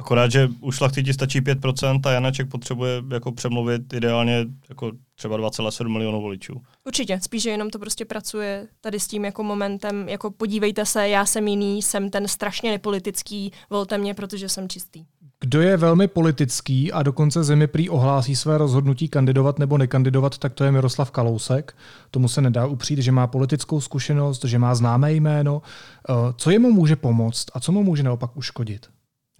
Akorát, 0.00 0.30
že 0.30 0.48
u 0.60 0.72
šlachtyti 0.72 1.12
stačí 1.12 1.40
5% 1.40 2.00
a 2.04 2.10
Janaček 2.10 2.48
potřebuje 2.48 3.02
jako 3.12 3.32
přemluvit 3.32 3.92
ideálně 3.92 4.46
jako 4.68 4.92
třeba 5.14 5.38
2,7 5.38 5.88
milionů 5.88 6.20
voličů. 6.20 6.62
Určitě, 6.84 7.20
spíše 7.22 7.50
jenom 7.50 7.70
to 7.70 7.78
prostě 7.78 8.04
pracuje 8.04 8.66
tady 8.80 9.00
s 9.00 9.08
tím 9.08 9.24
jako 9.24 9.42
momentem, 9.42 10.08
jako 10.08 10.30
podívejte 10.30 10.86
se, 10.86 11.08
já 11.08 11.26
jsem 11.26 11.48
jiný, 11.48 11.82
jsem 11.82 12.10
ten 12.10 12.28
strašně 12.28 12.70
nepolitický, 12.70 13.52
volte 13.70 13.98
mě, 13.98 14.14
protože 14.14 14.48
jsem 14.48 14.68
čistý. 14.68 15.04
Kdo 15.40 15.60
je 15.60 15.76
velmi 15.76 16.08
politický 16.08 16.92
a 16.92 17.02
dokonce 17.02 17.44
zemi 17.44 17.66
prý 17.66 17.90
ohlásí 17.90 18.36
své 18.36 18.58
rozhodnutí 18.58 19.08
kandidovat 19.08 19.58
nebo 19.58 19.78
nekandidovat, 19.78 20.38
tak 20.38 20.54
to 20.54 20.64
je 20.64 20.72
Miroslav 20.72 21.10
Kalousek. 21.10 21.76
Tomu 22.10 22.28
se 22.28 22.40
nedá 22.40 22.66
upřít, 22.66 22.98
že 22.98 23.12
má 23.12 23.26
politickou 23.26 23.80
zkušenost, 23.80 24.44
že 24.44 24.58
má 24.58 24.74
známé 24.74 25.12
jméno. 25.12 25.62
Eh, 26.08 26.12
co 26.36 26.50
jemu 26.50 26.72
může 26.72 26.96
pomoct 26.96 27.46
a 27.54 27.60
co 27.60 27.72
mu 27.72 27.82
může 27.82 28.02
naopak 28.02 28.36
uškodit? 28.36 28.86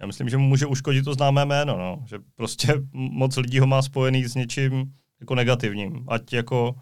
Já 0.01 0.07
myslím, 0.07 0.29
že 0.29 0.37
mu 0.37 0.47
může 0.47 0.65
uškodit 0.65 1.05
to 1.05 1.13
známé 1.13 1.45
jméno, 1.45 1.77
no. 1.77 2.03
že 2.05 2.19
prostě 2.35 2.73
moc 2.93 3.37
lidí 3.37 3.59
ho 3.59 3.67
má 3.67 3.81
spojený 3.81 4.25
s 4.25 4.35
něčím 4.35 4.93
jako 5.19 5.35
negativním. 5.35 6.05
Ať 6.07 6.33
jako 6.33 6.75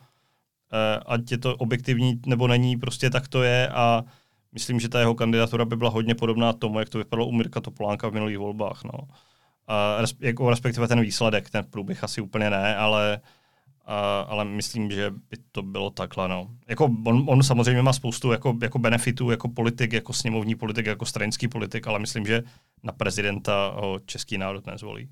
eh, 0.73 0.99
ať 1.05 1.31
je 1.31 1.37
to 1.37 1.55
objektivní 1.55 2.19
nebo 2.25 2.47
není, 2.47 2.77
prostě 2.77 3.09
tak 3.09 3.27
to 3.27 3.43
je 3.43 3.69
a 3.69 4.03
myslím, 4.51 4.79
že 4.79 4.89
ta 4.89 4.99
jeho 4.99 5.15
kandidatura 5.15 5.65
by 5.65 5.75
byla 5.75 5.89
hodně 5.89 6.15
podobná 6.15 6.53
tomu, 6.53 6.79
jak 6.79 6.89
to 6.89 6.97
vypadalo 6.97 7.27
u 7.27 7.31
Mirka 7.31 7.61
Topolánka 7.61 8.09
v 8.09 8.13
minulých 8.13 8.37
volbách. 8.37 8.83
No. 8.83 8.99
Uh, 8.99 10.05
jako 10.19 10.49
respektive 10.49 10.87
ten 10.87 11.01
výsledek, 11.01 11.49
ten 11.49 11.63
průběh 11.69 12.03
asi 12.03 12.21
úplně 12.21 12.49
ne, 12.49 12.75
ale 12.75 13.19
Ale 14.27 14.45
myslím, 14.45 14.91
že 14.91 15.09
by 15.09 15.37
to 15.51 15.61
bylo 15.61 15.89
takhle. 15.89 16.27
No. 16.27 16.47
Jako 16.67 16.89
on, 17.05 17.23
on 17.27 17.43
samozřejmě 17.43 17.81
má 17.81 17.93
spoustu 17.93 18.31
jako, 18.31 18.57
jako 18.61 18.79
benefitů 18.79 19.31
jako 19.31 19.49
politik, 19.49 19.93
jako 19.93 20.13
sněmovní 20.13 20.55
politik, 20.55 20.85
jako 20.85 21.05
stranický 21.05 21.47
politik, 21.47 21.87
ale 21.87 21.99
myslím, 21.99 22.25
že 22.25 22.43
na 22.83 22.93
prezidenta 22.93 23.73
ho 23.75 23.99
český 24.05 24.37
národ 24.37 24.67
nezvolí. 24.67 25.09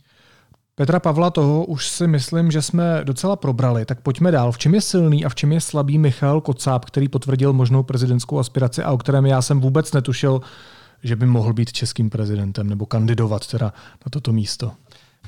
Petra 0.78 1.00
Pavla 1.00 1.30
toho 1.30 1.66
už 1.66 1.88
si 1.88 2.08
myslím, 2.08 2.52
že 2.52 2.62
jsme 2.62 3.02
docela 3.04 3.36
probrali, 3.36 3.86
tak 3.86 4.02
pojďme 4.02 4.32
dál. 4.32 4.52
V 4.52 4.58
čem 4.58 4.74
je 4.76 4.82
silný 4.82 5.26
a 5.26 5.30
v 5.30 5.36
čem 5.36 5.52
je 5.52 5.62
slabý 5.62 5.98
Michal 5.98 6.42
Kocáb, 6.42 6.86
který 6.86 7.10
potvrdil 7.10 7.54
možnou 7.54 7.84
prezidentskou 7.84 8.40
aspiraci 8.40 8.84
a 8.84 8.92
o 8.92 8.98
kterém 8.98 9.26
já 9.26 9.42
jsem 9.42 9.62
vůbec 9.62 9.94
netušil, 9.94 10.42
že 11.04 11.16
by 11.16 11.26
mohl 11.26 11.54
být 11.54 11.72
českým 11.72 12.10
prezidentem 12.10 12.70
nebo 12.70 12.86
kandidovat 12.86 13.48
teda 13.48 13.66
na 14.06 14.10
toto 14.10 14.34
místo? 14.34 14.72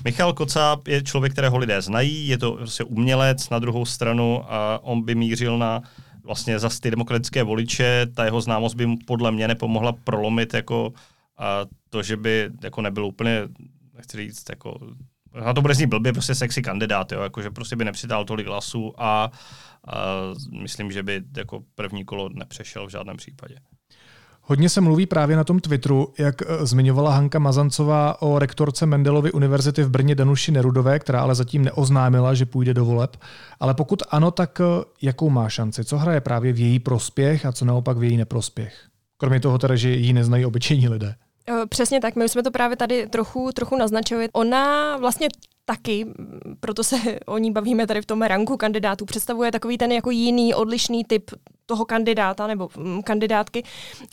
Michal 0.06 0.34
Kocáb 0.34 0.88
je 0.88 1.04
člověk, 1.04 1.34
kterého 1.34 1.58
lidé 1.58 1.82
znají, 1.82 2.28
je 2.28 2.38
to 2.38 2.52
prostě 2.52 2.84
umělec 2.84 3.50
na 3.50 3.60
druhou 3.60 3.86
stranu 3.86 4.54
a 4.54 4.80
on 4.84 5.06
by 5.06 5.16
mířil 5.16 5.58
na 5.58 5.82
vlastně 6.24 6.60
za 6.60 6.70
ty 6.82 6.91
demokratické 6.91 7.43
voliče, 7.43 8.08
ta 8.16 8.26
jeho 8.26 8.41
známost 8.41 8.76
by 8.76 8.86
mu 8.86 8.98
podle 9.06 9.32
mě 9.32 9.48
nepomohla 9.48 9.91
prolomit 9.91 10.54
jako 10.54 10.93
a 11.38 11.66
to, 11.89 12.04
že 12.04 12.18
by 12.18 12.50
jako 12.64 12.82
nebyl 12.82 13.06
úplně, 13.06 13.41
nechci 13.93 14.18
říct, 14.18 14.50
jako 14.50 14.80
na 15.45 15.54
to 15.54 15.62
bude 15.62 15.74
znít 15.74 15.88
blbě, 15.88 16.14
prostě 16.14 16.36
sexy 16.36 16.62
kandidát, 16.62 17.12
jo, 17.12 17.22
jako, 17.22 17.41
že 17.41 17.52
prostě 17.52 17.76
by 17.76 17.86
nepřidal 17.86 18.26
tolik 18.26 18.48
hlasů 18.48 18.93
a, 18.98 19.24
a 19.24 19.32
myslím, 20.62 20.91
že 20.91 21.04
by 21.04 21.22
jako 21.38 21.64
první 21.76 22.06
kolo 22.06 22.30
nepřešel 22.30 22.88
v 22.88 22.89
žádném 22.89 23.18
případě. 23.18 23.56
Hodně 24.50 24.70
se 24.70 24.82
mluví 24.82 25.06
právě 25.06 25.36
na 25.36 25.43
tom 25.43 25.60
Twitteru, 25.60 26.14
jak 26.18 26.41
eh, 26.41 26.66
zmiňovala 26.66 27.14
Hanka 27.14 27.39
Mazancová 27.39 28.22
o 28.22 28.39
rektorce 28.39 28.86
Mendelovy 28.86 29.32
univerzity 29.32 29.84
v 29.84 29.89
Brně 29.89 30.16
Danuši 30.16 30.52
Nerudové, 30.52 31.00
která 31.00 31.22
ale 31.22 31.36
zatím 31.36 31.64
neoznámila, 31.64 32.34
že 32.34 32.45
půjde 32.45 32.74
do 32.74 32.86
voleb. 32.86 33.18
Ale 33.60 33.74
pokud 33.74 34.04
ano, 34.10 34.32
tak 34.32 34.62
eh, 34.62 34.84
jakou 35.02 35.30
má 35.30 35.50
šanci? 35.50 35.84
Co 35.86 35.98
hraje 35.98 36.22
právě 36.22 36.54
v 36.54 36.60
její 36.60 36.80
prospěch 36.80 37.45
a 37.45 37.52
co 37.52 37.66
naopak 37.66 37.98
v 37.98 38.04
její 38.04 38.18
neprospěch? 38.18 38.74
Kromě 39.18 39.39
toho 39.39 39.58
teda, 39.58 39.76
že 39.76 39.89
ji 39.89 40.14
neznají 40.14 40.45
obyčejní 40.45 40.89
lidé. 40.89 41.16
Eh, 41.50 41.66
přesně 41.70 42.00
tak, 42.00 42.16
my 42.16 42.30
jsme 42.30 42.43
to 42.43 42.52
právě 42.52 42.78
tady 42.78 43.08
trochu, 43.08 43.50
trochu 43.54 43.76
naznačili. 43.76 44.30
Ona 44.34 44.98
vlastně 44.98 45.28
taky, 45.66 46.06
proto 46.60 46.84
se 46.84 46.98
o 47.26 47.38
ní 47.38 47.52
bavíme 47.52 47.88
tady 47.88 48.02
v 48.02 48.06
tom 48.06 48.22
ranku 48.22 48.58
kandidátů, 48.58 49.06
představuje 49.06 49.52
takový 49.52 49.78
ten 49.78 49.91
jako 49.91 50.12
jiný, 50.12 50.54
odlišný 50.54 51.04
typ 51.04 51.32
toho 51.68 51.86
kandidáta 51.86 52.47
nebo 52.47 52.70
mm, 52.78 53.03
kandidátky 53.03 53.63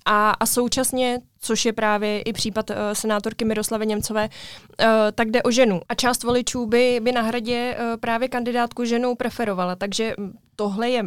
a, 0.05 0.30
a 0.30 0.46
současně, 0.46 1.20
což 1.40 1.64
je 1.64 1.72
právě 1.72 2.22
i 2.22 2.32
případ 2.32 2.70
uh, 2.70 2.76
senátorky 2.92 3.44
Miroslavy 3.44 3.86
Němcové, 3.86 4.28
uh, 4.28 4.86
tak 5.14 5.30
jde 5.30 5.42
o 5.42 5.50
ženu. 5.50 5.80
A 5.88 5.94
část 5.94 6.22
voličů 6.22 6.66
by, 6.66 7.00
by 7.02 7.12
na 7.12 7.22
hradě 7.22 7.76
uh, 7.78 8.00
právě 8.00 8.28
kandidátku 8.28 8.84
ženou 8.84 9.14
preferovala, 9.14 9.76
takže 9.76 10.14
tohle 10.57 10.90
je 10.90 11.02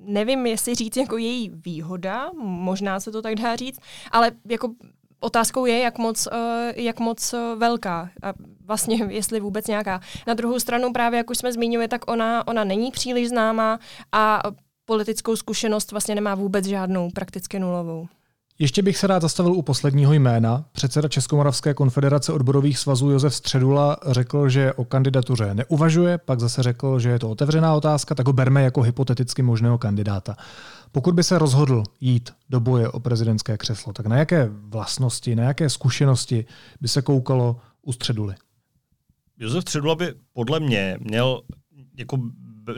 nevím, 0.00 0.46
jestli 0.46 0.74
říct 0.74 0.96
jako 0.96 1.16
její 1.16 1.50
výhoda, 1.64 2.30
možná 2.42 3.00
se 3.00 3.10
to 3.10 3.22
tak 3.22 3.34
dá 3.34 3.56
říct, 3.56 3.80
ale 4.10 4.30
jako 4.48 4.70
otázkou 5.20 5.66
je, 5.66 5.78
jak 5.78 5.98
moc, 5.98 6.28
jak 6.76 7.00
moc 7.00 7.34
velká 7.56 8.10
a 8.22 8.32
vlastně 8.64 8.96
jestli 9.08 9.40
vůbec 9.40 9.66
nějaká. 9.66 10.00
Na 10.26 10.34
druhou 10.34 10.60
stranu 10.60 10.92
právě, 10.92 11.16
jak 11.16 11.30
už 11.30 11.38
jsme 11.38 11.52
zmínili, 11.52 11.88
tak 11.88 12.10
ona, 12.10 12.48
ona 12.48 12.64
není 12.64 12.90
příliš 12.90 13.28
známá 13.28 13.78
a 14.12 14.42
politickou 14.88 15.36
zkušenost 15.36 15.90
vlastně 15.90 16.14
nemá 16.14 16.34
vůbec 16.34 16.64
žádnou, 16.64 17.10
prakticky 17.10 17.58
nulovou. 17.58 18.08
Ještě 18.58 18.82
bych 18.82 18.96
se 18.96 19.06
rád 19.06 19.22
zastavil 19.22 19.52
u 19.52 19.62
posledního 19.62 20.12
jména. 20.12 20.64
Předseda 20.72 21.08
Českomoravské 21.08 21.74
konfederace 21.74 22.32
odborových 22.32 22.78
svazů 22.78 23.10
Josef 23.10 23.34
Středula 23.34 23.96
řekl, 24.06 24.48
že 24.48 24.72
o 24.72 24.84
kandidatuře 24.84 25.54
neuvažuje, 25.54 26.18
pak 26.18 26.40
zase 26.40 26.62
řekl, 26.62 26.98
že 26.98 27.08
je 27.08 27.18
to 27.18 27.30
otevřená 27.30 27.74
otázka, 27.74 28.14
tak 28.14 28.26
ho 28.26 28.32
berme 28.32 28.62
jako 28.62 28.82
hypoteticky 28.82 29.42
možného 29.42 29.78
kandidáta. 29.78 30.36
Pokud 30.92 31.14
by 31.14 31.22
se 31.22 31.38
rozhodl 31.38 31.82
jít 32.00 32.30
do 32.50 32.60
boje 32.60 32.88
o 32.88 33.00
prezidentské 33.00 33.58
křeslo, 33.58 33.92
tak 33.92 34.06
na 34.06 34.16
jaké 34.16 34.48
vlastnosti, 34.52 35.36
na 35.36 35.42
jaké 35.42 35.70
zkušenosti 35.70 36.44
by 36.80 36.88
se 36.88 37.02
koukalo 37.02 37.56
u 37.82 37.92
Středuly? 37.92 38.34
Josef 39.38 39.62
Středula 39.62 39.94
by 39.94 40.14
podle 40.32 40.60
mě 40.60 40.98
měl, 41.00 41.42
jako, 41.98 42.18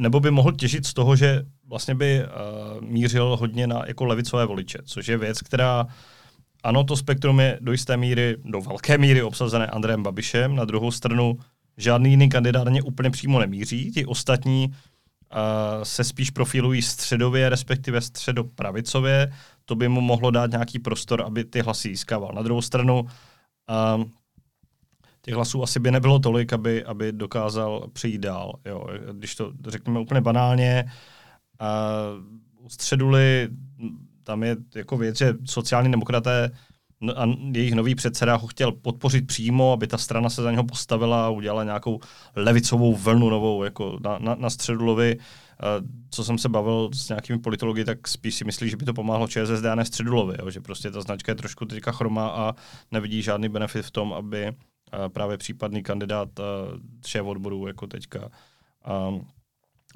nebo 0.01 0.21
by 0.21 0.31
mohl 0.31 0.53
těžit 0.53 0.87
z 0.87 0.95
toho, 0.95 1.17
že 1.17 1.47
vlastně 1.71 1.95
by 1.95 2.23
uh, 2.25 2.81
mířil 2.81 3.37
hodně 3.37 3.67
na 3.67 3.83
jako 3.87 4.05
levicové 4.05 4.47
voliče, 4.47 4.79
což 4.85 5.09
je 5.09 5.19
věc, 5.19 5.41
která 5.41 5.87
ano, 6.63 6.85
to 6.85 6.97
spektrum 6.97 7.41
je 7.41 7.59
do 7.61 7.73
jisté 7.73 7.97
míry, 7.97 8.37
do 8.45 8.61
velké 8.61 8.99
míry 8.99 9.23
obsazené 9.23 9.67
Andrejem 9.67 10.03
Babišem, 10.03 10.57
na 10.57 10.65
druhou 10.65 10.91
stranu 10.91 11.39
žádný 11.77 12.11
jiný 12.11 12.29
kandidát 12.29 12.69
ně 12.69 12.83
úplně 12.83 13.11
přímo 13.11 13.41
nemíří, 13.41 13.91
ti 13.91 14.07
ostatní 14.07 14.69
uh, 14.69 14.75
se 15.83 16.05
spíš 16.05 16.31
profilují 16.31 16.83
středově, 16.83 17.49
respektive 17.49 18.01
středopravicově, 18.01 19.33
to 19.65 19.75
by 19.75 19.89
mu 19.89 20.01
mohlo 20.01 20.31
dát 20.31 20.51
nějaký 20.51 20.79
prostor, 20.79 21.23
aby 21.23 21.45
ty 21.45 21.61
hlasy 21.61 21.89
získával. 21.89 22.33
Na 22.35 22.43
druhou 22.43 22.63
stranu 22.63 23.01
uh, 23.01 24.05
těch 25.23 25.35
hlasů 25.35 25.63
asi 25.63 25.81
by 25.81 25.91
nebylo 25.91 26.19
tolik, 26.19 26.53
aby, 26.53 26.85
aby 26.85 27.13
dokázal 27.13 27.89
přijít 27.93 28.19
dál. 28.19 28.53
Jo. 28.65 28.87
Když 29.13 29.35
to 29.35 29.53
řekneme 29.69 30.01
úplně 30.01 30.21
banálně, 30.21 30.85
uh, 30.87 30.91
a 31.61 31.93
u 32.59 32.69
středuly 32.69 33.49
tam 34.25 34.43
je 34.43 34.57
jako 34.75 34.97
věc, 34.97 35.19
že 35.19 35.35
sociální 35.45 35.91
demokraté 35.91 36.51
a 37.17 37.25
jejich 37.53 37.75
nový 37.75 37.95
předseda 37.95 38.37
ho 38.37 38.47
chtěl 38.47 38.73
podpořit 38.73 39.27
přímo, 39.27 39.73
aby 39.73 39.87
ta 39.87 39.99
strana 39.99 40.31
se 40.31 40.43
za 40.43 40.51
něho 40.51 40.65
postavila 40.65 41.27
a 41.27 41.29
udělala 41.29 41.65
nějakou 41.65 42.01
levicovou 42.37 42.95
vlnu 42.95 43.31
novou 43.31 43.65
jako 43.65 43.99
na, 44.05 44.19
na, 44.19 44.35
na 44.35 44.51
středulovi. 44.51 45.17
Co 46.11 46.25
jsem 46.25 46.39
se 46.39 46.49
bavil 46.49 46.91
s 46.95 47.09
nějakými 47.09 47.39
politology, 47.39 47.85
tak 47.85 48.09
spíš 48.09 48.35
si 48.35 48.45
myslí, 48.45 48.71
že 48.71 48.77
by 48.77 48.85
to 48.85 48.95
pomáhlo 48.95 49.29
ČSSD 49.29 49.65
a 49.65 49.75
ne 49.75 49.85
středulovi, 49.85 50.37
jo? 50.39 50.51
že 50.51 50.61
prostě 50.61 50.91
ta 50.91 51.01
značka 51.01 51.33
je 51.33 51.37
trošku 51.37 51.65
teďka 51.65 51.93
chromá 51.93 52.29
a 52.29 52.55
nevidí 52.91 53.23
žádný 53.23 53.49
benefit 53.49 53.87
v 53.87 53.91
tom, 53.91 54.13
aby 54.13 54.53
právě 55.13 55.39
případný 55.39 55.83
kandidát 55.83 56.29
šéf 57.07 57.27
odboru 57.27 57.67
jako 57.67 57.87
teďka 57.87 58.31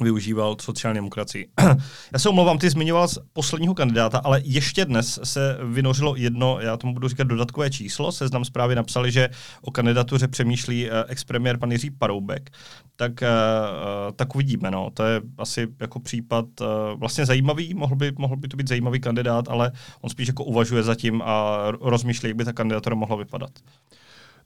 využíval 0.01 0.57
sociální 0.61 0.95
demokracii. 0.95 1.49
Já 2.13 2.19
se 2.19 2.29
omlouvám, 2.29 2.59
ty 2.59 2.71
zmiňoval 2.71 3.09
z 3.09 3.19
posledního 3.33 3.75
kandidáta, 3.75 4.19
ale 4.19 4.41
ještě 4.45 4.85
dnes 4.85 5.21
se 5.25 5.59
vynořilo 5.65 6.17
jedno, 6.17 6.61
já 6.61 6.77
tomu 6.77 6.95
budu 6.95 7.09
říkat 7.09 7.27
dodatkové 7.27 7.71
číslo, 7.71 8.13
seznam 8.13 8.45
zprávy 8.45 8.75
napsali, 8.75 9.13
že 9.13 9.31
o 9.63 9.71
kandidatuře 9.71 10.29
přemýšlí 10.29 10.91
uh, 10.91 10.97
expremiér 11.09 11.59
pan 11.59 11.73
Jiří 11.73 11.91
Paroubek. 11.91 12.51
Tak, 12.97 13.13
uh, 13.23 14.13
tak 14.17 14.35
uvidíme, 14.35 14.71
no. 14.71 14.91
To 14.95 15.03
je 15.05 15.21
asi 15.39 15.69
jako 15.81 16.01
případ 16.01 16.45
vlastně 16.97 17.27
zajímavý, 17.27 17.75
mohl 17.75 17.97
by, 17.97 18.13
mohl 18.19 18.37
by 18.37 18.49
to 18.49 18.57
být 18.57 18.69
zajímavý 18.69 19.01
kandidát, 19.01 19.49
ale 19.49 19.73
on 20.01 20.11
spíš 20.11 20.29
jako 20.29 20.45
uvažuje 20.45 20.83
zatím 20.83 21.23
a 21.25 21.67
rozmýšlí, 21.81 22.29
jak 22.29 22.37
by 22.37 22.45
ta 22.45 22.53
kandidatura 22.53 22.97
mohla 22.97 23.17
vypadat. 23.17 23.51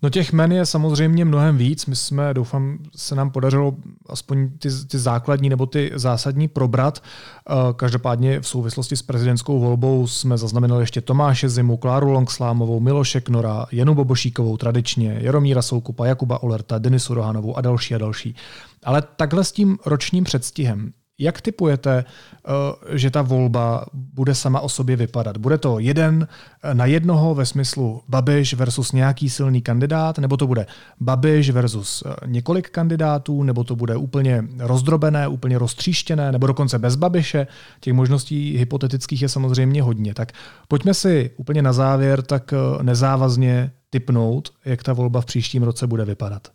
No 0.03 0.11
těch 0.11 0.32
men 0.32 0.53
je 0.53 0.66
samozřejmě 0.66 1.24
mnohem 1.24 1.57
víc. 1.57 1.86
My 1.86 1.96
jsme, 1.96 2.34
doufám, 2.34 2.78
se 2.96 3.14
nám 3.14 3.30
podařilo 3.30 3.74
aspoň 4.09 4.51
ty, 4.59 4.68
ty 4.88 4.99
základní 4.99 5.49
nebo 5.49 5.66
ty 5.66 5.92
zásadní 5.94 6.49
probrat. 6.49 7.03
Eh, 7.03 7.55
každopádně 7.76 8.40
v 8.40 8.46
souvislosti 8.46 8.96
s 8.96 9.03
prezidentskou 9.03 9.61
volbou 9.61 10.07
jsme 10.07 10.38
zaznamenali 10.38 10.82
ještě 10.82 11.01
Tomáše 11.01 11.49
Zimu, 11.49 11.76
Kláru 11.76 12.11
Longslámovou, 12.11 12.80
Miloše 12.80 13.20
Knora, 13.20 13.66
Janu 13.72 13.94
Bobošíkovou 13.94 14.57
tradičně, 14.57 15.18
Jaromíra 15.20 15.62
Soukupa, 15.62 16.07
Jakuba 16.07 16.42
Olerta, 16.42 16.78
Denisu 16.78 17.14
Rohanovou 17.14 17.57
a 17.57 17.61
další 17.61 17.94
a 17.94 17.99
další. 17.99 18.34
Ale 18.84 19.03
takhle 19.16 19.44
s 19.44 19.53
tím 19.53 19.78
ročním 19.86 20.24
předstihem. 20.24 20.92
Jak 21.20 21.40
typujete, 21.40 22.04
eh, 22.04 22.98
že 22.98 23.10
ta 23.10 23.22
volba 23.22 23.86
bude 23.92 24.34
sama 24.34 24.60
o 24.60 24.68
sobě 24.68 24.96
vypadat? 24.96 25.36
Bude 25.36 25.58
to 25.58 25.78
jeden 25.78 26.28
eh, 26.62 26.74
na 26.74 26.86
jednoho 26.86 27.34
ve 27.34 27.46
smyslu 27.46 28.02
Babiš 28.08 28.54
versus 28.54 28.92
nějaký 28.92 29.30
silný 29.30 29.62
kandidát, 29.62 30.18
nebo 30.18 30.36
to 30.36 30.46
bude 30.46 30.66
Babiš 31.00 31.50
versus 31.50 32.02
eh, 32.06 32.26
několik 32.26 32.70
kandidátů, 32.70 33.42
nebo 33.42 33.64
to 33.64 33.76
bude 33.76 33.96
úplně 33.96 34.44
rozdrobené, 34.58 35.28
úplně 35.28 35.58
roztříštěné, 35.58 36.32
nebo 36.32 36.46
dokonce 36.46 36.78
bez 36.78 36.96
Babiše? 36.96 37.46
Těch 37.80 37.94
možností 37.94 38.56
hypotetických 38.56 39.22
je 39.22 39.28
samozřejmě 39.28 39.82
hodně. 39.82 40.14
Tak 40.14 40.32
pojďme 40.68 40.94
si 40.94 41.30
úplně 41.36 41.62
na 41.62 41.72
závěr 41.72 42.22
tak 42.22 42.54
nezávazně 42.82 43.72
typnout, 43.90 44.52
jak 44.64 44.82
ta 44.82 44.92
volba 44.92 45.20
v 45.20 45.26
příštím 45.26 45.62
roce 45.62 45.86
bude 45.86 46.04
vypadat. 46.04 46.48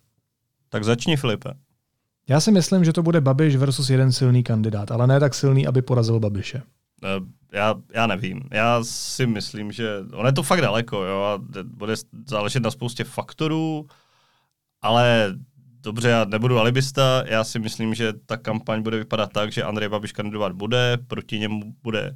Tak 0.69 0.83
začni, 0.83 1.17
Filipe. 1.17 1.49
Já 2.27 2.39
si 2.39 2.51
myslím, 2.51 2.83
že 2.83 2.93
to 2.93 3.03
bude 3.03 3.21
Babiš 3.21 3.55
versus 3.55 3.89
jeden 3.89 4.11
silný 4.11 4.43
kandidát, 4.43 4.91
ale 4.91 5.07
ne 5.07 5.19
tak 5.19 5.33
silný, 5.33 5.67
aby 5.67 5.81
porazil 5.81 6.19
Babiše. 6.19 6.61
Eh, 7.03 7.07
já, 7.51 7.75
já 7.93 8.07
nevím. 8.07 8.41
Já 8.51 8.83
si 8.83 9.27
myslím, 9.27 9.71
že 9.71 9.99
on 10.13 10.25
je 10.25 10.33
to 10.33 10.43
fakt 10.43 10.61
daleko, 10.61 11.03
jo, 11.03 11.21
a 11.21 11.41
bude 11.63 11.93
záležet 12.27 12.63
na 12.63 12.71
spoustě 12.71 13.03
faktorů, 13.03 13.87
ale 14.81 15.33
dobře, 15.83 16.09
já 16.09 16.25
nebudu 16.25 16.59
alibista, 16.59 17.23
já 17.27 17.43
si 17.43 17.59
myslím, 17.59 17.93
že 17.93 18.13
ta 18.25 18.37
kampaň 18.37 18.81
bude 18.81 18.97
vypadat 18.97 19.33
tak, 19.33 19.51
že 19.51 19.63
Andrej 19.63 19.89
Babiš 19.89 20.11
kandidovat 20.11 20.53
bude, 20.53 20.97
proti 21.07 21.39
němu 21.39 21.75
bude 21.83 22.15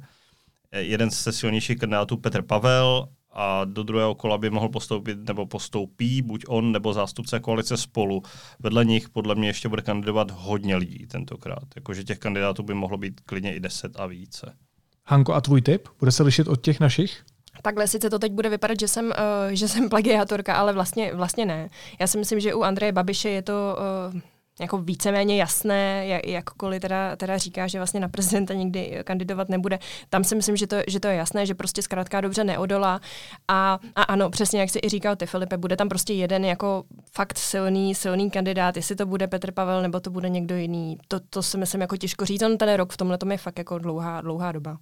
jeden 0.72 1.10
ze 1.10 1.32
silnějších 1.32 1.78
kandidátů 1.78 2.16
Petr 2.16 2.42
Pavel 2.42 3.08
a 3.40 3.64
do 3.64 3.82
druhého 3.82 4.14
kola 4.14 4.38
by 4.38 4.50
mohl 4.50 4.68
postoupit 4.68 5.18
nebo 5.28 5.46
postoupí 5.46 6.22
buď 6.22 6.44
on 6.48 6.72
nebo 6.72 6.92
zástupce 6.92 7.40
koalice 7.40 7.76
spolu. 7.76 8.22
Vedle 8.58 8.84
nich 8.84 9.08
podle 9.08 9.34
mě 9.34 9.48
ještě 9.48 9.68
bude 9.68 9.82
kandidovat 9.82 10.30
hodně 10.30 10.76
lidí 10.76 11.06
tentokrát. 11.06 11.64
Jakože 11.76 12.04
těch 12.04 12.18
kandidátů 12.18 12.62
by 12.62 12.74
mohlo 12.74 12.98
být 12.98 13.20
klidně 13.20 13.54
i 13.54 13.60
deset 13.60 14.00
a 14.00 14.06
více. 14.06 14.56
Hanko, 15.04 15.34
a 15.34 15.40
tvůj 15.40 15.62
tip? 15.62 15.88
Bude 15.98 16.12
se 16.12 16.22
lišit 16.22 16.48
od 16.48 16.60
těch 16.60 16.80
našich? 16.80 17.24
Takhle 17.62 17.88
sice 17.88 18.10
to 18.10 18.18
teď 18.18 18.32
bude 18.32 18.48
vypadat, 18.48 18.80
že 18.80 18.88
jsem, 18.88 19.06
uh, 19.06 19.12
že 19.50 19.68
jsem 19.68 19.88
plagiátorka, 19.88 20.54
ale 20.54 20.72
vlastně, 20.72 21.14
vlastně 21.14 21.46
ne. 21.46 21.70
Já 22.00 22.06
si 22.06 22.18
myslím, 22.18 22.40
že 22.40 22.54
u 22.54 22.62
Andreje 22.62 22.92
Babiše 22.92 23.28
je 23.28 23.42
to 23.42 23.78
uh, 24.14 24.20
jako 24.60 24.78
víceméně 24.78 25.36
jasné, 25.36 26.06
jak, 26.06 26.26
jakkoliv 26.26 26.82
teda, 26.82 27.16
teda 27.16 27.38
říká, 27.38 27.66
že 27.66 27.78
vlastně 27.78 28.00
na 28.00 28.08
prezidenta 28.08 28.54
nikdy 28.54 29.00
kandidovat 29.04 29.48
nebude. 29.48 29.78
Tam 30.10 30.24
si 30.24 30.34
myslím, 30.34 30.56
že 30.56 30.66
to, 30.66 30.76
že 30.88 31.00
to 31.00 31.08
je 31.08 31.14
jasné, 31.14 31.46
že 31.46 31.54
prostě 31.54 31.82
zkrátka 31.82 32.20
dobře 32.20 32.44
neodolá. 32.44 33.00
A, 33.48 33.78
a 33.94 34.02
ano, 34.02 34.30
přesně 34.30 34.60
jak 34.60 34.70
si 34.70 34.78
i 34.82 34.88
říkal 34.88 35.16
ty, 35.16 35.26
Filipe, 35.26 35.56
bude 35.56 35.76
tam 35.76 35.88
prostě 35.88 36.12
jeden 36.12 36.44
jako 36.44 36.84
fakt 37.12 37.38
silný, 37.38 37.94
silný 37.94 38.30
kandidát, 38.30 38.76
jestli 38.76 38.96
to 38.96 39.06
bude 39.06 39.26
Petr 39.26 39.52
Pavel 39.52 39.82
nebo 39.82 40.00
to 40.00 40.10
bude 40.10 40.28
někdo 40.28 40.56
jiný. 40.56 40.98
To, 41.08 41.20
to 41.20 41.42
si 41.42 41.58
myslím 41.58 41.80
jako 41.80 41.96
těžko 41.96 42.24
říct. 42.24 42.42
On 42.42 42.58
ten 42.58 42.74
rok 42.74 42.92
v 42.92 42.96
tomhle 42.96 43.18
je 43.30 43.38
fakt 43.38 43.58
jako 43.58 43.78
dlouhá, 43.78 44.20
dlouhá 44.20 44.52
doba. 44.52 44.78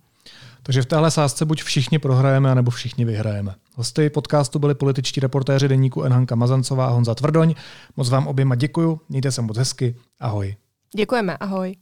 Takže 0.63 0.83
v 0.83 0.87
téhle 0.87 1.11
sázce 1.11 1.45
buď 1.45 1.63
všichni 1.63 1.99
prohrajeme, 1.99 2.55
nebo 2.55 2.71
všichni 2.71 3.05
vyhrajeme. 3.05 3.55
Hosty 3.75 4.11
podcastu 4.11 4.59
byli 4.59 4.75
političtí 4.75 5.21
reportéři 5.21 5.69
deníku 5.69 6.03
Enhanka 6.03 6.35
Mazancová 6.35 6.87
a 6.87 6.91
Honza 6.91 7.15
Tvrdoň. 7.15 7.55
Moc 7.97 8.11
vám 8.11 8.27
oběma 8.27 8.55
děkuju, 8.55 9.01
mějte 9.09 9.33
se 9.33 9.43
moc 9.43 9.57
hezky, 9.57 9.97
ahoj. 10.21 10.57
Děkujeme, 10.97 11.37
ahoj. 11.37 11.77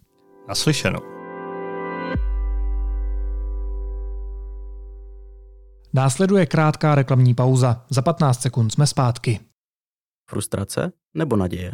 Naslyšenou. 0.49 1.01
Následuje 5.93 6.47
krátká 6.47 6.95
reklamní 6.95 7.35
pauza. 7.35 7.85
Za 7.91 8.03
15 8.03 8.41
sekund 8.41 8.71
jsme 8.71 8.87
zpátky. 8.87 9.41
Frustrace 10.31 10.93
nebo 11.15 11.37
naděje? 11.37 11.71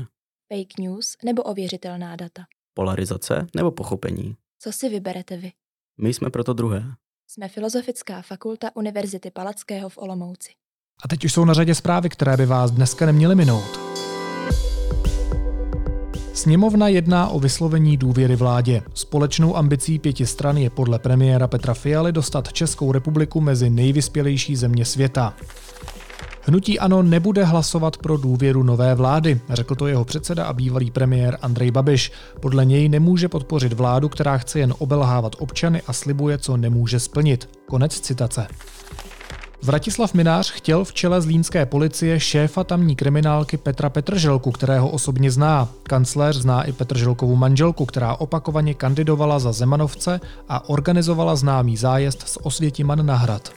Fake 0.53 0.79
news 0.79 1.17
nebo 1.25 1.43
ověřitelná 1.43 2.17
data? 2.17 2.43
Polarizace 2.75 3.47
nebo 3.57 3.71
pochopení? 3.71 4.37
Co 4.59 4.73
si 4.73 4.89
vyberete 4.89 5.37
vy? 5.37 5.53
My 6.03 6.15
jsme 6.15 6.31
proto 6.31 6.53
druhé. 6.53 6.85
Jsme 7.27 7.49
Filozofická 7.49 8.23
fakulta 8.23 8.71
Univerzity 8.75 9.31
Palackého 9.31 9.89
v 9.89 9.99
Olomouci. 9.99 10.51
A 11.05 11.09
teď 11.09 11.25
už 11.25 11.33
jsou 11.33 11.45
na 11.45 11.55
řadě 11.55 11.75
zprávy, 11.75 12.09
které 12.09 12.37
by 12.37 12.47
vás 12.47 12.71
dneska 12.71 13.07
neměly 13.07 13.35
minout. 13.35 13.81
Sněmovna 16.35 16.89
jedná 16.89 17.29
o 17.29 17.41
vyslovení 17.41 17.97
důvěry 17.97 18.37
vládě. 18.37 18.83
Společnou 18.95 19.57
ambicí 19.57 19.99
pěti 19.99 20.27
stran 20.27 20.57
je 20.57 20.71
podle 20.71 20.99
premiéra 20.99 21.47
Petra 21.47 21.75
Fialy 21.75 22.13
dostat 22.13 22.53
Českou 22.53 22.93
republiku 22.93 23.41
mezi 23.41 23.71
nejvyspělejší 23.71 24.57
země 24.57 24.85
světa. 24.85 25.35
Hnutí 26.43 26.79
ANO 26.79 27.03
nebude 27.03 27.45
hlasovat 27.45 27.97
pro 27.97 28.17
důvěru 28.17 28.63
nové 28.63 28.95
vlády, 28.95 29.41
řekl 29.49 29.75
to 29.75 29.87
jeho 29.87 30.05
předseda 30.05 30.45
a 30.45 30.53
bývalý 30.53 30.91
premiér 30.91 31.39
Andrej 31.43 31.71
Babiš. 31.71 32.13
Podle 32.41 32.65
něj 32.65 32.89
nemůže 32.89 33.29
podpořit 33.29 33.73
vládu, 33.73 34.09
která 34.09 34.39
chce 34.39 34.59
jen 34.59 34.75
obelhávat 34.79 35.37
občany 35.39 35.83
a 35.87 35.93
slibuje, 35.93 36.39
co 36.39 36.57
nemůže 36.57 37.01
splnit. 37.01 37.49
Konec 37.69 38.01
citace. 38.01 38.47
Vratislav 39.63 40.15
Minář 40.15 40.51
chtěl 40.51 40.85
v 40.85 40.93
čele 40.93 41.21
zlínské 41.21 41.67
policie 41.67 42.21
šéfa 42.21 42.65
tamní 42.65 42.97
kriminálky 42.97 43.57
Petra 43.57 43.91
Petrželku, 43.91 44.51
kterého 44.51 44.89
osobně 44.89 45.31
zná. 45.31 45.69
Kancléř 45.83 46.37
zná 46.37 46.63
i 46.63 46.73
Petrželkovu 46.73 47.37
manželku, 47.37 47.87
která 47.87 48.15
opakovaně 48.15 48.75
kandidovala 48.75 49.39
za 49.39 49.53
Zemanovce 49.53 50.21
a 50.49 50.69
organizovala 50.69 51.37
známý 51.37 51.77
zájezd 51.77 52.29
z 52.29 52.39
Osvětiman 52.43 53.07
na 53.07 53.17
hrad. 53.17 53.53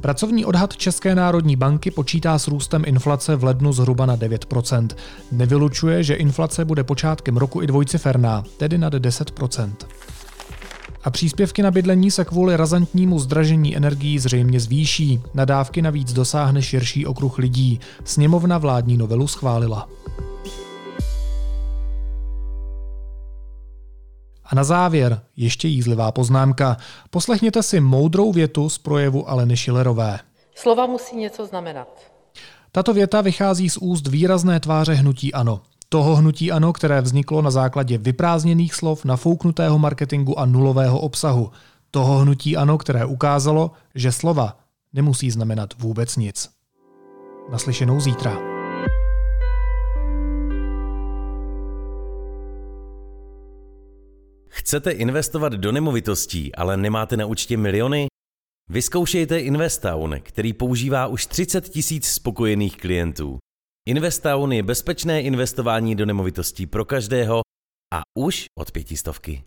Pracovní 0.00 0.44
odhad 0.44 0.76
České 0.76 1.14
národní 1.14 1.56
banky 1.56 1.90
počítá 1.90 2.38
s 2.38 2.48
růstem 2.48 2.82
inflace 2.86 3.36
v 3.36 3.44
lednu 3.44 3.72
zhruba 3.72 4.06
na 4.06 4.16
9%. 4.16 4.88
Nevylučuje, 5.32 6.02
že 6.02 6.14
inflace 6.14 6.64
bude 6.64 6.84
počátkem 6.84 7.36
roku 7.36 7.62
i 7.62 7.66
dvojciferná, 7.66 8.44
tedy 8.56 8.78
nad 8.78 8.94
10%. 8.94 9.72
A 11.04 11.10
příspěvky 11.10 11.62
na 11.62 11.70
bydlení 11.70 12.10
se 12.10 12.24
kvůli 12.24 12.56
razantnímu 12.56 13.18
zdražení 13.18 13.76
energií 13.76 14.18
zřejmě 14.18 14.60
zvýší. 14.60 15.20
Nadávky 15.34 15.82
navíc 15.82 16.12
dosáhne 16.12 16.62
širší 16.62 17.06
okruh 17.06 17.38
lidí. 17.38 17.80
Sněmovna 18.04 18.58
vládní 18.58 18.96
novelu 18.96 19.26
schválila. 19.26 19.88
A 24.50 24.54
na 24.54 24.64
závěr 24.64 25.20
ještě 25.36 25.68
jízlivá 25.68 26.12
poznámka. 26.12 26.76
Poslechněte 27.10 27.62
si 27.62 27.80
moudrou 27.80 28.32
větu 28.32 28.68
z 28.68 28.78
projevu 28.78 29.30
Aleny 29.30 29.56
Šilerové. 29.56 30.18
Slova 30.54 30.86
musí 30.86 31.16
něco 31.16 31.46
znamenat. 31.46 32.12
Tato 32.72 32.92
věta 32.94 33.20
vychází 33.20 33.70
z 33.70 33.76
úst 33.76 34.06
výrazné 34.06 34.60
tváře 34.60 34.94
hnutí 34.94 35.34
ANO. 35.34 35.60
Toho 35.88 36.16
hnutí 36.16 36.52
ANO, 36.52 36.72
které 36.72 37.00
vzniklo 37.00 37.42
na 37.42 37.50
základě 37.50 37.98
vyprázdněných 37.98 38.74
slov, 38.74 39.04
nafouknutého 39.04 39.78
marketingu 39.78 40.38
a 40.38 40.46
nulového 40.46 41.00
obsahu. 41.00 41.50
Toho 41.90 42.18
hnutí 42.18 42.56
ANO, 42.56 42.78
které 42.78 43.04
ukázalo, 43.04 43.70
že 43.94 44.12
slova 44.12 44.56
nemusí 44.92 45.30
znamenat 45.30 45.74
vůbec 45.78 46.16
nic. 46.16 46.50
Naslyšenou 47.50 48.00
zítra. 48.00 48.49
Chcete 54.52 54.90
investovat 54.90 55.52
do 55.52 55.72
nemovitostí, 55.72 56.54
ale 56.54 56.76
nemáte 56.76 57.16
na 57.16 57.26
účtě 57.26 57.56
miliony? 57.56 58.06
Vyzkoušejte 58.70 59.40
Investown, 59.40 60.16
který 60.22 60.52
používá 60.52 61.06
už 61.06 61.26
30 61.26 61.68
tisíc 61.68 62.06
spokojených 62.06 62.76
klientů. 62.76 63.38
Investown 63.88 64.52
je 64.52 64.62
bezpečné 64.62 65.22
investování 65.22 65.96
do 65.96 66.06
nemovitostí 66.06 66.66
pro 66.66 66.84
každého 66.84 67.40
a 67.94 68.00
už 68.18 68.44
od 68.58 68.70
pětistovky. 68.72 69.38